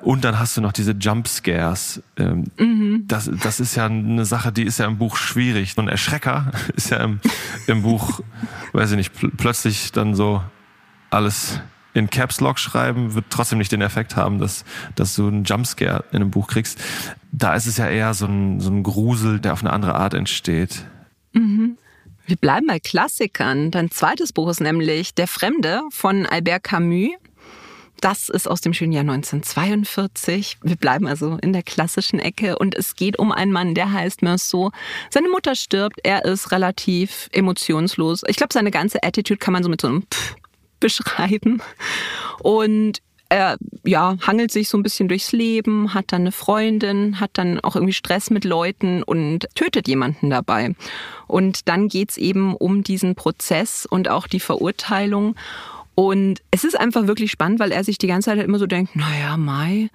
Und 0.03 0.25
dann 0.25 0.39
hast 0.39 0.57
du 0.57 0.61
noch 0.61 0.73
diese 0.73 0.93
Jump 0.93 1.29
Scares. 1.29 2.03
Ähm, 2.17 2.45
mhm. 2.59 3.05
das, 3.07 3.31
das 3.43 3.61
ist 3.61 3.77
ja 3.77 3.87
eine 3.87 4.25
Sache, 4.25 4.53
die 4.53 4.65
ist 4.65 4.79
ja 4.79 4.87
im 4.87 4.99
Buch 4.99 5.17
schwierig. 5.17 5.77
Und 5.77 5.89
Erschrecker 5.89 6.51
ist 6.77 6.91
ja 6.91 6.99
im, 6.99 7.21
im 7.67 7.83
Buch, 7.83 8.21
weiß 8.73 8.91
ich 8.93 8.97
nicht, 8.97 9.15
pl 9.15 9.31
plötzlich 9.37 9.93
dann 9.93 10.15
so 10.15 10.43
alles 11.11 11.61
in 11.95 12.11
Caps 12.11 12.41
Lock 12.41 12.59
schreiben, 12.59 13.15
wird 13.15 13.27
trotzdem 13.31 13.59
nicht 13.59 13.73
den 13.73 13.81
Effekt 13.81 14.17
haben, 14.17 14.39
dass, 14.39 14.65
dass 14.97 15.15
du 15.15 15.29
einen 15.29 15.45
Jumpscare 15.45 16.05
in 16.11 16.17
einem 16.17 16.31
Buch 16.31 16.47
kriegst. 16.47 16.79
Da 17.33 17.55
ist 17.55 17.67
es 17.67 17.79
ja 17.79 17.89
eher 17.89 18.13
so 18.13 18.27
ein, 18.27 18.61
so 18.61 18.71
ein 18.71 18.83
Grusel, 18.83 19.41
der 19.41 19.55
auf 19.55 19.61
eine 19.61 19.73
andere 19.73 19.95
Art 19.95 20.13
entsteht. 20.13 20.85
Mhm. 21.33 21.79
Wir 22.27 22.37
bleiben 22.37 22.67
bei 22.67 22.81
Klassikern. 22.81 23.71
Dein 23.71 23.93
zweites 23.93 24.33
Buch 24.33 24.49
ist 24.49 24.61
nämlich 24.61 25.15
Der 25.15 25.29
Fremde 25.29 25.83
von 25.91 26.27
Albert 26.27 26.65
Camus. 26.65 27.11
Das 28.01 28.29
ist 28.29 28.49
aus 28.49 28.61
dem 28.61 28.75
schönen 28.75 28.91
Jahr 28.91 29.03
1942. 29.03 30.59
Wir 30.61 30.75
bleiben 30.75 31.07
also 31.07 31.39
in 31.41 31.53
der 31.53 31.63
klassischen 31.63 32.19
Ecke 32.19 32.59
und 32.59 32.75
es 32.75 32.97
geht 32.97 33.21
um 33.21 33.31
einen 33.31 33.53
Mann, 33.53 33.77
der 33.77 33.93
heißt 33.93 34.23
Merceau. 34.23 34.73
Seine 35.09 35.29
Mutter 35.29 35.55
stirbt, 35.55 36.01
er 36.03 36.25
ist 36.25 36.51
relativ 36.51 37.29
emotionslos. 37.33 38.23
Ich 38.27 38.37
glaube, 38.37 38.53
seine 38.53 38.73
ganze 38.73 39.05
Attitude 39.05 39.39
kann 39.39 39.53
man 39.53 39.63
so 39.63 39.69
mit 39.69 39.81
so 39.81 39.87
einem 39.87 40.03
Pff 40.03 40.35
beschreiben. 40.81 41.63
Und 42.41 43.03
er 43.29 43.57
ja, 43.85 44.17
hangelt 44.27 44.51
sich 44.51 44.69
so 44.69 44.79
ein 44.79 44.83
bisschen 44.83 45.09
durchs 45.09 45.33
Leben, 45.33 45.95
hat 45.95 46.13
dann 46.13 46.23
eine 46.23 46.33
Freundin, 46.33 47.21
hat 47.21 47.31
dann 47.35 47.61
auch 47.61 47.75
irgendwie 47.75 47.93
Stress 47.93 48.31
mit 48.31 48.45
Leuten 48.45 49.03
und 49.03 49.49
tötet 49.55 49.89
jemanden 49.89 50.31
dabei. 50.31 50.75
Und 51.27 51.69
dann 51.69 51.89
geht's 51.89 52.17
eben 52.17 52.55
um 52.55 52.83
diesen 52.83 53.15
Prozess 53.15 53.87
und 53.87 54.09
auch 54.09 54.27
die 54.27 54.41
Verurteilung. 54.41 55.35
Und 55.95 56.43
es 56.51 56.65
ist 56.65 56.79
einfach 56.79 57.07
wirklich 57.07 57.31
spannend, 57.31 57.59
weil 57.59 57.73
er 57.73 57.83
sich 57.83 57.99
die 57.99 58.07
ganze 58.07 58.27
Zeit 58.27 58.39
halt 58.39 58.49
immer 58.49 58.59
so 58.59 58.67
denkt, 58.67 58.95
naja, 58.97 59.37
Mai. 59.37 59.89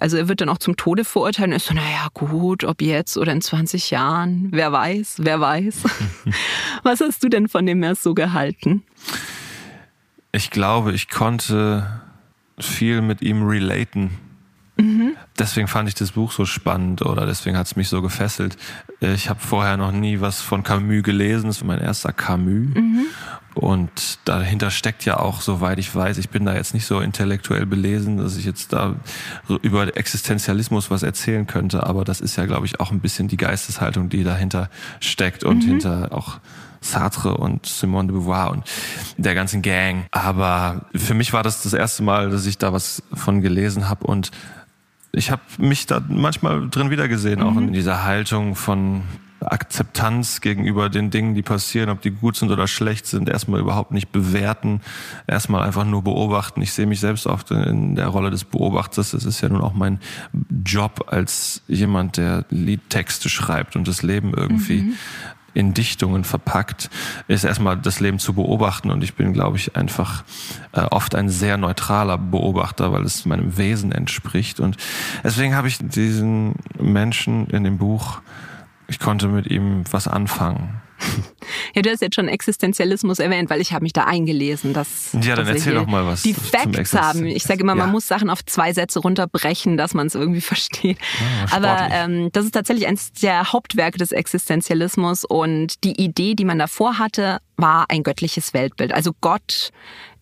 Also 0.00 0.16
er 0.16 0.26
wird 0.26 0.40
dann 0.40 0.48
auch 0.48 0.58
zum 0.58 0.76
Tode 0.76 1.04
verurteilt 1.04 1.50
und 1.50 1.54
ist 1.54 1.66
so, 1.66 1.74
naja, 1.74 2.08
gut, 2.12 2.64
ob 2.64 2.82
jetzt 2.82 3.16
oder 3.16 3.30
in 3.30 3.40
20 3.40 3.92
Jahren, 3.92 4.48
wer 4.50 4.72
weiß, 4.72 5.16
wer 5.18 5.40
weiß. 5.40 5.84
Was 6.82 7.00
hast 7.00 7.22
du 7.22 7.28
denn 7.28 7.48
von 7.48 7.64
dem 7.66 7.78
Mers 7.78 8.02
so 8.02 8.12
gehalten? 8.12 8.82
Ich 10.32 10.50
glaube, 10.50 10.92
ich 10.92 11.08
konnte 11.08 12.02
viel 12.58 13.02
mit 13.02 13.22
ihm 13.22 13.42
relaten. 13.42 14.10
Mhm. 14.76 15.16
Deswegen 15.38 15.68
fand 15.68 15.88
ich 15.88 15.94
das 15.94 16.12
Buch 16.12 16.32
so 16.32 16.44
spannend 16.44 17.02
oder 17.02 17.26
deswegen 17.26 17.56
hat 17.56 17.66
es 17.66 17.76
mich 17.76 17.88
so 17.88 18.00
gefesselt. 18.00 18.56
Ich 19.00 19.28
habe 19.28 19.40
vorher 19.40 19.76
noch 19.76 19.92
nie 19.92 20.20
was 20.20 20.40
von 20.40 20.62
Camus 20.62 21.02
gelesen. 21.02 21.48
Das 21.48 21.60
war 21.60 21.66
mein 21.66 21.80
erster 21.80 22.12
Camus. 22.12 22.74
Mhm. 22.74 23.06
Und 23.54 24.18
dahinter 24.24 24.70
steckt 24.70 25.04
ja 25.04 25.18
auch, 25.18 25.42
soweit 25.42 25.78
ich 25.78 25.94
weiß, 25.94 26.16
ich 26.16 26.30
bin 26.30 26.46
da 26.46 26.54
jetzt 26.54 26.72
nicht 26.72 26.86
so 26.86 27.00
intellektuell 27.00 27.66
belesen, 27.66 28.16
dass 28.16 28.38
ich 28.38 28.46
jetzt 28.46 28.72
da 28.72 28.96
über 29.60 29.94
Existenzialismus 29.94 30.90
was 30.90 31.02
erzählen 31.02 31.46
könnte. 31.46 31.84
Aber 31.86 32.04
das 32.04 32.22
ist 32.22 32.36
ja, 32.36 32.46
glaube 32.46 32.64
ich, 32.64 32.80
auch 32.80 32.90
ein 32.92 33.00
bisschen 33.00 33.28
die 33.28 33.36
Geisteshaltung, 33.36 34.08
die 34.08 34.24
dahinter 34.24 34.70
steckt 35.00 35.44
und 35.44 35.64
mhm. 35.64 35.68
hinter 35.68 36.12
auch 36.12 36.40
Sartre 36.82 37.36
und 37.36 37.66
Simone 37.66 38.08
de 38.08 38.16
Beauvoir 38.16 38.50
und 38.50 38.64
der 39.16 39.34
ganzen 39.34 39.62
Gang. 39.62 40.04
Aber 40.10 40.86
für 40.94 41.14
mich 41.14 41.32
war 41.32 41.42
das 41.42 41.62
das 41.62 41.72
erste 41.72 42.02
Mal, 42.02 42.30
dass 42.30 42.46
ich 42.46 42.58
da 42.58 42.72
was 42.72 43.02
von 43.14 43.40
gelesen 43.40 43.88
habe 43.88 44.06
und 44.06 44.30
ich 45.12 45.30
habe 45.30 45.42
mich 45.58 45.86
da 45.86 46.02
manchmal 46.08 46.68
drin 46.70 46.90
wiedergesehen, 46.90 47.40
mhm. 47.40 47.46
auch 47.46 47.56
in 47.56 47.72
dieser 47.72 48.04
Haltung 48.04 48.54
von 48.54 49.02
Akzeptanz 49.44 50.40
gegenüber 50.40 50.88
den 50.88 51.10
Dingen, 51.10 51.34
die 51.34 51.42
passieren, 51.42 51.90
ob 51.90 52.00
die 52.00 52.10
gut 52.10 52.36
sind 52.36 52.50
oder 52.50 52.66
schlecht 52.66 53.06
sind, 53.06 53.28
erstmal 53.28 53.60
überhaupt 53.60 53.92
nicht 53.92 54.12
bewerten, 54.12 54.80
erstmal 55.26 55.62
einfach 55.62 55.84
nur 55.84 56.02
beobachten. 56.02 56.62
Ich 56.62 56.72
sehe 56.72 56.86
mich 56.86 57.00
selbst 57.00 57.26
oft 57.26 57.50
in 57.50 57.96
der 57.96 58.08
Rolle 58.08 58.30
des 58.30 58.44
Beobachters. 58.44 59.10
Das 59.10 59.24
ist 59.24 59.40
ja 59.40 59.48
nun 59.48 59.60
auch 59.60 59.74
mein 59.74 60.00
Job 60.64 61.06
als 61.08 61.62
jemand, 61.68 62.16
der 62.16 62.44
Liedtexte 62.50 63.28
schreibt 63.28 63.76
und 63.76 63.88
das 63.88 64.02
Leben 64.02 64.32
irgendwie 64.34 64.82
mhm 64.82 64.94
in 65.54 65.74
Dichtungen 65.74 66.24
verpackt, 66.24 66.90
ist 67.28 67.44
erstmal 67.44 67.76
das 67.76 68.00
Leben 68.00 68.18
zu 68.18 68.34
beobachten 68.34 68.90
und 68.90 69.04
ich 69.04 69.14
bin, 69.14 69.32
glaube 69.32 69.56
ich, 69.56 69.76
einfach 69.76 70.24
äh, 70.72 70.80
oft 70.82 71.14
ein 71.14 71.28
sehr 71.28 71.56
neutraler 71.56 72.18
Beobachter, 72.18 72.92
weil 72.92 73.02
es 73.02 73.26
meinem 73.26 73.56
Wesen 73.56 73.92
entspricht 73.92 74.60
und 74.60 74.76
deswegen 75.24 75.54
habe 75.54 75.68
ich 75.68 75.78
diesen 75.80 76.56
Menschen 76.78 77.46
in 77.48 77.64
dem 77.64 77.78
Buch, 77.78 78.20
ich 78.88 78.98
konnte 78.98 79.28
mit 79.28 79.46
ihm 79.46 79.84
was 79.90 80.08
anfangen. 80.08 80.81
Ja, 81.74 81.82
du 81.82 81.90
hast 81.90 82.02
jetzt 82.02 82.14
schon 82.14 82.28
Existenzialismus 82.28 83.18
erwähnt, 83.18 83.50
weil 83.50 83.60
ich 83.60 83.72
habe 83.72 83.82
mich 83.82 83.92
da 83.92 84.04
eingelesen. 84.04 84.72
Dass, 84.72 85.16
ja, 85.22 85.34
dann 85.34 85.46
erzähl 85.48 85.74
doch 85.74 85.86
mal 85.86 86.06
was. 86.06 86.22
Die 86.22 86.34
Facts 86.34 86.94
haben. 86.94 87.26
Ich 87.26 87.44
sage 87.44 87.60
immer, 87.60 87.74
man 87.74 87.90
muss 87.90 88.06
Sachen 88.06 88.30
auf 88.30 88.44
zwei 88.44 88.72
Sätze 88.72 89.00
runterbrechen, 89.00 89.76
dass 89.76 89.94
man 89.94 90.06
es 90.06 90.14
irgendwie 90.14 90.40
versteht. 90.52 90.98
Ja, 91.00 91.56
Aber 91.56 91.88
ähm, 91.90 92.30
das 92.32 92.44
ist 92.44 92.52
tatsächlich 92.52 92.86
eines 92.86 93.12
der 93.12 93.52
Hauptwerke 93.52 93.98
des 93.98 94.12
Existenzialismus 94.12 95.24
und 95.24 95.82
die 95.84 96.00
Idee, 96.02 96.34
die 96.34 96.44
man 96.44 96.58
davor 96.58 96.98
hatte, 96.98 97.38
war 97.56 97.86
ein 97.88 98.02
göttliches 98.02 98.54
Weltbild. 98.54 98.92
Also 98.92 99.12
Gott 99.20 99.70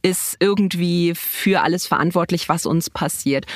ist 0.02 0.36
irgendwie 0.40 1.14
für 1.14 1.62
alles 1.62 1.86
verantwortlich, 1.86 2.48
was 2.48 2.66
uns 2.66 2.90
passiert. 2.90 3.46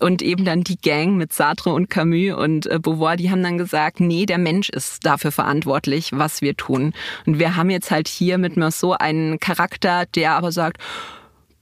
Und 0.00 0.22
eben 0.22 0.44
dann 0.44 0.62
die 0.62 0.80
Gang 0.80 1.16
mit 1.16 1.32
Sartre 1.32 1.72
und 1.72 1.90
Camus 1.90 2.36
und 2.36 2.66
äh, 2.66 2.78
Beauvoir, 2.78 3.16
die 3.16 3.30
haben 3.30 3.42
dann 3.42 3.58
gesagt, 3.58 4.00
nee, 4.00 4.26
der 4.26 4.38
Mensch 4.38 4.68
ist 4.68 5.06
dafür 5.06 5.32
verantwortlich, 5.32 6.10
was 6.12 6.42
wir 6.42 6.56
tun. 6.56 6.92
Und 7.26 7.38
wir 7.38 7.56
haben 7.56 7.70
jetzt 7.70 7.90
halt 7.90 8.08
hier 8.08 8.38
mit 8.38 8.56
Merceau 8.56 8.92
einen 8.92 9.38
Charakter, 9.38 10.06
der 10.06 10.32
aber 10.32 10.50
sagt, 10.50 10.78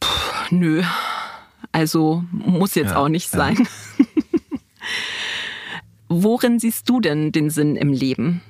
pff, 0.02 0.50
nö, 0.50 0.82
also 1.72 2.24
muss 2.30 2.74
jetzt 2.74 2.92
ja, 2.92 2.96
auch 2.96 3.08
nicht 3.08 3.30
sein. 3.30 3.56
Ja. 3.56 4.04
Worin 6.08 6.58
siehst 6.58 6.88
du 6.88 7.00
denn 7.00 7.30
den 7.30 7.50
Sinn 7.50 7.76
im 7.76 7.92
Leben? 7.92 8.42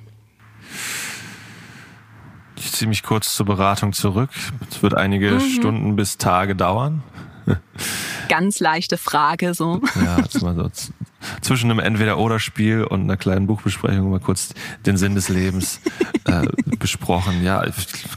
Ich 2.63 2.71
ziehe 2.73 2.87
mich 2.87 3.01
kurz 3.01 3.35
zur 3.35 3.47
Beratung 3.47 3.91
zurück. 3.91 4.29
Es 4.69 4.83
wird 4.83 4.93
einige 4.93 5.31
mhm. 5.31 5.39
Stunden 5.39 5.95
bis 5.95 6.19
Tage 6.19 6.55
dauern. 6.55 7.01
Ganz 8.29 8.59
leichte 8.59 8.97
Frage 8.97 9.55
so. 9.55 9.81
Ja, 9.95 10.19
jetzt 10.19 10.41
mal 10.43 10.55
so 10.55 10.69
zwischen 11.41 11.71
einem 11.71 11.79
Entweder-Oder-Spiel 11.79 12.83
und 12.83 13.01
einer 13.01 13.17
kleinen 13.17 13.47
Buchbesprechung 13.47 14.11
mal 14.11 14.19
kurz 14.19 14.53
den 14.85 14.95
Sinn 14.97 15.15
des 15.15 15.29
Lebens 15.29 15.81
äh, 16.25 16.47
besprochen. 16.77 17.43
Ja, 17.43 17.65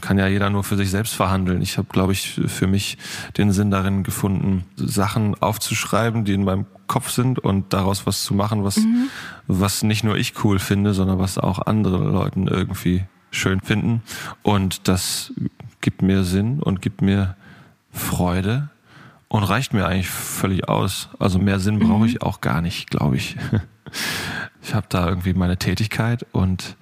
kann 0.01 0.19
ja 0.19 0.27
jeder 0.27 0.51
nur 0.51 0.63
für 0.63 0.77
sich 0.77 0.91
selbst 0.91 1.15
verhandeln. 1.15 1.61
Ich 1.61 1.77
habe, 1.79 1.87
glaube 1.91 2.13
ich, 2.13 2.39
für 2.45 2.67
mich 2.67 2.97
den 3.37 3.51
Sinn 3.51 3.71
darin 3.71 4.03
gefunden, 4.03 4.65
Sachen 4.75 5.35
aufzuschreiben, 5.41 6.23
die 6.23 6.33
in 6.33 6.43
meinem 6.43 6.67
Kopf 6.87 7.09
sind 7.09 7.39
und 7.39 7.73
daraus 7.73 8.05
was 8.05 8.23
zu 8.23 8.35
machen, 8.35 8.63
was, 8.63 8.77
mhm. 8.77 9.09
was 9.47 9.81
nicht 9.81 10.03
nur 10.03 10.17
ich 10.17 10.43
cool 10.43 10.59
finde, 10.59 10.93
sondern 10.93 11.17
was 11.17 11.39
auch 11.39 11.65
andere 11.65 11.97
Leuten 11.97 12.47
irgendwie 12.47 13.05
schön 13.31 13.61
finden. 13.61 14.01
Und 14.43 14.87
das 14.87 15.33
gibt 15.81 16.01
mir 16.01 16.23
Sinn 16.23 16.59
und 16.61 16.81
gibt 16.81 17.01
mir 17.01 17.35
Freude 17.91 18.69
und 19.27 19.43
reicht 19.43 19.73
mir 19.73 19.85
eigentlich 19.85 20.09
völlig 20.09 20.67
aus. 20.67 21.09
Also 21.19 21.39
mehr 21.39 21.59
Sinn 21.59 21.79
brauche 21.79 21.99
mhm. 21.99 22.05
ich 22.05 22.21
auch 22.21 22.41
gar 22.41 22.61
nicht, 22.61 22.89
glaube 22.89 23.17
ich. 23.17 23.37
Ich 24.63 24.73
habe 24.73 24.87
da 24.89 25.07
irgendwie 25.07 25.35
meine 25.35 25.57
Tätigkeit 25.57 26.25
und 26.31 26.75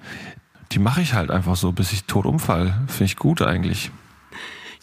die 0.71 0.79
mache 0.79 1.01
ich 1.01 1.13
halt 1.13 1.31
einfach 1.31 1.57
so, 1.57 1.73
bis 1.73 1.91
ich 1.91 2.05
tot 2.05 2.25
umfall. 2.25 2.73
Finde 2.87 3.03
ich 3.03 3.17
gut 3.17 3.41
eigentlich. 3.41 3.91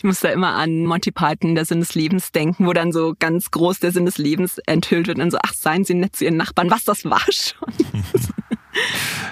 Ich 0.00 0.04
muss 0.04 0.20
da 0.20 0.30
immer 0.30 0.54
an 0.54 0.86
Monty 0.86 1.10
Python, 1.10 1.54
der 1.54 1.66
Sinn 1.66 1.80
des 1.80 1.94
Lebens, 1.94 2.32
denken, 2.32 2.66
wo 2.66 2.72
dann 2.72 2.90
so 2.90 3.14
ganz 3.18 3.50
groß 3.50 3.80
der 3.80 3.92
Sinn 3.92 4.06
des 4.06 4.16
Lebens 4.16 4.56
enthüllt 4.64 5.08
wird 5.08 5.18
und 5.18 5.20
dann 5.20 5.30
so, 5.30 5.36
ach, 5.42 5.52
seien 5.52 5.84
Sie 5.84 5.92
nett 5.92 6.16
zu 6.16 6.24
Ihren 6.24 6.38
Nachbarn. 6.38 6.70
Was, 6.70 6.84
das 6.84 7.04
war 7.04 7.20
schon. 7.30 7.68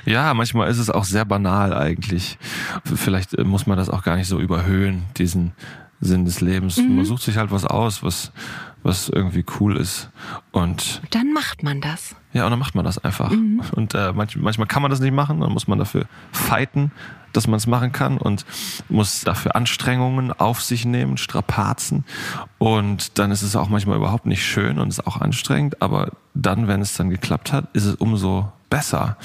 Ja, 0.05 0.35
manchmal 0.35 0.69
ist 0.69 0.79
es 0.79 0.91
auch 0.91 1.05
sehr 1.05 1.25
banal 1.25 1.73
eigentlich. 1.73 2.39
Vielleicht 2.85 3.35
äh, 3.35 3.45
muss 3.45 3.67
man 3.67 3.79
das 3.79 3.89
auch 3.89 4.03
gar 4.03 4.17
nicht 4.17 4.27
so 4.27 4.41
überhöhen, 4.41 5.05
diesen 5.17 5.53
Sinn 6.01 6.25
des 6.25 6.41
Lebens. 6.41 6.77
Mhm. 6.77 6.97
Man 6.97 7.05
sucht 7.05 7.23
sich 7.23 7.37
halt 7.37 7.51
was 7.51 7.65
aus, 7.65 8.03
was, 8.03 8.33
was 8.83 9.09
irgendwie 9.09 9.45
cool 9.59 9.77
ist. 9.77 10.11
Und 10.53 11.03
dann 11.11 11.33
macht 11.33 11.63
man 11.63 11.81
das. 11.81 12.15
Ja, 12.33 12.45
und 12.45 12.51
dann 12.51 12.59
macht 12.59 12.75
man 12.75 12.85
das 12.85 12.99
einfach. 12.99 13.31
Mhm. 13.31 13.63
Und 13.73 13.95
äh, 13.95 14.13
manch, 14.13 14.37
manchmal 14.37 14.69
kann 14.69 14.83
man 14.83 14.91
das 14.91 15.01
nicht 15.01 15.15
machen, 15.15 15.41
dann 15.41 15.53
muss 15.53 15.67
man 15.67 15.79
dafür 15.79 16.07
fighten, 16.33 16.93
dass 17.33 17.47
man 17.47 17.57
es 17.57 17.67
machen 17.67 17.93
kann 17.93 18.19
und 18.19 18.45
muss 18.89 19.23
dafür 19.23 19.57
Anstrengungen 19.57 20.33
auf 20.33 20.63
sich 20.63 20.85
nehmen, 20.85 21.17
Strapazen. 21.17 22.05
Und 22.59 23.19
dann 23.19 23.31
ist 23.31 23.43
es 23.43 23.57
auch 23.57 23.69
manchmal 23.69 23.97
überhaupt 23.97 24.27
nicht 24.27 24.45
schön 24.45 24.79
und 24.79 24.89
ist 24.89 25.07
auch 25.07 25.21
anstrengend, 25.21 25.83
aber 25.83 26.13
dann, 26.35 26.69
wenn 26.69 26.81
es 26.81 26.95
dann 26.95 27.11
geklappt 27.11 27.53
hat, 27.53 27.69
ist 27.75 27.85
es 27.85 27.97
umso 27.97 28.53
besser. 28.71 29.17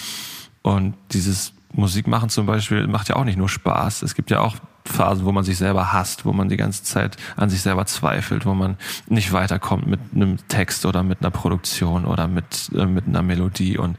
Und 0.62 0.96
dieses 1.12 1.54
Musikmachen 1.74 2.30
zum 2.30 2.46
Beispiel 2.46 2.88
macht 2.88 3.10
ja 3.10 3.16
auch 3.16 3.26
nicht 3.26 3.38
nur 3.38 3.50
Spaß. 3.50 4.04
Es 4.04 4.16
gibt 4.16 4.32
ja 4.32 4.40
auch 4.40 4.56
Phasen, 4.86 5.26
wo 5.26 5.32
man 5.32 5.44
sich 5.44 5.58
selber 5.58 5.94
hasst, 5.94 6.26
wo 6.26 6.34
man 6.34 6.50
die 6.50 6.58
ganze 6.58 6.84
Zeit 6.84 7.18
an 7.36 7.50
sich 7.50 7.62
selber 7.62 7.86
zweifelt, 7.86 8.46
wo 8.46 8.54
man 8.54 8.78
nicht 9.08 9.32
weiterkommt 9.32 9.88
mit 9.88 10.00
einem 10.14 10.38
Text 10.48 10.86
oder 10.86 11.04
mit 11.04 11.22
einer 11.22 11.32
Produktion 11.32 12.06
oder 12.06 12.28
mit, 12.28 12.70
äh, 12.76 12.86
mit 12.86 13.08
einer 13.08 13.24
Melodie 13.24 13.78
und 13.78 13.98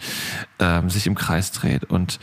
ähm, 0.58 0.90
sich 0.90 1.06
im 1.06 1.14
Kreis 1.14 1.52
dreht. 1.52 1.84
Und 1.84 2.20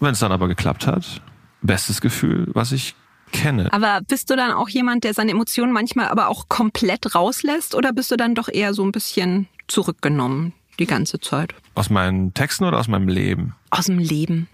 wenn 0.00 0.12
es 0.12 0.20
dann 0.20 0.32
aber 0.32 0.48
geklappt 0.48 0.86
hat, 0.86 1.22
bestes 1.60 2.00
Gefühl, 2.00 2.48
was 2.54 2.72
ich 2.72 2.94
kenne. 3.32 3.72
Aber 3.72 4.00
bist 4.06 4.30
du 4.30 4.36
dann 4.36 4.52
auch 4.52 4.68
jemand, 4.68 5.04
der 5.04 5.14
seine 5.14 5.30
Emotionen 5.30 5.72
manchmal 5.72 6.08
aber 6.08 6.28
auch 6.28 6.48
komplett 6.48 7.14
rauslässt 7.14 7.74
oder 7.74 7.92
bist 7.92 8.10
du 8.10 8.16
dann 8.16 8.34
doch 8.34 8.48
eher 8.48 8.74
so 8.74 8.84
ein 8.84 8.92
bisschen 8.92 9.48
zurückgenommen 9.68 10.52
die 10.78 10.86
ganze 10.86 11.20
Zeit? 11.20 11.54
Aus 11.74 11.90
meinen 11.90 12.34
Texten 12.34 12.64
oder 12.64 12.78
aus 12.78 12.88
meinem 12.88 13.08
Leben? 13.08 13.54
Aus 13.70 13.86
dem 13.86 13.98
Leben. 13.98 14.48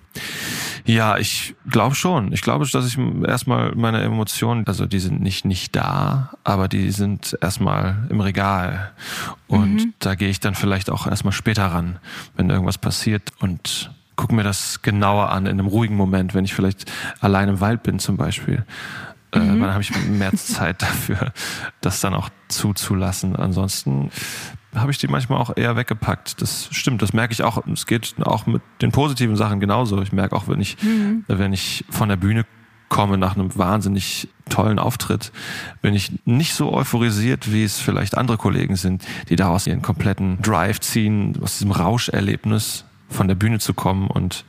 Ja, 0.85 1.19
ich 1.19 1.55
glaube 1.69 1.95
schon. 1.95 2.33
Ich 2.33 2.41
glaube, 2.41 2.66
dass 2.66 2.87
ich 2.87 2.99
erstmal 3.27 3.75
meine 3.75 4.01
Emotionen, 4.01 4.66
also 4.66 4.87
die 4.87 5.01
sind 5.01 5.21
nicht 5.21 5.45
nicht 5.45 5.77
da, 5.77 6.31
aber 6.45 6.69
die 6.69 6.91
sind 6.91 7.37
erstmal 7.41 8.07
im 8.09 8.21
Regal. 8.21 8.93
Und 9.49 9.75
mhm. 9.75 9.95
da 9.99 10.14
gehe 10.14 10.31
ich 10.31 10.41
dann 10.41 10.55
vielleicht 10.55 10.91
auch 10.91 11.07
erstmal 11.07 11.33
später 11.33 11.66
ran, 11.66 11.99
wenn 12.37 12.49
irgendwas 12.49 12.79
passiert 12.79 13.33
und 13.41 13.91
gucke 14.16 14.35
mir 14.35 14.43
das 14.43 14.83
genauer 14.83 15.31
an 15.31 15.47
in 15.47 15.53
einem 15.53 15.69
ruhigen 15.69 15.97
Moment, 15.97 16.35
wenn 16.35 16.45
ich 16.45 16.55
vielleicht 16.55 16.91
allein 17.21 17.49
im 17.49 17.61
Wald 17.61 17.83
bin 17.83 17.99
zum 17.99 18.16
Beispiel. 18.16 18.64
Äh, 19.33 19.41
mhm. 19.41 19.61
dann 19.61 19.72
habe 19.72 19.83
ich 19.83 19.93
mehr 20.07 20.33
Zeit 20.35 20.83
dafür, 20.83 21.33
das 21.81 22.01
dann 22.01 22.14
auch 22.14 22.31
zuzulassen. 22.49 23.37
Ansonsten 23.37 24.11
habe 24.74 24.91
ich 24.91 24.99
die 24.99 25.09
manchmal 25.09 25.41
auch 25.41 25.57
eher 25.57 25.76
weggepackt. 25.76 26.41
Das 26.41 26.68
stimmt, 26.70 27.03
das 27.03 27.12
merke 27.12 27.33
ich 27.33 27.43
auch. 27.43 27.64
Es 27.66 27.87
geht 27.87 28.14
auch 28.24 28.47
mit 28.47 28.62
den 28.83 28.93
positiven 28.93 29.37
Sachen 29.37 29.61
genauso. 29.61 30.01
Ich 30.03 30.12
merke 30.12 30.37
auch, 30.37 30.49
wenn 30.49 30.61
ich, 30.61 30.83
mhm. 30.83 31.24
wenn 31.26 31.53
ich 31.53 31.85
von 31.91 32.09
der 32.09 32.16
Bühne 32.16 32.45
komme 32.89 33.18
nach 33.18 33.37
einem 33.37 33.57
wahnsinnig 33.57 34.29
tollen 34.49 34.79
Auftritt, 34.79 35.31
bin 35.83 35.95
ich 35.95 36.12
nicht 36.24 36.55
so 36.55 36.72
euphorisiert, 36.72 37.53
wie 37.53 37.64
es 37.64 37.79
vielleicht 37.79 38.16
andere 38.16 38.39
Kollegen 38.39 38.76
sind, 38.76 39.05
die 39.29 39.37
daraus 39.37 39.66
ihren 39.66 39.83
kompletten 39.83 40.41
Drive 40.41 40.81
ziehen, 40.81 41.39
aus 41.43 41.59
diesem 41.59 41.72
Rauscherlebnis 41.72 42.85
von 43.11 43.29
der 43.29 43.35
Bühne 43.35 43.59
zu 43.59 43.74
kommen. 43.74 44.09
Und 44.09 44.47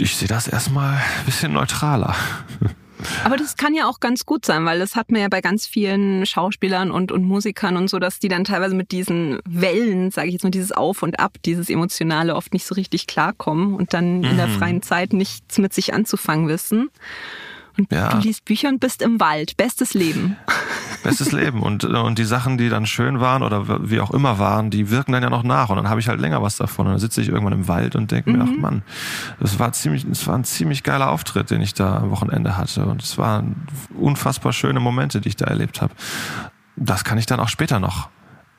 ich 0.00 0.16
sehe 0.16 0.28
das 0.28 0.48
erstmal 0.48 0.94
ein 0.94 1.24
bisschen 1.26 1.52
neutraler. 1.52 2.16
Aber 3.24 3.36
das 3.36 3.56
kann 3.56 3.74
ja 3.74 3.88
auch 3.88 4.00
ganz 4.00 4.26
gut 4.26 4.44
sein, 4.44 4.64
weil 4.64 4.78
das 4.78 4.96
hat 4.96 5.10
man 5.10 5.20
ja 5.20 5.28
bei 5.28 5.40
ganz 5.40 5.66
vielen 5.66 6.26
Schauspielern 6.26 6.90
und, 6.90 7.12
und 7.12 7.24
Musikern 7.24 7.76
und 7.76 7.88
so, 7.88 7.98
dass 7.98 8.18
die 8.18 8.28
dann 8.28 8.44
teilweise 8.44 8.74
mit 8.74 8.92
diesen 8.92 9.40
Wellen, 9.44 10.10
sage 10.10 10.28
ich 10.28 10.34
jetzt 10.34 10.44
mal, 10.44 10.50
dieses 10.50 10.72
Auf 10.72 11.02
und 11.02 11.18
Ab, 11.18 11.36
dieses 11.44 11.70
Emotionale 11.70 12.34
oft 12.34 12.52
nicht 12.52 12.66
so 12.66 12.74
richtig 12.74 13.06
klarkommen 13.06 13.74
und 13.74 13.94
dann 13.94 14.18
mhm. 14.18 14.24
in 14.24 14.36
der 14.36 14.46
mhm. 14.46 14.58
freien 14.58 14.82
Zeit 14.82 15.12
nichts 15.12 15.58
mit 15.58 15.72
sich 15.72 15.94
anzufangen 15.94 16.48
wissen. 16.48 16.90
Und 17.76 17.90
ja. 17.90 18.08
du 18.10 18.18
liest 18.18 18.44
Bücher 18.44 18.68
und 18.68 18.80
bist 18.80 19.02
im 19.02 19.20
Wald. 19.20 19.56
Bestes 19.56 19.94
Leben. 19.94 20.36
Bestes 21.02 21.32
Leben. 21.32 21.62
Und, 21.62 21.84
und 21.84 22.18
die 22.18 22.24
Sachen, 22.24 22.56
die 22.56 22.68
dann 22.68 22.86
schön 22.86 23.20
waren 23.20 23.42
oder 23.42 23.90
wie 23.90 24.00
auch 24.00 24.12
immer 24.12 24.38
waren, 24.38 24.70
die 24.70 24.90
wirken 24.90 25.12
dann 25.12 25.22
ja 25.22 25.30
noch 25.30 25.42
nach. 25.42 25.68
Und 25.70 25.76
dann 25.76 25.88
habe 25.88 26.00
ich 26.00 26.08
halt 26.08 26.20
länger 26.20 26.42
was 26.42 26.56
davon. 26.56 26.86
Und 26.86 26.92
dann 26.92 27.00
sitze 27.00 27.20
ich 27.20 27.28
irgendwann 27.28 27.52
im 27.52 27.68
Wald 27.68 27.96
und 27.96 28.10
denke 28.10 28.30
mhm. 28.30 28.38
mir, 28.38 28.44
ach 28.44 28.50
mhm. 28.50 28.60
Mann, 28.60 28.82
das 29.40 29.58
war 29.58 29.72
ziemlich, 29.72 30.06
das 30.08 30.26
war 30.26 30.36
ein 30.36 30.44
ziemlich 30.44 30.82
geiler 30.82 31.10
Auftritt, 31.10 31.50
den 31.50 31.60
ich 31.60 31.74
da 31.74 31.98
am 31.98 32.10
Wochenende 32.10 32.56
hatte. 32.56 32.86
Und 32.86 33.02
es 33.02 33.18
waren 33.18 33.66
unfassbar 33.98 34.52
schöne 34.52 34.80
Momente, 34.80 35.20
die 35.20 35.28
ich 35.30 35.36
da 35.36 35.46
erlebt 35.46 35.82
habe. 35.82 35.94
Das 36.76 37.04
kann 37.04 37.18
ich 37.18 37.26
dann 37.26 37.40
auch 37.40 37.48
später 37.48 37.80
noch 37.80 38.08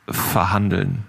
verhandeln. 0.10 1.04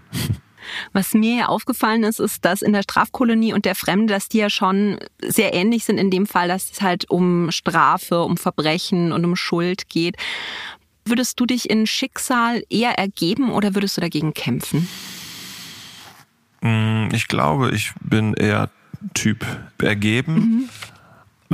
Was 0.93 1.15
mir 1.15 1.37
ja 1.37 1.47
aufgefallen 1.47 2.05
ist, 2.05 2.21
ist, 2.21 2.45
dass 2.45 2.63
in 2.63 2.73
der 2.73 2.83
Strafkolonie 2.83 3.53
und 3.53 3.65
der 3.65 3.75
Fremde, 3.75 4.13
dass 4.13 4.29
die 4.29 4.39
ja 4.39 4.51
schon 4.51 4.99
sehr 5.23 5.55
ähnlich 5.55 5.85
sind 5.85 5.99
in 5.99 6.11
dem 6.11 6.27
Fall, 6.27 6.49
dass 6.49 6.71
es 6.71 6.81
halt 6.83 7.11
um 7.11 7.51
Strafe, 7.51 8.23
um 8.23 8.37
Verbrechen 8.37 9.13
und 9.13 9.25
um 9.25 9.37
Schuld 9.37 9.89
geht. 9.89 10.17
Würdest 11.05 11.39
du 11.39 11.47
dich 11.47 11.71
in 11.71 11.87
Schicksal 11.87 12.65
eher 12.69 12.99
ergeben 12.99 13.53
oder 13.53 13.75
würdest 13.75 13.97
du 13.97 14.01
dagegen 14.01 14.35
kämpfen? 14.35 14.89
Mm, 16.63 17.09
ich 17.13 17.29
glaube, 17.29 17.71
ich 17.71 17.93
bin 18.01 18.35
eher 18.35 18.71
Typ 19.15 19.47
ergeben. 19.79 20.35
Mhm. 20.35 20.69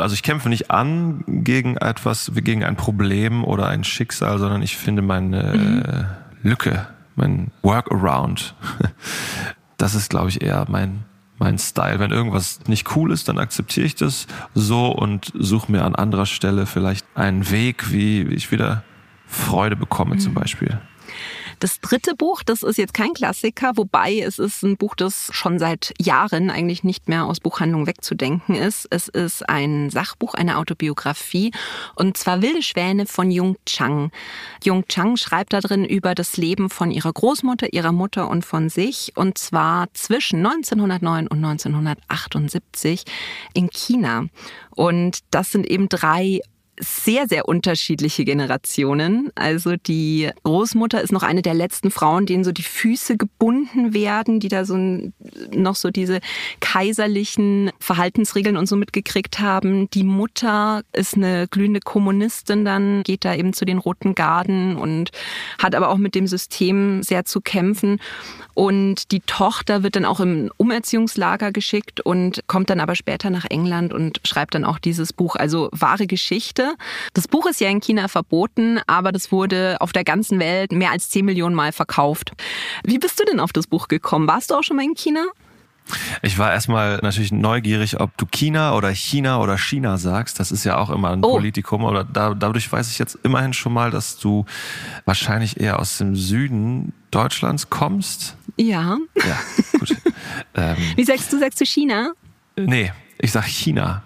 Also 0.01 0.15
ich 0.15 0.23
kämpfe 0.23 0.49
nicht 0.49 0.71
an 0.71 1.23
gegen 1.27 1.77
etwas, 1.77 2.33
gegen 2.35 2.65
ein 2.65 2.77
Problem 2.77 3.45
oder 3.45 3.69
ein 3.69 3.85
Schicksal, 3.85 4.39
sondern 4.39 4.63
ich 4.63 4.77
finde 4.77 5.03
meine 5.03 6.17
mhm. 6.43 6.49
Lücke 6.49 6.89
mein 7.17 7.51
Workaround. 7.63 8.55
Das 9.79 9.97
ist, 9.97 10.11
glaube 10.11 10.29
ich, 10.29 10.43
eher 10.43 10.65
mein, 10.69 11.03
mein 11.41 11.59
Style. 11.59 11.99
Wenn 11.99 12.13
irgendwas 12.13 12.61
nicht 12.69 12.95
cool 12.95 13.11
ist, 13.11 13.29
dann 13.29 13.39
akzeptiere 13.39 13.85
ich 13.85 13.97
das 13.97 14.29
so 14.55 14.93
und 14.93 15.33
suche 15.35 15.73
mir 15.73 15.85
an 15.85 15.97
anderer 15.97 16.27
Stelle 16.27 16.67
vielleicht 16.67 17.05
einen 17.17 17.51
Weg, 17.51 17.91
wie 17.91 18.23
ich 18.23 18.53
wieder 18.53 18.85
Freude 19.27 19.75
bekomme, 19.75 20.15
mhm. 20.15 20.21
zum 20.21 20.35
Beispiel. 20.35 20.81
Das 21.63 21.79
dritte 21.81 22.17
Buch, 22.17 22.43
das 22.43 22.65
ist 22.65 22.77
jetzt 22.77 22.93
kein 22.93 23.15
Klassiker, 23.15 23.71
wobei 23.77 24.19
es 24.19 24.41
ist 24.41 24.65
ein 24.65 24.77
Buch, 24.77 24.97
das 24.97 25.31
schon 25.31 25.61
seit 25.61 25.95
Jahren 26.03 26.51
eigentlich 26.51 26.83
nicht 26.83 27.09
mehr 27.09 27.25
aus 27.25 27.39
Buchhandlungen 27.39 27.87
wegzudenken 27.87 28.57
ist. 28.57 28.89
Es 28.91 29.07
ist 29.07 29.49
ein 29.49 29.89
Sachbuch, 29.89 30.35
eine 30.35 30.59
Autobiografie 30.59 31.53
und 31.95 32.17
zwar 32.17 32.43
Wilde 32.43 32.63
Schwäne 32.63 33.07
von 33.07 33.31
Jung 33.31 33.59
Chang. 33.65 34.11
Jung 34.65 34.89
Chang 34.89 35.17
schreibt 35.17 35.53
da 35.53 35.61
drin 35.61 35.85
über 35.85 36.17
das 36.17 36.37
Leben 36.37 36.69
von 36.69 36.91
ihrer 36.91 37.13
Großmutter, 37.13 37.73
ihrer 37.73 37.93
Mutter 37.93 38.29
und 38.29 38.45
von 38.45 38.69
sich 38.69 39.13
und 39.15 39.39
zwar 39.39 39.87
zwischen 39.95 40.45
1909 40.45 41.29
und 41.29 41.45
1978 41.45 43.05
in 43.55 43.71
China. 43.71 44.25
Und 44.71 45.21
das 45.31 45.53
sind 45.53 45.71
eben 45.71 45.89
drei 45.89 46.41
sehr, 46.83 47.29
sehr 47.29 47.49
unterschiedliche 47.49 48.25
Generationen. 48.25 49.31
Also 49.35 49.77
die 49.77 50.31
Großmutter 50.43 51.01
ist 51.01 51.13
noch 51.13 51.23
eine 51.23 51.43
der 51.43 51.55
letzten 51.55 51.91
Frauen, 51.91 52.27
denen 52.27 52.45
so 52.45 52.53
die 52.53 52.63
Füße 52.63 53.17
gebunden 53.17 53.95
werden, 53.95 54.41
die 54.41 54.49
da 54.49 54.65
so 54.65 54.77
noch 55.55 55.77
so 55.77 55.91
diese 55.91 56.21
kaiserlichen 56.61 57.71
Verhaltensregeln 57.79 58.57
und 58.57 58.67
so 58.67 58.77
mitgekriegt 58.77 59.39
haben. 59.39 59.89
Die 59.91 60.05
Mutter 60.05 60.83
ist 60.93 61.15
eine 61.15 61.49
glühende 61.49 61.81
Kommunistin, 61.81 62.65
dann 62.65 63.03
geht 63.03 63.25
da 63.25 63.35
eben 63.35 63.53
zu 63.53 63.65
den 63.65 63.79
Roten 63.79 64.15
Garden 64.15 64.77
und 64.77 65.11
hat 65.59 65.75
aber 65.75 65.91
auch 65.91 65.99
mit 65.99 66.15
dem 66.15 66.27
System 66.27 67.03
sehr 67.03 67.25
zu 67.25 67.41
kämpfen. 67.41 68.01
Und 68.55 69.13
die 69.13 69.21
Tochter 69.21 69.83
wird 69.83 69.97
dann 69.97 70.05
auch 70.05 70.21
im 70.21 70.51
Umerziehungslager 70.57 71.53
geschickt 71.53 72.01
und 72.01 72.43
kommt 72.47 72.69
dann 72.71 72.81
aber 72.81 72.95
später 72.95 73.31
nach 73.31 73.47
England 73.49 73.95
und 73.95 74.21
schreibt 74.25 74.55
dann 74.55 74.65
auch 74.65 74.79
dieses 74.79 75.13
Buch, 75.13 75.37
also 75.37 75.69
wahre 75.73 76.07
Geschichte. 76.07 76.72
Das 77.15 77.29
Buch 77.29 77.47
ist 77.47 77.61
ja 77.61 77.69
in 77.69 77.81
China 77.81 78.09
verboten, 78.09 78.81
aber 78.87 79.13
das 79.13 79.33
wurde 79.33 79.77
auf 79.81 79.93
der 79.93 80.05
ganzen 80.05 80.39
Welt 80.41 80.73
mehr 80.73 80.91
als 80.91 81.11
10 81.11 81.25
Millionen 81.25 81.55
Mal 81.55 81.73
verkauft. 81.73 82.33
Wie 82.85 82.99
bist 82.99 83.19
du 83.21 83.25
denn 83.25 83.41
auf 83.41 83.53
das 83.53 83.67
Buch 83.67 83.89
gekommen? 83.89 84.27
Warst 84.27 84.51
du 84.51 84.55
auch 84.55 84.63
schon 84.63 84.77
mal 84.77 84.85
in 84.85 84.95
China? 84.95 85.27
Ich 86.23 86.39
war 86.39 86.53
erstmal 86.53 86.99
natürlich 87.03 87.33
neugierig, 87.33 88.01
ob 88.01 88.17
du 88.17 88.27
China 88.27 88.75
oder 88.75 88.91
China 88.91 89.41
oder 89.41 89.59
China 89.59 89.99
sagst. 89.99 90.39
Das 90.39 90.53
ist 90.53 90.65
ja 90.65 90.79
auch 90.79 90.91
immer 90.91 91.11
ein 91.11 91.25
oh. 91.25 91.33
Politikum. 91.33 91.85
Oder 91.85 92.05
da, 92.05 92.35
dadurch 92.35 92.71
weiß 92.71 92.91
ich 92.91 92.99
jetzt 92.99 93.19
immerhin 93.25 93.53
schon 93.53 93.73
mal, 93.73 93.91
dass 93.91 94.19
du 94.19 94.45
wahrscheinlich 95.05 95.61
eher 95.61 95.79
aus 95.79 95.99
dem 95.99 96.15
Süden 96.15 96.93
Deutschlands 97.11 97.69
kommst. 97.69 98.37
Ja. 98.57 98.99
Ja, 99.17 99.39
gut. 99.79 99.97
ähm, 100.55 100.77
Wie 100.97 101.05
sagst 101.05 101.33
du, 101.33 101.39
sagst 101.39 101.61
du 101.61 101.67
China? 101.67 102.13
Nee, 102.57 102.93
ich 103.19 103.33
sag 103.33 103.45
China. 103.45 104.03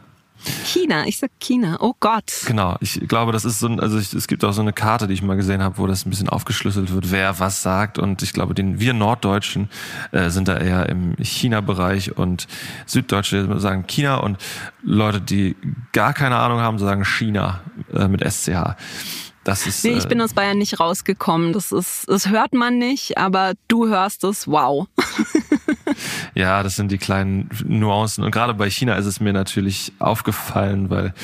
China, 0.65 1.07
ich 1.07 1.19
sag 1.19 1.31
China. 1.41 1.79
Oh 1.81 1.95
Gott. 2.01 2.33
Genau, 2.47 2.77
ich 2.81 3.01
glaube, 3.09 3.33
das 3.33 3.45
ist 3.45 3.61
so 3.61 3.67
ein, 3.67 3.81
also 3.81 3.99
ich, 3.99 4.13
es 4.13 4.27
gibt 4.27 4.45
auch 4.45 4.53
so 4.53 4.63
eine 4.63 4.73
Karte, 4.73 5.07
die 5.07 5.15
ich 5.15 5.23
mal 5.23 5.37
gesehen 5.37 5.63
habe, 5.63 5.79
wo 5.79 5.87
das 5.87 6.07
ein 6.07 6.11
bisschen 6.11 6.29
aufgeschlüsselt 6.29 6.93
wird, 6.93 7.11
wer 7.11 7.39
was 7.39 7.63
sagt. 7.63 7.99
Und 7.99 8.23
ich 8.23 8.33
glaube, 8.33 8.55
den 8.55 8.81
wir 8.81 8.95
Norddeutschen 8.95 9.69
äh, 10.13 10.31
sind 10.31 10.49
da 10.49 10.59
eher 10.59 10.89
im 10.89 11.15
China-Bereich 11.17 12.17
und 12.17 12.47
Süddeutsche 12.87 13.59
sagen 13.61 13.87
China 13.87 14.17
und 14.17 14.39
Leute, 14.83 15.21
die 15.21 15.57
gar 15.93 16.13
keine 16.13 16.37
Ahnung 16.37 16.61
haben, 16.61 16.79
sagen 16.79 17.05
China 17.05 17.61
äh, 17.93 18.09
mit 18.09 18.23
SCH. 18.23 18.77
Das 19.47 19.65
ist, 19.65 19.85
nee, 19.85 19.93
ich 19.93 20.09
bin 20.09 20.19
äh, 20.19 20.25
aus 20.25 20.35
Bayern 20.35 20.59
nicht 20.59 20.81
rausgekommen. 20.81 21.53
Das 21.53 21.71
ist, 21.71 22.09
das 22.09 22.29
hört 22.29 22.53
man 22.53 22.79
nicht, 22.79 23.17
aber 23.17 23.53
du 23.69 23.87
hörst 23.87 24.25
es. 24.25 24.49
Wow. 24.49 24.89
ja, 26.35 26.63
das 26.63 26.77
sind 26.77 26.91
die 26.91 26.99
kleinen 26.99 27.49
Nuancen. 27.67 28.25
Und 28.25 28.31
gerade 28.31 28.55
bei 28.55 28.71
China 28.71 28.95
ist 28.95 29.07
es 29.07 29.21
mir 29.21 29.33
natürlich 29.33 29.93
aufgefallen, 29.99 30.91
weil 30.91 31.15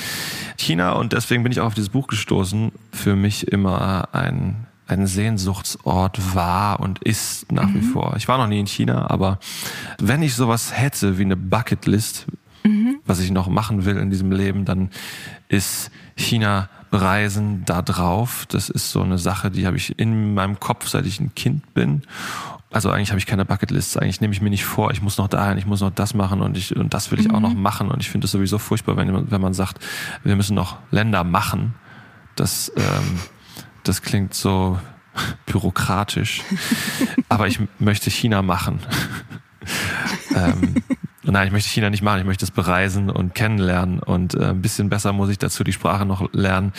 China, 0.57 0.93
und 0.93 1.13
deswegen 1.13 1.43
bin 1.43 1.53
ich 1.53 1.61
auch 1.61 1.67
auf 1.67 1.75
dieses 1.75 1.91
Buch 1.91 2.07
gestoßen, 2.07 2.73
für 2.93 3.17
mich 3.17 3.49
immer 3.49 4.09
ein 4.13 4.67
ein 4.89 5.07
Sehnsuchtsort 5.07 6.35
war 6.35 6.81
und 6.81 7.03
ist 7.03 7.51
nach 7.51 7.69
mhm. 7.69 7.75
wie 7.75 7.81
vor. 7.83 8.15
Ich 8.17 8.29
war 8.29 8.37
noch 8.37 8.47
nie 8.47 8.61
in 8.61 8.67
China, 8.67 9.11
aber 9.11 9.39
wenn 9.99 10.23
ich 10.23 10.35
sowas 10.35 10.77
hätte 10.77 11.19
wie 11.19 11.23
eine 11.23 11.37
Bucketlist, 11.37 12.27
mhm. 12.65 12.99
was 13.07 13.21
ich 13.21 13.31
noch 13.31 13.49
machen 13.49 13.85
will 13.85 13.97
in 13.97 14.11
diesem 14.11 14.33
Leben, 14.33 14.65
dann 14.65 14.91
ist 15.49 15.91
China 16.17 16.69
Reisen 16.93 17.65
da 17.65 17.81
drauf. 17.81 18.47
Das 18.49 18.69
ist 18.69 18.91
so 18.91 19.03
eine 19.03 19.19
Sache, 19.19 19.51
die 19.51 19.67
habe 19.67 19.77
ich 19.77 19.99
in 19.99 20.35
meinem 20.35 20.61
Kopf, 20.61 20.89
seit 20.89 21.07
ich 21.07 21.21
ein 21.21 21.35
Kind 21.35 21.73
bin. 21.75 22.03
Also 22.73 22.91
eigentlich 22.91 23.11
habe 23.11 23.19
ich 23.19 23.27
keine 23.27 23.45
Bucketlists. 23.45 23.97
Eigentlich 23.99 24.21
nehme 24.21 24.33
ich 24.33 24.41
mir 24.41 24.51
nicht 24.51 24.65
vor, 24.65 24.91
ich 24.91 25.03
muss 25.03 25.19
noch 25.19 25.29
dahin, 25.29 25.59
ich 25.59 25.67
muss 25.67 25.81
noch 25.81 25.91
das 25.91 26.15
machen 26.15 26.41
und 26.41 26.57
ich 26.57 26.75
und 26.75 26.95
das 26.95 27.11
will 27.11 27.21
ich 27.21 27.29
mhm. 27.29 27.35
auch 27.35 27.41
noch 27.41 27.55
machen. 27.55 27.91
Und 27.91 28.01
ich 28.01 28.11
finde 28.11 28.25
es 28.25 28.31
sowieso 28.31 28.59
furchtbar, 28.59 28.97
wenn, 28.97 29.31
wenn 29.31 29.41
man 29.41 29.53
sagt, 29.53 29.79
wir 30.25 30.35
müssen 30.37 30.55
noch 30.55 30.79
Länder 30.91 31.23
machen. 31.23 31.75
Das, 32.35 32.73
ähm, 32.77 33.21
das 33.85 34.01
klingt 34.01 34.33
so 34.33 34.79
bürokratisch. 35.47 36.43
Aber 37.29 37.47
ich 37.47 37.61
möchte 37.79 38.11
China 38.11 38.41
machen. 38.41 38.81
ähm, 40.35 40.83
Nein, 41.25 41.47
ich 41.47 41.53
möchte 41.53 41.69
China 41.69 41.89
nicht 41.89 42.03
machen. 42.03 42.21
Ich 42.21 42.27
möchte 42.27 42.45
es 42.45 42.51
bereisen 42.51 43.09
und 43.09 43.35
kennenlernen. 43.35 44.01
Und 44.01 44.35
äh, 44.35 44.47
ein 44.47 44.63
bisschen 44.63 44.89
besser 44.89 45.13
muss 45.13 45.31
ich 45.31 45.39
dazu 45.39 45.63
die 45.63 45.73
Sprache 45.73 46.05
noch 46.05 46.33
lernen. 46.33 46.73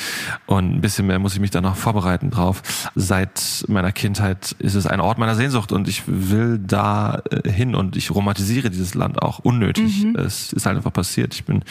Und 0.46 0.76
ein 0.76 0.82
bisschen 0.82 1.08
mehr 1.08 1.18
muss 1.20 1.34
ich 1.34 1.40
mich 1.40 1.52
da 1.52 1.62
noch 1.62 1.78
vorbereiten 1.78 2.30
drauf. 2.30 2.62
Seit 2.96 3.64
meiner 3.70 3.92
Kindheit 3.94 4.56
ist 4.60 4.76
es 4.76 4.86
ein 4.86 5.00
Ort 5.00 5.18
meiner 5.18 5.36
Sehnsucht 5.36 5.72
und 5.72 5.88
ich 5.88 6.04
will 6.08 6.60
da 6.60 7.22
äh, 7.32 7.50
hin 7.50 7.74
und 7.74 7.96
ich 7.96 8.12
romantisiere 8.12 8.70
dieses 8.70 8.96
Land 8.96 9.22
auch 9.22 9.40
unnötig. 9.40 10.04
Mhm. 10.04 10.16
Es 10.18 10.52
ist 10.52 10.66
halt 10.66 10.76
einfach 10.76 10.94
passiert. 10.94 11.34
Ich 11.34 11.46
bin 11.46 11.64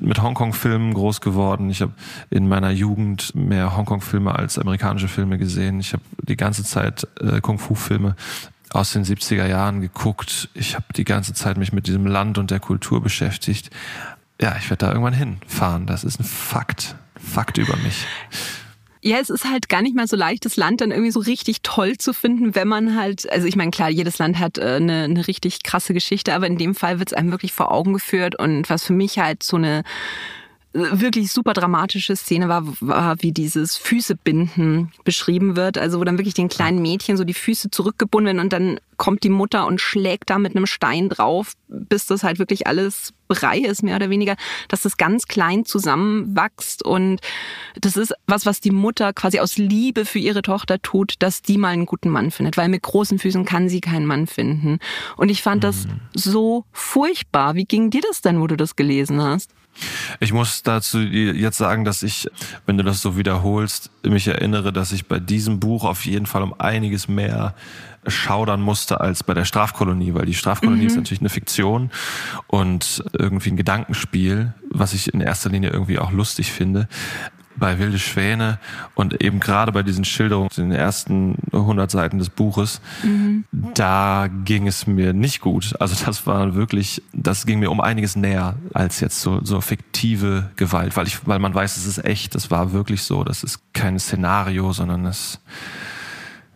mit 0.00 0.20
Hongkong-Filmen 0.20 0.94
groß 0.94 1.20
geworden. 1.20 1.70
Ich 1.70 1.82
habe 1.82 1.92
in 2.30 2.48
meiner 2.48 2.70
Jugend 2.70 3.34
mehr 3.36 3.76
Hongkong-Filme 3.76 4.34
als 4.34 4.58
amerikanische 4.58 5.08
Filme 5.08 5.38
gesehen. 5.38 5.78
Ich 5.78 5.92
habe 5.92 6.02
die 6.26 6.36
ganze 6.36 6.64
Zeit 6.64 7.06
äh, 7.20 7.40
Kung-Fu-Filme 7.40 8.16
aus 8.70 8.92
den 8.92 9.04
70er 9.04 9.46
Jahren 9.46 9.80
geguckt. 9.80 10.48
Ich 10.54 10.74
habe 10.74 10.86
die 10.96 11.04
ganze 11.04 11.34
Zeit 11.34 11.56
mich 11.56 11.72
mit 11.72 11.86
diesem 11.86 12.06
Land 12.06 12.38
und 12.38 12.50
der 12.50 12.60
Kultur 12.60 13.02
beschäftigt. 13.02 13.70
Ja, 14.40 14.56
ich 14.58 14.70
werde 14.70 14.86
da 14.86 14.92
irgendwann 14.92 15.14
hinfahren. 15.14 15.86
Das 15.86 16.04
ist 16.04 16.20
ein 16.20 16.24
Fakt. 16.24 16.96
Fakt 17.16 17.58
über 17.58 17.76
mich. 17.76 18.06
Ja, 19.00 19.18
es 19.18 19.30
ist 19.30 19.44
halt 19.44 19.68
gar 19.68 19.80
nicht 19.80 19.94
mal 19.94 20.08
so 20.08 20.16
leicht, 20.16 20.44
das 20.44 20.56
Land 20.56 20.80
dann 20.80 20.90
irgendwie 20.90 21.12
so 21.12 21.20
richtig 21.20 21.62
toll 21.62 21.96
zu 21.98 22.12
finden, 22.12 22.54
wenn 22.56 22.66
man 22.66 22.96
halt, 22.96 23.30
also 23.30 23.46
ich 23.46 23.54
meine, 23.54 23.70
klar, 23.70 23.88
jedes 23.88 24.18
Land 24.18 24.38
hat 24.40 24.58
äh, 24.58 24.76
eine, 24.76 25.04
eine 25.04 25.28
richtig 25.28 25.62
krasse 25.62 25.94
Geschichte, 25.94 26.34
aber 26.34 26.48
in 26.48 26.58
dem 26.58 26.74
Fall 26.74 26.98
wird 26.98 27.10
es 27.10 27.12
einem 27.12 27.30
wirklich 27.30 27.52
vor 27.52 27.70
Augen 27.70 27.92
geführt 27.92 28.36
und 28.38 28.68
was 28.68 28.84
für 28.84 28.92
mich 28.92 29.18
halt 29.18 29.44
so 29.44 29.56
eine 29.56 29.84
wirklich 30.78 31.32
super 31.32 31.52
dramatische 31.52 32.16
Szene 32.16 32.48
war, 32.48 32.62
war, 32.80 33.22
wie 33.22 33.32
dieses 33.32 33.76
Füßebinden 33.76 34.92
beschrieben 35.04 35.56
wird. 35.56 35.78
Also 35.78 36.00
wo 36.00 36.04
dann 36.04 36.18
wirklich 36.18 36.34
den 36.34 36.48
kleinen 36.48 36.80
Mädchen 36.80 37.16
so 37.16 37.24
die 37.24 37.34
Füße 37.34 37.70
zurückgebunden 37.70 38.26
werden 38.26 38.44
und 38.44 38.52
dann 38.52 38.80
kommt 38.96 39.22
die 39.22 39.30
Mutter 39.30 39.66
und 39.66 39.80
schlägt 39.80 40.28
da 40.28 40.38
mit 40.38 40.54
einem 40.54 40.66
Stein 40.66 41.08
drauf, 41.08 41.54
bis 41.68 42.06
das 42.06 42.24
halt 42.24 42.38
wirklich 42.38 42.66
alles 42.66 43.14
Brei 43.28 43.58
ist, 43.58 43.82
mehr 43.82 43.96
oder 43.96 44.10
weniger, 44.10 44.36
dass 44.68 44.82
das 44.82 44.96
ganz 44.96 45.26
klein 45.26 45.64
zusammenwächst 45.64 46.82
und 46.84 47.20
das 47.78 47.96
ist 47.96 48.14
was, 48.26 48.46
was 48.46 48.60
die 48.60 48.70
Mutter 48.70 49.12
quasi 49.12 49.38
aus 49.38 49.58
Liebe 49.58 50.04
für 50.04 50.18
ihre 50.18 50.42
Tochter 50.42 50.80
tut, 50.80 51.14
dass 51.18 51.42
die 51.42 51.58
mal 51.58 51.68
einen 51.68 51.86
guten 51.86 52.08
Mann 52.08 52.30
findet, 52.30 52.56
weil 52.56 52.68
mit 52.68 52.82
großen 52.82 53.18
Füßen 53.18 53.44
kann 53.44 53.68
sie 53.68 53.80
keinen 53.80 54.06
Mann 54.06 54.26
finden. 54.26 54.78
Und 55.16 55.28
ich 55.30 55.42
fand 55.42 55.62
das 55.62 55.86
mhm. 55.86 56.00
so 56.14 56.64
furchtbar. 56.72 57.54
Wie 57.54 57.66
ging 57.66 57.90
dir 57.90 58.00
das 58.00 58.22
denn, 58.22 58.40
wo 58.40 58.46
du 58.46 58.56
das 58.56 58.76
gelesen 58.76 59.22
hast? 59.22 59.52
Ich 60.20 60.32
muss 60.32 60.62
dazu 60.62 60.98
jetzt 61.00 61.58
sagen, 61.58 61.84
dass 61.84 62.02
ich, 62.02 62.28
wenn 62.66 62.78
du 62.78 62.84
das 62.84 63.02
so 63.02 63.16
wiederholst, 63.16 63.90
mich 64.02 64.26
erinnere, 64.28 64.72
dass 64.72 64.92
ich 64.92 65.06
bei 65.06 65.18
diesem 65.18 65.60
Buch 65.60 65.84
auf 65.84 66.04
jeden 66.06 66.26
Fall 66.26 66.42
um 66.42 66.58
einiges 66.58 67.08
mehr 67.08 67.54
schaudern 68.06 68.60
musste 68.60 69.00
als 69.00 69.22
bei 69.22 69.34
der 69.34 69.44
Strafkolonie, 69.44 70.14
weil 70.14 70.26
die 70.26 70.34
Strafkolonie 70.34 70.82
mhm. 70.82 70.86
ist 70.86 70.96
natürlich 70.96 71.20
eine 71.20 71.28
Fiktion 71.28 71.90
und 72.46 73.04
irgendwie 73.12 73.50
ein 73.50 73.56
Gedankenspiel, 73.56 74.54
was 74.70 74.94
ich 74.94 75.12
in 75.12 75.20
erster 75.20 75.50
Linie 75.50 75.70
irgendwie 75.70 75.98
auch 75.98 76.10
lustig 76.10 76.52
finde 76.52 76.88
bei 77.58 77.78
Wilde 77.78 77.98
Schwäne 77.98 78.58
und 78.94 79.22
eben 79.22 79.40
gerade 79.40 79.72
bei 79.72 79.82
diesen 79.82 80.04
Schilderungen 80.04 80.50
in 80.56 80.70
den 80.70 80.78
ersten 80.78 81.36
100 81.52 81.90
Seiten 81.90 82.18
des 82.18 82.30
Buches, 82.30 82.80
mhm. 83.02 83.44
da 83.74 84.28
ging 84.44 84.66
es 84.66 84.86
mir 84.86 85.12
nicht 85.12 85.40
gut. 85.40 85.74
Also 85.80 86.04
das 86.04 86.26
war 86.26 86.54
wirklich, 86.54 87.02
das 87.12 87.46
ging 87.46 87.58
mir 87.58 87.70
um 87.70 87.80
einiges 87.80 88.16
näher 88.16 88.56
als 88.72 89.00
jetzt 89.00 89.20
so, 89.20 89.44
so 89.44 89.60
fiktive 89.60 90.50
Gewalt, 90.56 90.96
weil 90.96 91.06
ich, 91.06 91.26
weil 91.26 91.38
man 91.38 91.54
weiß, 91.54 91.76
es 91.76 91.86
ist 91.86 92.04
echt, 92.04 92.34
das 92.34 92.50
war 92.50 92.72
wirklich 92.72 93.02
so, 93.02 93.24
das 93.24 93.42
ist 93.42 93.60
kein 93.72 93.98
Szenario, 93.98 94.72
sondern 94.72 95.06
es 95.06 95.40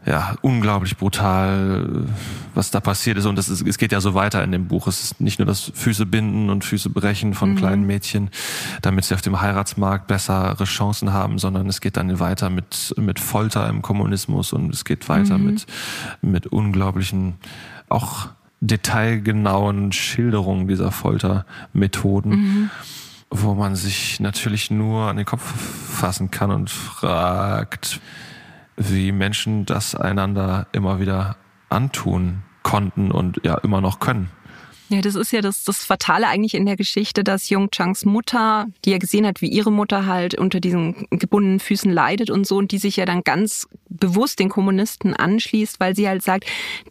ja, 0.05 0.35
unglaublich 0.43 0.97
brutal, 0.97 2.07
was 2.55 2.71
da 2.73 2.81
passiert 2.81 3.19
ist. 3.19 3.27
Und 3.27 3.39
es, 3.39 3.49
ist, 3.49 3.67
es 3.67 3.79
geht 3.79 3.93
ja 3.93 4.01
so 4.01 4.15
weiter 4.15 4.43
in 4.43 4.51
dem 4.51 4.67
Buch. 4.67 4.89
Es 4.89 5.03
ist 5.03 5.21
nicht 5.21 5.39
nur 5.39 5.47
das 5.47 5.71
Füße 5.75 6.07
binden 6.07 6.51
und 6.51 6.65
Füße 6.65 6.91
brechen 6.91 7.35
von 7.35 7.51
mhm. 7.51 7.57
kleinen 7.57 7.87
Mädchen, 7.87 8.31
damit 8.83 9.05
sie 9.05 9.15
auf 9.15 9.23
dem 9.23 9.41
Heiratsmarkt 9.41 10.09
bessere 10.09 10.65
Chancen 10.65 11.13
haben, 11.13 11.39
sondern 11.39 11.69
es 11.69 11.81
geht 11.81 11.97
dann 11.97 12.19
weiter 12.19 12.51
mit, 12.51 12.95
mit 12.97 13.21
Folter 13.21 13.69
im 13.69 13.81
Kommunismus 13.81 14.53
und 14.53 14.75
es 14.75 14.85
geht 14.85 15.09
weiter 15.09 15.39
mhm. 15.39 15.47
mit, 15.47 15.67
mit 16.21 16.47
unglaublichen, 16.49 17.35
auch 17.89 18.29
detailgenauen 18.61 19.93
Schilderungen 19.93 20.67
dieser 20.67 20.91
Foltermethoden. 20.91 22.31
Mhm 22.31 22.71
wo 23.35 23.55
man 23.55 23.77
sich 23.77 24.21
natürlich 24.21 24.71
nur 24.71 25.09
an 25.09 25.17
den 25.17 25.25
Kopf 25.25 25.43
fassen 25.43 26.31
kann 26.31 26.51
und 26.51 26.69
fragt, 26.69 27.99
wie 28.91 29.13
Menschen 29.13 29.67
das 29.67 29.95
einander 29.95 30.67
immer 30.73 31.01
wieder 31.01 31.37
antun 31.69 32.43
konnten 32.63 33.11
und 33.11 33.41
ja 33.45 33.57
immer 33.59 33.81
noch 33.81 33.99
können. 33.99 34.31
Ja, 34.93 35.01
das 35.01 35.15
ist 35.15 35.33
ja 35.33 35.41
das, 35.41 35.65
das 35.65 35.85
Fatale 35.85 36.29
eigentlich 36.29 36.53
in 36.55 36.67
der 36.67 36.77
Geschichte, 36.77 37.25
dass 37.25 37.49
Jung 37.49 37.71
Changs 37.71 38.05
Mutter, 38.05 38.67
die 38.85 38.91
ja 38.91 38.99
gesehen 38.99 39.27
hat, 39.27 39.41
wie 39.41 39.49
ihre 39.49 39.73
Mutter 39.73 40.05
halt 40.05 40.35
unter 40.35 40.61
diesen 40.61 41.07
gebundenen 41.11 41.61
Füßen 41.61 41.91
leidet 41.91 42.29
und 42.29 42.47
so, 42.47 42.59
und 42.59 42.73
die 42.73 42.79
sich 42.79 42.97
ja 42.97 43.07
dann 43.07 43.23
ganz 43.25 43.67
bewusst 43.89 44.39
den 44.39 44.51
Kommunisten 44.51 45.15
anschließt, 45.15 45.81
weil 45.81 45.97
sie 45.97 46.09
halt 46.09 46.23
sagt, 46.23 46.45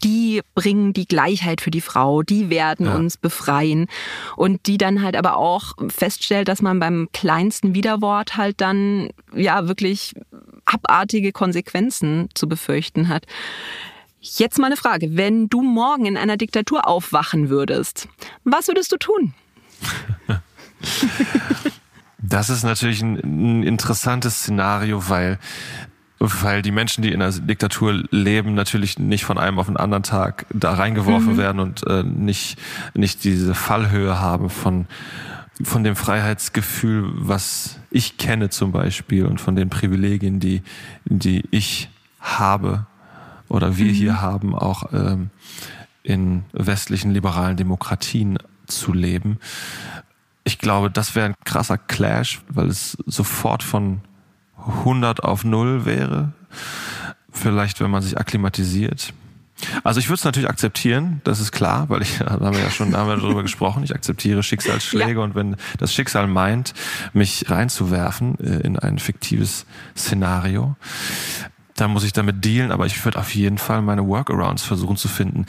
die 0.04 0.42
bringen 0.56 0.94
die 0.94 1.06
Gleichheit 1.06 1.62
für 1.62 1.70
die 1.70 1.82
Frau, 1.82 2.24
die 2.24 2.50
werden 2.50 2.88
ja. 2.88 2.96
uns 2.96 3.18
befreien. 3.18 3.86
Und 4.36 4.66
die 4.66 4.80
dann 4.80 5.04
halt 5.04 5.16
aber 5.16 5.38
auch 5.38 5.74
feststellt, 5.90 6.48
dass 6.48 6.64
man 6.64 6.80
beim 6.80 7.08
kleinsten 7.14 7.76
Widerwort 7.76 8.36
halt 8.36 8.62
dann 8.62 9.10
ja 9.36 9.68
wirklich 9.68 10.16
abartige 10.66 11.32
Konsequenzen 11.32 12.30
zu 12.34 12.50
befürchten 12.50 13.10
hat. 13.10 13.28
Jetzt 14.22 14.60
mal 14.60 14.68
eine 14.68 14.78
Frage. 14.78 15.18
Wenn 15.18 15.50
du 15.50 15.64
morgen 15.64 16.06
in 16.06 16.16
einer 16.16 16.38
Diktatur 16.38 16.88
aufwachen 16.88 17.50
würdest, 17.50 18.08
was 18.44 18.68
würdest 18.68 18.92
du 18.92 18.98
tun? 18.98 19.34
Das 22.24 22.52
ist 22.52 22.64
natürlich 22.64 23.02
ein, 23.02 23.16
ein 23.16 23.64
interessantes 23.64 24.42
Szenario, 24.42 25.10
weil 25.10 25.40
weil 26.20 26.62
die 26.62 26.72
Menschen, 26.72 27.02
die 27.02 27.12
in 27.12 27.20
einer 27.20 27.32
Diktatur 27.32 28.04
leben, 28.12 28.54
natürlich 28.54 29.00
nicht 29.00 29.26
von 29.26 29.40
einem 29.40 29.58
auf 29.58 29.66
den 29.66 29.76
anderen 29.76 30.04
Tag 30.04 30.46
da 30.54 30.76
reingeworfen 30.76 31.34
mhm. 31.34 31.38
werden 31.38 31.60
und 31.60 31.86
äh, 31.88 32.04
nicht 32.04 32.60
nicht 32.94 33.24
diese 33.24 33.56
Fallhöhe 33.56 34.20
haben 34.20 34.52
von 34.52 34.86
von 35.64 35.84
dem 35.84 35.96
Freiheitsgefühl, 35.96 37.12
was 37.16 37.80
ich 37.90 38.18
kenne 38.18 38.50
zum 38.50 38.72
Beispiel 38.72 39.26
und 39.26 39.42
von 39.42 39.56
den 39.56 39.70
Privilegien, 39.70 40.40
die, 40.40 40.62
die 41.06 41.44
ich 41.50 41.90
habe 42.20 42.86
oder 43.52 43.78
wir 43.78 43.92
mhm. 43.92 43.96
hier 43.96 44.22
haben, 44.22 44.56
auch 44.56 44.94
ähm, 44.94 45.30
in 46.04 46.46
westlichen 46.54 47.12
liberalen 47.12 47.58
Demokratien 47.58 48.40
zu 48.66 48.94
leben. 48.94 49.40
Ich 50.44 50.58
glaube, 50.58 50.90
das 50.90 51.16
wäre 51.16 51.28
ein 51.28 51.36
krasser 51.44 51.78
Clash, 51.78 52.42
weil 52.48 52.68
es 52.68 52.98
sofort 53.06 53.62
von 53.62 54.02
100 54.58 55.24
auf 55.24 55.44
0 55.44 55.86
wäre. 55.86 56.32
Vielleicht, 57.32 57.80
wenn 57.82 57.92
man 57.92 58.02
sich 58.02 58.18
akklimatisiert. 58.18 59.14
Also 59.84 60.00
ich 60.00 60.08
würde 60.08 60.16
es 60.16 60.24
natürlich 60.24 60.50
akzeptieren, 60.50 61.22
das 61.24 61.40
ist 61.40 61.52
klar, 61.52 61.90
weil 61.90 62.02
ich, 62.02 62.18
da 62.20 62.32
haben 62.32 62.56
wir 62.56 62.64
ja 62.64 62.72
schon 62.72 62.96
haben 62.96 63.10
wir 63.10 63.18
darüber 63.18 63.44
gesprochen, 63.44 63.84
ich 63.84 63.94
akzeptiere 63.94 64.44
Schicksalsschläge 64.44 65.20
ja. 65.20 65.24
und 65.24 65.36
wenn 65.36 65.56
das 65.78 65.94
Schicksal 65.94 66.28
meint, 66.28 66.74
mich 67.14 67.50
reinzuwerfen 67.50 68.40
äh, 68.40 68.66
in 68.66 68.80
ein 68.80 68.98
fiktives 68.98 69.66
Szenario, 69.96 70.76
dann 71.82 71.92
muss 71.92 72.04
ich 72.04 72.14
damit 72.14 72.46
dealen, 72.46 72.72
aber 72.72 72.86
ich 72.86 73.04
würde 73.04 73.18
auf 73.18 73.34
jeden 73.34 73.58
Fall 73.58 73.82
meine 73.82 74.06
Workarounds 74.06 74.62
versuchen 74.62 74.98
zu 74.98 75.08
finden, 75.08 75.48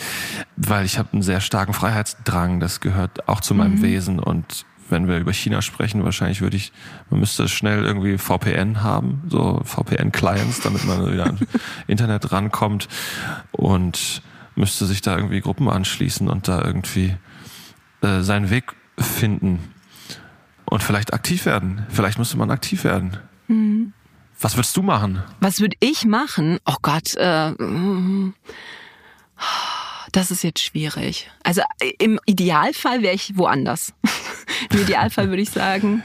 weil 0.57 0.87
ich 0.87 0.99
habe 0.99 1.13
einen 1.13 1.21
sehr 1.21 1.43
starken 1.43 1.75
Freiheitsdrang, 1.75 2.59
das 2.59 2.81
gehört 2.81 3.29
auch 3.29 3.43
zu 3.43 3.55
meinem 3.55 3.75
mhm. 3.75 3.83
Wesen 3.83 4.19
und 4.19 4.65
wenn 4.89 5.09
wir 5.09 5.19
über 5.19 5.35
China 5.35 5.61
sprechen, 5.61 6.05
wahrscheinlich 6.05 6.41
würde 6.41 6.57
ich, 6.57 6.73
man 7.11 7.21
müsste 7.21 7.49
schnell 7.49 7.85
irgendwie 7.85 8.17
VPN 8.17 8.83
haben, 8.83 9.23
so 9.29 9.61
VPN-Clients, 9.65 10.61
damit 10.61 10.87
man 10.87 11.13
wieder 11.13 11.27
an 11.27 11.39
Internet 11.87 12.33
rankommt 12.33 12.89
und 13.51 14.23
müsste 14.55 14.87
sich 14.87 15.03
da 15.03 15.17
irgendwie 15.17 15.43
Gruppen 15.43 15.69
anschließen 15.69 16.29
und 16.29 16.49
da 16.49 16.63
irgendwie 16.65 17.15
äh, 18.01 18.23
seinen 18.23 18.49
Weg 18.49 18.73
finden 18.99 19.59
und 20.65 20.83
vielleicht 20.83 21.13
aktiv 21.13 21.45
werden. 21.45 21.87
Vielleicht 21.91 22.19
müsste 22.19 22.39
man 22.39 22.51
aktiv 22.51 22.85
werden. 22.85 23.19
Mhm. 23.49 23.93
Was 24.43 24.57
würdest 24.57 24.77
du 24.77 24.83
machen? 24.83 25.23
Was 25.41 25.61
würde 25.61 25.77
ich 25.81 26.05
machen? 26.05 26.59
Oh 26.67 26.77
Gott, 26.83 27.15
äh, 27.15 27.53
das 30.11 30.31
ist 30.31 30.43
jetzt 30.43 30.61
schwierig. 30.61 31.31
Also 31.45 31.63
im 31.99 32.19
Idealfall 32.27 33.03
wäre 33.03 33.15
ich 33.15 33.37
woanders. 33.37 33.93
Im 34.73 34.81
Idealfall 34.81 35.29
würde 35.29 35.43
ich 35.43 35.51
sagen, 35.51 36.03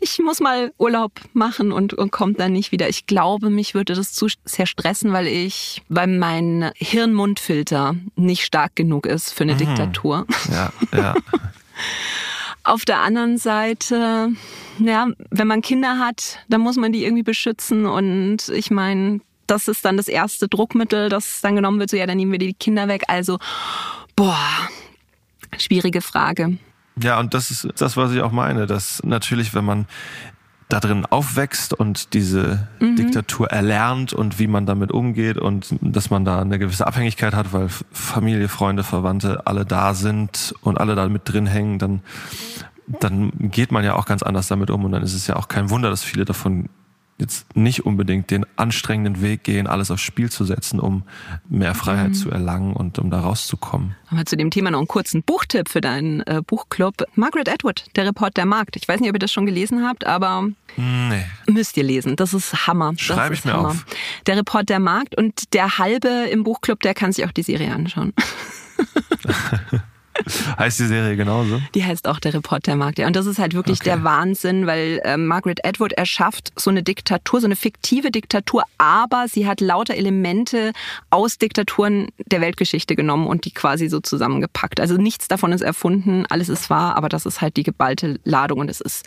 ich 0.00 0.18
muss 0.18 0.40
mal 0.40 0.72
Urlaub 0.78 1.12
machen 1.32 1.72
und, 1.72 1.94
und 1.94 2.10
kommt 2.10 2.38
dann 2.40 2.52
nicht 2.52 2.72
wieder. 2.72 2.88
Ich 2.88 3.06
glaube, 3.06 3.50
mich 3.50 3.74
würde 3.74 3.94
das 3.94 4.12
zu 4.12 4.26
sehr 4.44 4.66
stressen, 4.66 5.12
weil 5.12 5.26
ich, 5.26 5.82
weil 5.88 6.08
mein 6.08 6.70
Hirn-Mund-Filter 6.76 7.94
nicht 8.16 8.44
stark 8.44 8.76
genug 8.76 9.06
ist 9.06 9.32
für 9.32 9.44
eine 9.44 9.54
mhm. 9.54 9.58
Diktatur. 9.58 10.26
Ja, 10.50 10.72
ja. 10.92 11.14
Auf 12.66 12.84
der 12.84 12.98
anderen 12.98 13.38
Seite, 13.38 14.30
ja, 14.80 15.06
wenn 15.30 15.46
man 15.46 15.62
Kinder 15.62 16.00
hat, 16.00 16.40
dann 16.48 16.60
muss 16.60 16.76
man 16.76 16.92
die 16.92 17.04
irgendwie 17.04 17.22
beschützen 17.22 17.86
und 17.86 18.48
ich 18.48 18.72
meine, 18.72 19.20
das 19.46 19.68
ist 19.68 19.84
dann 19.84 19.96
das 19.96 20.08
erste 20.08 20.48
Druckmittel, 20.48 21.08
das 21.08 21.40
dann 21.40 21.54
genommen 21.54 21.78
wird, 21.78 21.90
so 21.90 21.96
ja, 21.96 22.06
dann 22.06 22.16
nehmen 22.16 22.32
wir 22.32 22.40
die 22.40 22.54
Kinder 22.54 22.88
weg. 22.88 23.04
Also, 23.06 23.38
boah, 24.16 24.68
schwierige 25.56 26.02
Frage. 26.02 26.58
Ja, 27.00 27.20
und 27.20 27.34
das 27.34 27.52
ist 27.52 27.68
das, 27.76 27.96
was 27.96 28.12
ich 28.12 28.20
auch 28.20 28.32
meine, 28.32 28.66
dass 28.66 29.00
natürlich, 29.04 29.54
wenn 29.54 29.64
man 29.64 29.86
da 30.68 30.80
drin 30.80 31.06
aufwächst 31.06 31.74
und 31.74 32.12
diese 32.12 32.66
mhm. 32.80 32.96
Diktatur 32.96 33.48
erlernt 33.50 34.12
und 34.12 34.38
wie 34.38 34.48
man 34.48 34.66
damit 34.66 34.90
umgeht 34.90 35.38
und 35.38 35.76
dass 35.80 36.10
man 36.10 36.24
da 36.24 36.40
eine 36.40 36.58
gewisse 36.58 36.86
Abhängigkeit 36.86 37.34
hat, 37.34 37.52
weil 37.52 37.68
Familie, 37.92 38.48
Freunde, 38.48 38.82
Verwandte 38.82 39.46
alle 39.46 39.64
da 39.64 39.94
sind 39.94 40.54
und 40.62 40.78
alle 40.78 40.96
da 40.96 41.08
mit 41.08 41.22
drin 41.24 41.46
hängen, 41.46 41.78
dann, 41.78 42.02
dann 43.00 43.30
geht 43.38 43.70
man 43.70 43.84
ja 43.84 43.94
auch 43.94 44.06
ganz 44.06 44.24
anders 44.24 44.48
damit 44.48 44.70
um 44.70 44.84
und 44.84 44.92
dann 44.92 45.04
ist 45.04 45.14
es 45.14 45.28
ja 45.28 45.36
auch 45.36 45.46
kein 45.46 45.70
Wunder, 45.70 45.88
dass 45.88 46.02
viele 46.02 46.24
davon 46.24 46.68
jetzt 47.18 47.56
nicht 47.56 47.86
unbedingt 47.86 48.30
den 48.30 48.44
anstrengenden 48.56 49.22
Weg 49.22 49.42
gehen, 49.42 49.66
alles 49.66 49.90
aufs 49.90 50.02
Spiel 50.02 50.30
zu 50.30 50.44
setzen, 50.44 50.78
um 50.78 51.04
mehr 51.48 51.74
Freiheit 51.74 52.10
mhm. 52.10 52.14
zu 52.14 52.30
erlangen 52.30 52.74
und 52.74 52.98
um 52.98 53.10
da 53.10 53.20
rauszukommen. 53.20 53.96
Haben 54.08 54.18
wir 54.18 54.26
zu 54.26 54.36
dem 54.36 54.50
Thema 54.50 54.70
noch 54.70 54.78
einen 54.78 54.88
kurzen 54.88 55.22
Buchtipp 55.22 55.68
für 55.68 55.80
deinen 55.80 56.20
äh, 56.22 56.42
Buchclub. 56.46 56.94
Margaret 57.14 57.48
Atwood, 57.48 57.84
Der 57.96 58.06
Report 58.06 58.36
der 58.36 58.44
Markt. 58.44 58.76
Ich 58.76 58.86
weiß 58.86 59.00
nicht, 59.00 59.08
ob 59.08 59.16
ihr 59.16 59.20
das 59.20 59.32
schon 59.32 59.46
gelesen 59.46 59.86
habt, 59.86 60.06
aber 60.06 60.48
nee. 60.76 61.24
müsst 61.50 61.76
ihr 61.76 61.84
lesen. 61.84 62.16
Das 62.16 62.34
ist 62.34 62.66
Hammer. 62.66 62.92
Schreibe 62.98 63.34
ich 63.34 63.44
mir 63.44 63.54
Hammer. 63.54 63.68
auf. 63.68 63.86
Der 64.26 64.36
Report 64.36 64.68
der 64.68 64.80
Markt 64.80 65.16
und 65.16 65.54
der 65.54 65.78
Halbe 65.78 66.28
im 66.30 66.44
Buchclub, 66.44 66.80
der 66.80 66.94
kann 66.94 67.12
sich 67.12 67.24
auch 67.24 67.32
die 67.32 67.42
Serie 67.42 67.72
anschauen. 67.72 68.12
heißt 70.58 70.80
die 70.80 70.86
Serie 70.86 71.16
genauso? 71.16 71.60
Die 71.74 71.84
heißt 71.84 72.08
auch 72.08 72.18
der 72.20 72.34
Reportermarkt, 72.34 72.98
ja. 72.98 73.06
Und 73.06 73.16
das 73.16 73.26
ist 73.26 73.38
halt 73.38 73.54
wirklich 73.54 73.80
okay. 73.80 73.90
der 73.90 74.04
Wahnsinn, 74.04 74.66
weil 74.66 75.00
äh, 75.04 75.16
Margaret 75.16 75.64
Atwood 75.64 75.92
erschafft 75.92 76.52
so 76.56 76.70
eine 76.70 76.82
Diktatur, 76.82 77.40
so 77.40 77.46
eine 77.46 77.56
fiktive 77.56 78.10
Diktatur, 78.10 78.64
aber 78.78 79.26
sie 79.28 79.46
hat 79.46 79.60
lauter 79.60 79.94
Elemente 79.94 80.72
aus 81.10 81.38
Diktaturen 81.38 82.08
der 82.26 82.40
Weltgeschichte 82.40 82.96
genommen 82.96 83.26
und 83.26 83.44
die 83.44 83.52
quasi 83.52 83.88
so 83.88 84.00
zusammengepackt. 84.00 84.80
Also 84.80 84.96
nichts 84.96 85.28
davon 85.28 85.52
ist 85.52 85.62
erfunden, 85.62 86.26
alles 86.28 86.48
ist 86.48 86.70
wahr, 86.70 86.96
aber 86.96 87.08
das 87.08 87.26
ist 87.26 87.40
halt 87.40 87.56
die 87.56 87.62
geballte 87.62 88.20
Ladung 88.24 88.60
und 88.60 88.70
es 88.70 88.80
ist 88.80 89.06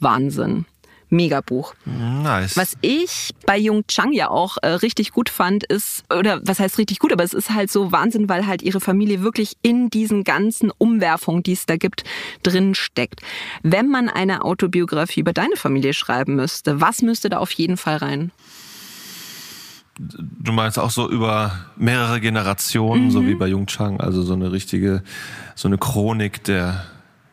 Wahnsinn. 0.00 0.66
Megabuch. 1.12 1.74
Nice. 1.84 2.56
Was 2.56 2.76
ich 2.80 3.30
bei 3.46 3.58
Jung 3.58 3.86
Chang 3.86 4.12
ja 4.12 4.30
auch 4.30 4.56
äh, 4.62 4.68
richtig 4.68 5.12
gut 5.12 5.28
fand, 5.28 5.64
ist, 5.64 6.04
oder 6.12 6.40
was 6.44 6.58
heißt 6.58 6.78
richtig 6.78 6.98
gut, 6.98 7.12
aber 7.12 7.22
es 7.22 7.34
ist 7.34 7.50
halt 7.50 7.70
so 7.70 7.92
Wahnsinn, 7.92 8.28
weil 8.28 8.46
halt 8.46 8.62
ihre 8.62 8.80
Familie 8.80 9.22
wirklich 9.22 9.56
in 9.62 9.90
diesen 9.90 10.24
ganzen 10.24 10.72
Umwerfungen, 10.76 11.42
die 11.42 11.52
es 11.52 11.66
da 11.66 11.76
gibt, 11.76 12.04
drin 12.42 12.74
steckt. 12.74 13.20
Wenn 13.62 13.88
man 13.88 14.08
eine 14.08 14.44
Autobiografie 14.44 15.20
über 15.20 15.32
deine 15.32 15.56
Familie 15.56 15.94
schreiben 15.94 16.34
müsste, 16.34 16.80
was 16.80 17.02
müsste 17.02 17.28
da 17.28 17.38
auf 17.38 17.52
jeden 17.52 17.76
Fall 17.76 17.98
rein? 17.98 18.32
Du 19.98 20.52
meinst 20.52 20.78
auch 20.78 20.90
so 20.90 21.08
über 21.08 21.52
mehrere 21.76 22.20
Generationen, 22.20 23.06
mhm. 23.06 23.10
so 23.10 23.26
wie 23.26 23.34
bei 23.34 23.46
Jung 23.46 23.66
Chang, 23.66 24.00
also 24.00 24.22
so 24.22 24.32
eine 24.32 24.50
richtige, 24.50 25.02
so 25.54 25.68
eine 25.68 25.76
Chronik 25.76 26.42
der, 26.44 26.86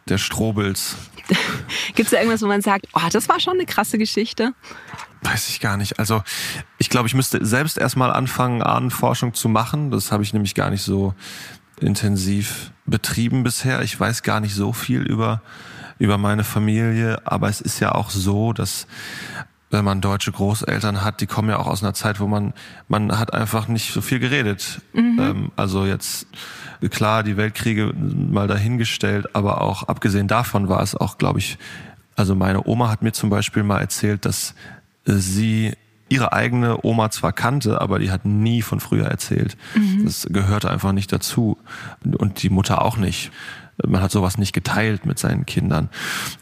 der 0.10 0.18
Strobels. 0.18 0.96
Gibt 1.96 2.08
es 2.08 2.10
da 2.12 2.18
irgendwas, 2.18 2.42
wo 2.42 2.48
man 2.48 2.62
sagt, 2.62 2.88
oh, 2.94 3.08
das 3.12 3.30
war 3.30 3.40
schon 3.40 3.54
eine 3.54 3.66
krasse 3.66 3.98
Geschichte? 3.98 4.54
Weiß 5.22 5.50
ich 5.50 5.60
gar 5.60 5.78
nicht. 5.78 6.00
Also 6.00 6.24
ich 6.78 6.90
glaube, 6.90 7.08
ich 7.08 7.14
müsste 7.14 7.46
selbst 7.46 7.78
erstmal 7.78 8.12
anfangen, 8.12 8.62
Ahnenforschung 8.64 9.34
zu 9.34 9.50
machen. 9.50 9.92
Das 9.92 10.12
habe 10.12 10.24
ich 10.24 10.34
nämlich 10.34 10.56
gar 10.56 10.70
nicht 10.70 10.82
so 10.82 11.14
intensiv 11.80 12.72
betrieben 12.86 13.44
bisher. 13.44 13.82
Ich 13.82 14.00
weiß 14.00 14.24
gar 14.24 14.40
nicht 14.40 14.56
so 14.56 14.74
viel 14.74 15.02
über, 15.02 15.42
über 15.98 16.18
meine 16.18 16.44
Familie, 16.44 17.22
aber 17.26 17.50
es 17.50 17.62
ist 17.62 17.80
ja 17.80 17.94
auch 17.94 18.10
so, 18.10 18.54
dass 18.54 18.88
wenn 19.72 19.86
man 19.86 20.02
deutsche 20.02 20.32
Großeltern 20.32 21.04
hat, 21.04 21.22
die 21.22 21.28
kommen 21.28 21.50
ja 21.50 21.58
auch 21.58 21.68
aus 21.68 21.84
einer 21.84 21.94
Zeit, 21.94 22.20
wo 22.20 22.28
man, 22.28 22.54
man 22.88 23.20
hat 23.20 23.34
einfach 23.34 23.68
nicht 23.68 23.94
so 23.94 24.02
viel 24.02 24.20
geredet. 24.20 24.82
Mhm. 24.94 25.20
Ähm, 25.20 25.52
also 25.56 25.86
jetzt 25.86 26.28
klar, 26.88 27.24
die 27.24 27.36
Weltkriege 27.36 27.94
mal 27.94 28.48
dahingestellt, 28.48 29.36
aber 29.36 29.62
auch 29.62 29.84
abgesehen 29.84 30.28
davon 30.28 30.70
war 30.70 30.82
es 30.82 30.96
auch, 30.96 31.18
glaube 31.18 31.40
ich, 31.40 31.58
also 32.16 32.36
meine 32.36 32.68
Oma 32.68 32.90
hat 32.90 33.02
mir 33.02 33.12
zum 33.12 33.30
Beispiel 33.30 33.64
mal 33.64 33.80
erzählt, 33.80 34.26
dass 34.26 34.54
sie 35.06 35.74
ihre 36.10 36.34
eigene 36.34 36.84
Oma 36.84 37.12
zwar 37.12 37.34
kannte, 37.34 37.80
aber 37.80 38.00
die 38.00 38.12
hat 38.12 38.26
nie 38.26 38.62
von 38.62 38.80
früher 38.80 39.06
erzählt. 39.06 39.56
Mhm. 39.76 40.06
Das 40.06 40.28
gehörte 40.30 40.70
einfach 40.70 40.92
nicht 40.92 41.12
dazu. 41.12 41.58
Und 42.04 42.42
die 42.44 42.50
Mutter 42.50 42.82
auch 42.82 42.98
nicht. 42.98 43.32
Man 43.86 44.02
hat 44.02 44.12
sowas 44.12 44.38
nicht 44.38 44.52
geteilt 44.52 45.06
mit 45.06 45.20
seinen 45.20 45.46
Kindern. 45.46 45.90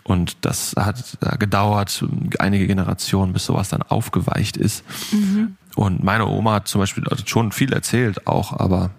Und 0.03 0.37
das 0.41 0.73
hat 0.77 1.17
gedauert, 1.37 2.03
einige 2.39 2.65
Generationen, 2.65 3.33
bis 3.33 3.45
sowas 3.45 3.69
dann 3.69 3.83
aufgeweicht 3.83 4.57
ist. 4.57 4.83
Mhm. 5.11 5.57
Und 5.75 6.03
meine 6.03 6.25
Oma 6.25 6.55
hat 6.55 6.67
zum 6.67 6.79
Beispiel 6.79 7.03
schon 7.25 7.51
viel 7.51 7.71
erzählt, 7.71 8.25
auch, 8.25 8.53
aber 8.53 8.89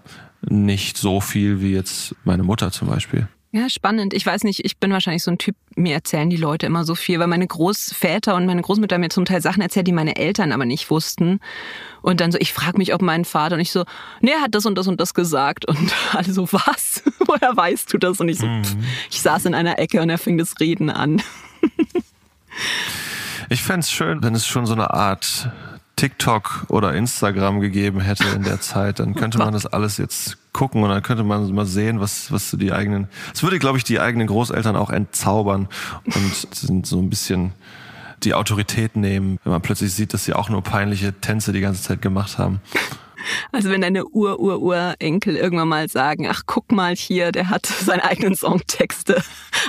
nicht 0.42 0.96
so 0.96 1.20
viel 1.20 1.60
wie 1.60 1.72
jetzt 1.72 2.14
meine 2.24 2.42
Mutter 2.42 2.70
zum 2.70 2.88
Beispiel. 2.88 3.28
Ja, 3.50 3.70
spannend. 3.70 4.12
Ich 4.12 4.26
weiß 4.26 4.44
nicht, 4.44 4.62
ich 4.66 4.76
bin 4.76 4.92
wahrscheinlich 4.92 5.22
so 5.22 5.30
ein 5.30 5.38
Typ, 5.38 5.56
mir 5.74 5.94
erzählen 5.94 6.28
die 6.28 6.36
Leute 6.36 6.66
immer 6.66 6.84
so 6.84 6.94
viel, 6.94 7.18
weil 7.18 7.28
meine 7.28 7.46
Großväter 7.46 8.34
und 8.34 8.44
meine 8.44 8.60
Großmutter 8.60 8.98
mir 8.98 9.08
zum 9.08 9.24
Teil 9.24 9.40
Sachen 9.40 9.62
erzählt, 9.62 9.86
die 9.86 9.92
meine 9.92 10.16
Eltern 10.16 10.52
aber 10.52 10.66
nicht 10.66 10.90
wussten. 10.90 11.40
Und 12.02 12.20
dann 12.20 12.30
so, 12.30 12.38
ich 12.38 12.52
frage 12.52 12.76
mich, 12.76 12.92
ob 12.92 13.00
mein 13.00 13.24
Vater 13.24 13.54
und 13.54 13.62
ich 13.62 13.72
so, 13.72 13.84
nee, 14.20 14.32
er 14.32 14.42
hat 14.42 14.54
das 14.54 14.66
und 14.66 14.76
das 14.76 14.86
und 14.86 15.00
das 15.00 15.14
gesagt. 15.14 15.64
Und 15.64 15.94
alle 16.12 16.30
so, 16.30 16.46
was? 16.52 17.02
Woher 17.26 17.56
weißt 17.56 17.90
du 17.92 17.96
das? 17.96 18.20
Und 18.20 18.28
ich 18.28 18.38
so, 18.38 18.46
mhm. 18.46 18.62
ich 19.10 19.22
saß 19.22 19.46
in 19.46 19.54
einer 19.54 19.78
Ecke 19.78 20.02
und 20.02 20.10
er 20.10 20.18
fing 20.18 20.36
das 20.36 20.60
Reden 20.60 20.90
an. 20.90 21.22
ich 23.48 23.62
fände 23.62 23.80
es 23.80 23.90
schön, 23.90 24.22
wenn 24.22 24.34
es 24.34 24.46
schon 24.46 24.66
so 24.66 24.74
eine 24.74 24.92
Art 24.92 25.50
TikTok 25.98 26.66
oder 26.68 26.94
Instagram 26.94 27.58
gegeben 27.58 27.98
hätte 28.00 28.28
in 28.28 28.44
der 28.44 28.60
Zeit, 28.60 29.00
dann 29.00 29.16
könnte 29.16 29.38
man 29.38 29.52
das 29.52 29.66
alles 29.66 29.98
jetzt 29.98 30.38
gucken 30.52 30.84
und 30.84 30.90
dann 30.90 31.02
könnte 31.02 31.24
man 31.24 31.52
mal 31.52 31.66
sehen, 31.66 31.98
was, 31.98 32.30
was 32.30 32.52
die 32.52 32.72
eigenen, 32.72 33.08
es 33.34 33.42
würde, 33.42 33.58
glaube 33.58 33.78
ich, 33.78 33.84
die 33.84 33.98
eigenen 33.98 34.28
Großeltern 34.28 34.76
auch 34.76 34.90
entzaubern 34.90 35.68
und 36.04 36.54
sind 36.54 36.86
so 36.86 37.00
ein 37.00 37.10
bisschen 37.10 37.52
die 38.22 38.34
Autorität 38.34 38.94
nehmen, 38.94 39.40
wenn 39.42 39.50
man 39.50 39.60
plötzlich 39.60 39.92
sieht, 39.92 40.14
dass 40.14 40.24
sie 40.24 40.34
auch 40.34 40.48
nur 40.48 40.62
peinliche 40.62 41.14
Tänze 41.14 41.52
die 41.52 41.60
ganze 41.60 41.82
Zeit 41.82 42.00
gemacht 42.00 42.38
haben. 42.38 42.60
Also 43.50 43.68
wenn 43.70 43.80
deine 43.80 44.06
Ur-Ur-Urenkel 44.06 45.34
irgendwann 45.34 45.68
mal 45.68 45.88
sagen, 45.88 46.28
ach 46.28 46.42
guck 46.46 46.70
mal 46.70 46.94
hier, 46.94 47.32
der 47.32 47.50
hat 47.50 47.66
seine 47.66 48.04
eigenen 48.04 48.36
Songtexte 48.36 49.20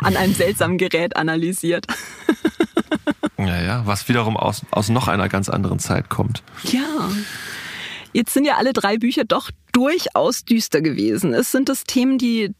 an 0.01 0.15
einem 0.15 0.35
seltsamen 0.35 0.77
Gerät 0.77 1.17
analysiert. 1.17 1.87
Ja, 3.47 3.61
ja, 3.61 3.85
was 3.85 4.07
wiederum 4.09 4.35
aus, 4.37 4.65
aus 4.71 4.89
noch 4.89 5.07
einer 5.07 5.29
ganz 5.29 5.49
anderen 5.49 5.79
Zeit 5.79 6.09
kommt. 6.09 6.43
Ja. 6.63 7.09
Jetzt 8.11 8.33
sind 8.33 8.45
ja 8.45 8.57
alle 8.57 8.73
drei 8.73 8.97
Bücher 8.97 9.23
doch 9.23 9.51
durchaus 9.71 10.43
düster 10.43 10.81
gewesen. 10.81 11.33
Es 11.33 11.51
sind 11.51 11.69
das 11.69 11.83
Themen, 11.83 12.17
die 12.17 12.53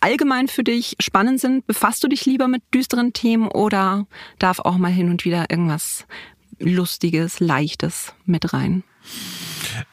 allgemein 0.00 0.48
für 0.48 0.64
dich 0.64 0.96
spannend 1.00 1.40
sind? 1.40 1.66
Befasst 1.66 2.02
du 2.04 2.08
dich 2.08 2.26
lieber 2.26 2.48
mit 2.48 2.62
düsteren 2.74 3.12
Themen 3.12 3.48
oder 3.48 4.06
darf 4.38 4.58
auch 4.60 4.76
mal 4.76 4.90
hin 4.90 5.10
und 5.10 5.24
wieder 5.24 5.46
irgendwas 5.50 6.06
Lustiges, 6.58 7.40
Leichtes 7.40 8.12
mit 8.24 8.52
rein? 8.52 8.82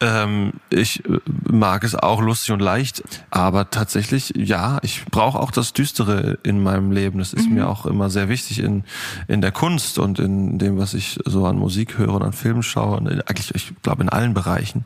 Ähm, 0.02 0.54
ich 0.70 1.06
äh, 1.06 1.20
mag 1.50 1.84
es 1.84 1.96
auch 1.96 2.22
lustig 2.22 2.52
und 2.52 2.62
leicht, 2.62 3.04
aber 3.30 3.70
tatsächlich, 3.70 4.34
ja, 4.36 4.80
ich 4.82 5.06
brauche 5.06 5.40
auch 5.40 5.52
das 5.52 5.74
Düstere 5.74 6.38
in 6.44 6.62
meinem 6.62 6.92
Leben. 6.92 7.20
Das 7.20 7.34
ist 7.34 7.48
mhm. 7.48 7.56
mir 7.56 7.70
auch 7.70 7.86
immer 7.86 8.10
sehr 8.10 8.30
wichtig 8.30 8.60
in, 8.60 8.84
in 9.28 9.42
der 9.42 9.52
Kunst 9.52 10.00
und 10.00 10.20
in 10.20 10.58
dem, 10.60 10.78
was 10.78 10.94
ich 10.94 11.20
so 11.26 11.46
an 11.46 11.58
Musik 11.58 11.98
höre 11.98 12.14
und 12.14 12.24
an 12.24 12.34
Filmen 12.34 12.64
schaue. 12.64 12.98
Und 12.98 13.08
eigentlich, 13.30 13.54
ich 13.56 13.74
glaube, 13.82 14.04
in 14.04 14.10
allen 14.10 14.34
Bereichen 14.34 14.86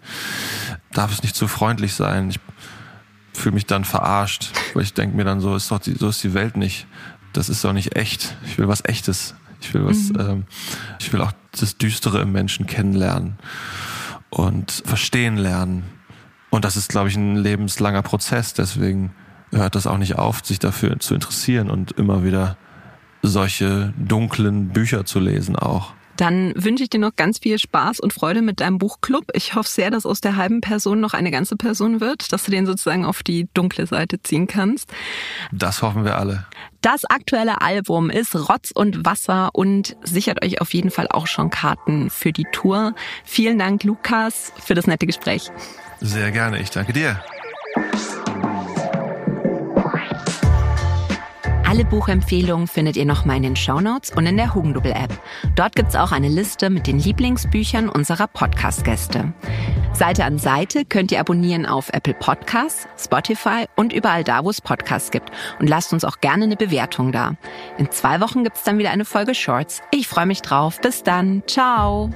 darf 0.94 1.12
es 1.12 1.24
nicht 1.24 1.36
zu 1.36 1.48
freundlich 1.48 1.94
sein. 1.94 2.30
Ich 2.30 2.40
fühle 3.34 3.56
mich 3.56 3.66
dann 3.66 3.86
verarscht, 3.86 4.52
weil 4.74 4.84
ich 4.84 4.94
denke 4.94 5.16
mir 5.16 5.26
dann 5.26 5.40
so, 5.40 5.56
ist 5.56 5.72
doch 5.72 5.80
die, 5.80 5.94
so 5.94 6.10
ist 6.10 6.24
die 6.24 6.34
Welt 6.34 6.58
nicht. 6.58 6.88
Das 7.34 7.50
ist 7.50 7.64
doch 7.64 7.74
nicht 7.74 7.96
echt. 7.96 8.36
Ich 8.46 8.58
will 8.58 8.68
was 8.68 8.86
Echtes. 8.86 9.36
Ich 9.60 9.74
will 9.74 9.86
was, 9.86 10.10
mhm. 10.10 10.20
ähm, 10.20 10.44
ich 11.00 11.12
will 11.14 11.22
auch 11.22 11.32
das 11.52 11.78
Düstere 11.78 12.22
im 12.22 12.32
Menschen 12.32 12.68
kennenlernen 12.68 13.38
und 14.34 14.84
verstehen 14.86 15.38
lernen. 15.38 15.84
Und 16.50 16.66
das 16.66 16.76
ist, 16.76 16.90
glaube 16.90 17.10
ich, 17.10 17.16
ein 17.16 17.36
lebenslanger 17.36 18.02
Prozess. 18.02 18.54
Deswegen 18.54 19.14
hört 19.52 19.76
das 19.76 19.88
auch 19.88 19.98
nicht 19.98 20.18
auf, 20.18 20.44
sich 20.44 20.60
dafür 20.60 21.00
zu 21.00 21.14
interessieren 21.14 21.70
und 21.70 21.92
immer 21.94 22.24
wieder 22.24 22.58
solche 23.22 23.94
dunklen 23.98 24.70
Bücher 24.70 25.06
zu 25.06 25.20
lesen 25.20 25.56
auch. 25.56 25.94
Dann 26.18 26.54
wünsche 26.56 26.84
ich 26.84 26.90
dir 26.90 27.00
noch 27.00 27.16
ganz 27.16 27.40
viel 27.40 27.58
Spaß 27.58 28.00
und 28.00 28.14
Freude 28.14 28.42
mit 28.42 28.60
deinem 28.60 28.78
Buchclub. 28.78 29.26
Ich 29.34 29.56
hoffe 29.56 29.70
sehr, 29.70 29.90
dass 29.90 30.06
aus 30.06 30.22
der 30.22 30.36
halben 30.36 30.62
Person 30.62 31.00
noch 31.00 31.14
eine 31.14 31.32
ganze 31.32 31.56
Person 31.56 32.02
wird, 32.02 32.32
dass 32.32 32.44
du 32.44 32.52
den 32.52 32.66
sozusagen 32.66 33.06
auf 33.06 33.24
die 33.24 33.48
dunkle 33.54 33.88
Seite 33.88 34.22
ziehen 34.22 34.46
kannst. 34.46 34.92
Das 35.52 35.82
hoffen 35.82 36.06
wir 36.06 36.18
alle. 36.18 36.46
Das 36.84 37.06
aktuelle 37.06 37.62
Album 37.62 38.10
ist 38.10 38.36
Rotz 38.50 38.72
und 38.72 39.06
Wasser 39.06 39.52
und 39.54 39.96
sichert 40.04 40.44
euch 40.44 40.60
auf 40.60 40.74
jeden 40.74 40.92
Fall 40.92 41.08
auch 41.08 41.28
schon 41.28 41.50
Karten 41.50 42.10
für 42.10 42.34
die 42.34 42.46
Tour. 42.52 42.94
Vielen 43.24 43.58
Dank, 43.58 43.86
Lukas, 43.86 44.52
für 44.58 44.76
das 44.76 44.86
nette 44.86 45.06
Gespräch. 45.06 45.50
Sehr 46.02 46.32
gerne. 46.32 46.60
Ich 46.60 46.72
danke 46.72 46.92
dir. 46.92 47.24
Alle 51.74 51.86
Buchempfehlungen 51.86 52.68
findet 52.68 52.98
ihr 52.98 53.06
nochmal 53.06 53.38
in 53.38 53.42
den 53.42 53.56
Shownotes 53.56 54.12
und 54.12 54.28
in 54.28 54.38
der 54.38 54.54
Hugendubel-App. 54.54 55.10
Dort 55.56 55.76
gibt's 55.76 55.96
auch 55.96 56.12
eine 56.12 56.28
Liste 56.30 56.70
mit 56.70 56.86
den 56.86 57.00
Lieblingsbüchern 57.00 57.90
unserer 57.90 58.28
Podcast-Gäste. 58.28 59.34
Seite 59.92 60.24
an 60.24 60.38
Seite 60.38 60.86
könnt 60.86 61.12
ihr 61.12 61.20
abonnieren 61.20 61.66
auf 61.66 61.90
Apple 61.92 62.14
Podcasts, 62.14 62.88
Spotify 62.96 63.66
und 63.76 63.92
überall 63.92 64.24
da, 64.24 64.44
wo 64.46 64.52
es 64.52 64.62
Podcasts 64.62 65.10
gibt. 65.10 65.32
Und 65.58 65.68
lasst 65.68 65.94
uns 65.94 66.06
auch 66.06 66.20
gerne 66.20 66.44
eine 66.44 66.58
Bewertung 66.58 67.12
da. 67.12 67.38
In 67.80 67.90
zwei 67.90 68.22
Wochen 68.22 68.44
gibt's 68.44 68.64
dann 68.64 68.78
wieder 68.78 68.92
eine 68.92 69.04
Folge 69.04 69.34
Shorts. 69.34 69.82
Ich 69.90 70.08
freue 70.08 70.28
mich 70.28 70.44
drauf. 70.44 70.80
Bis 70.80 71.02
dann. 71.02 71.42
Ciao. 71.48 72.12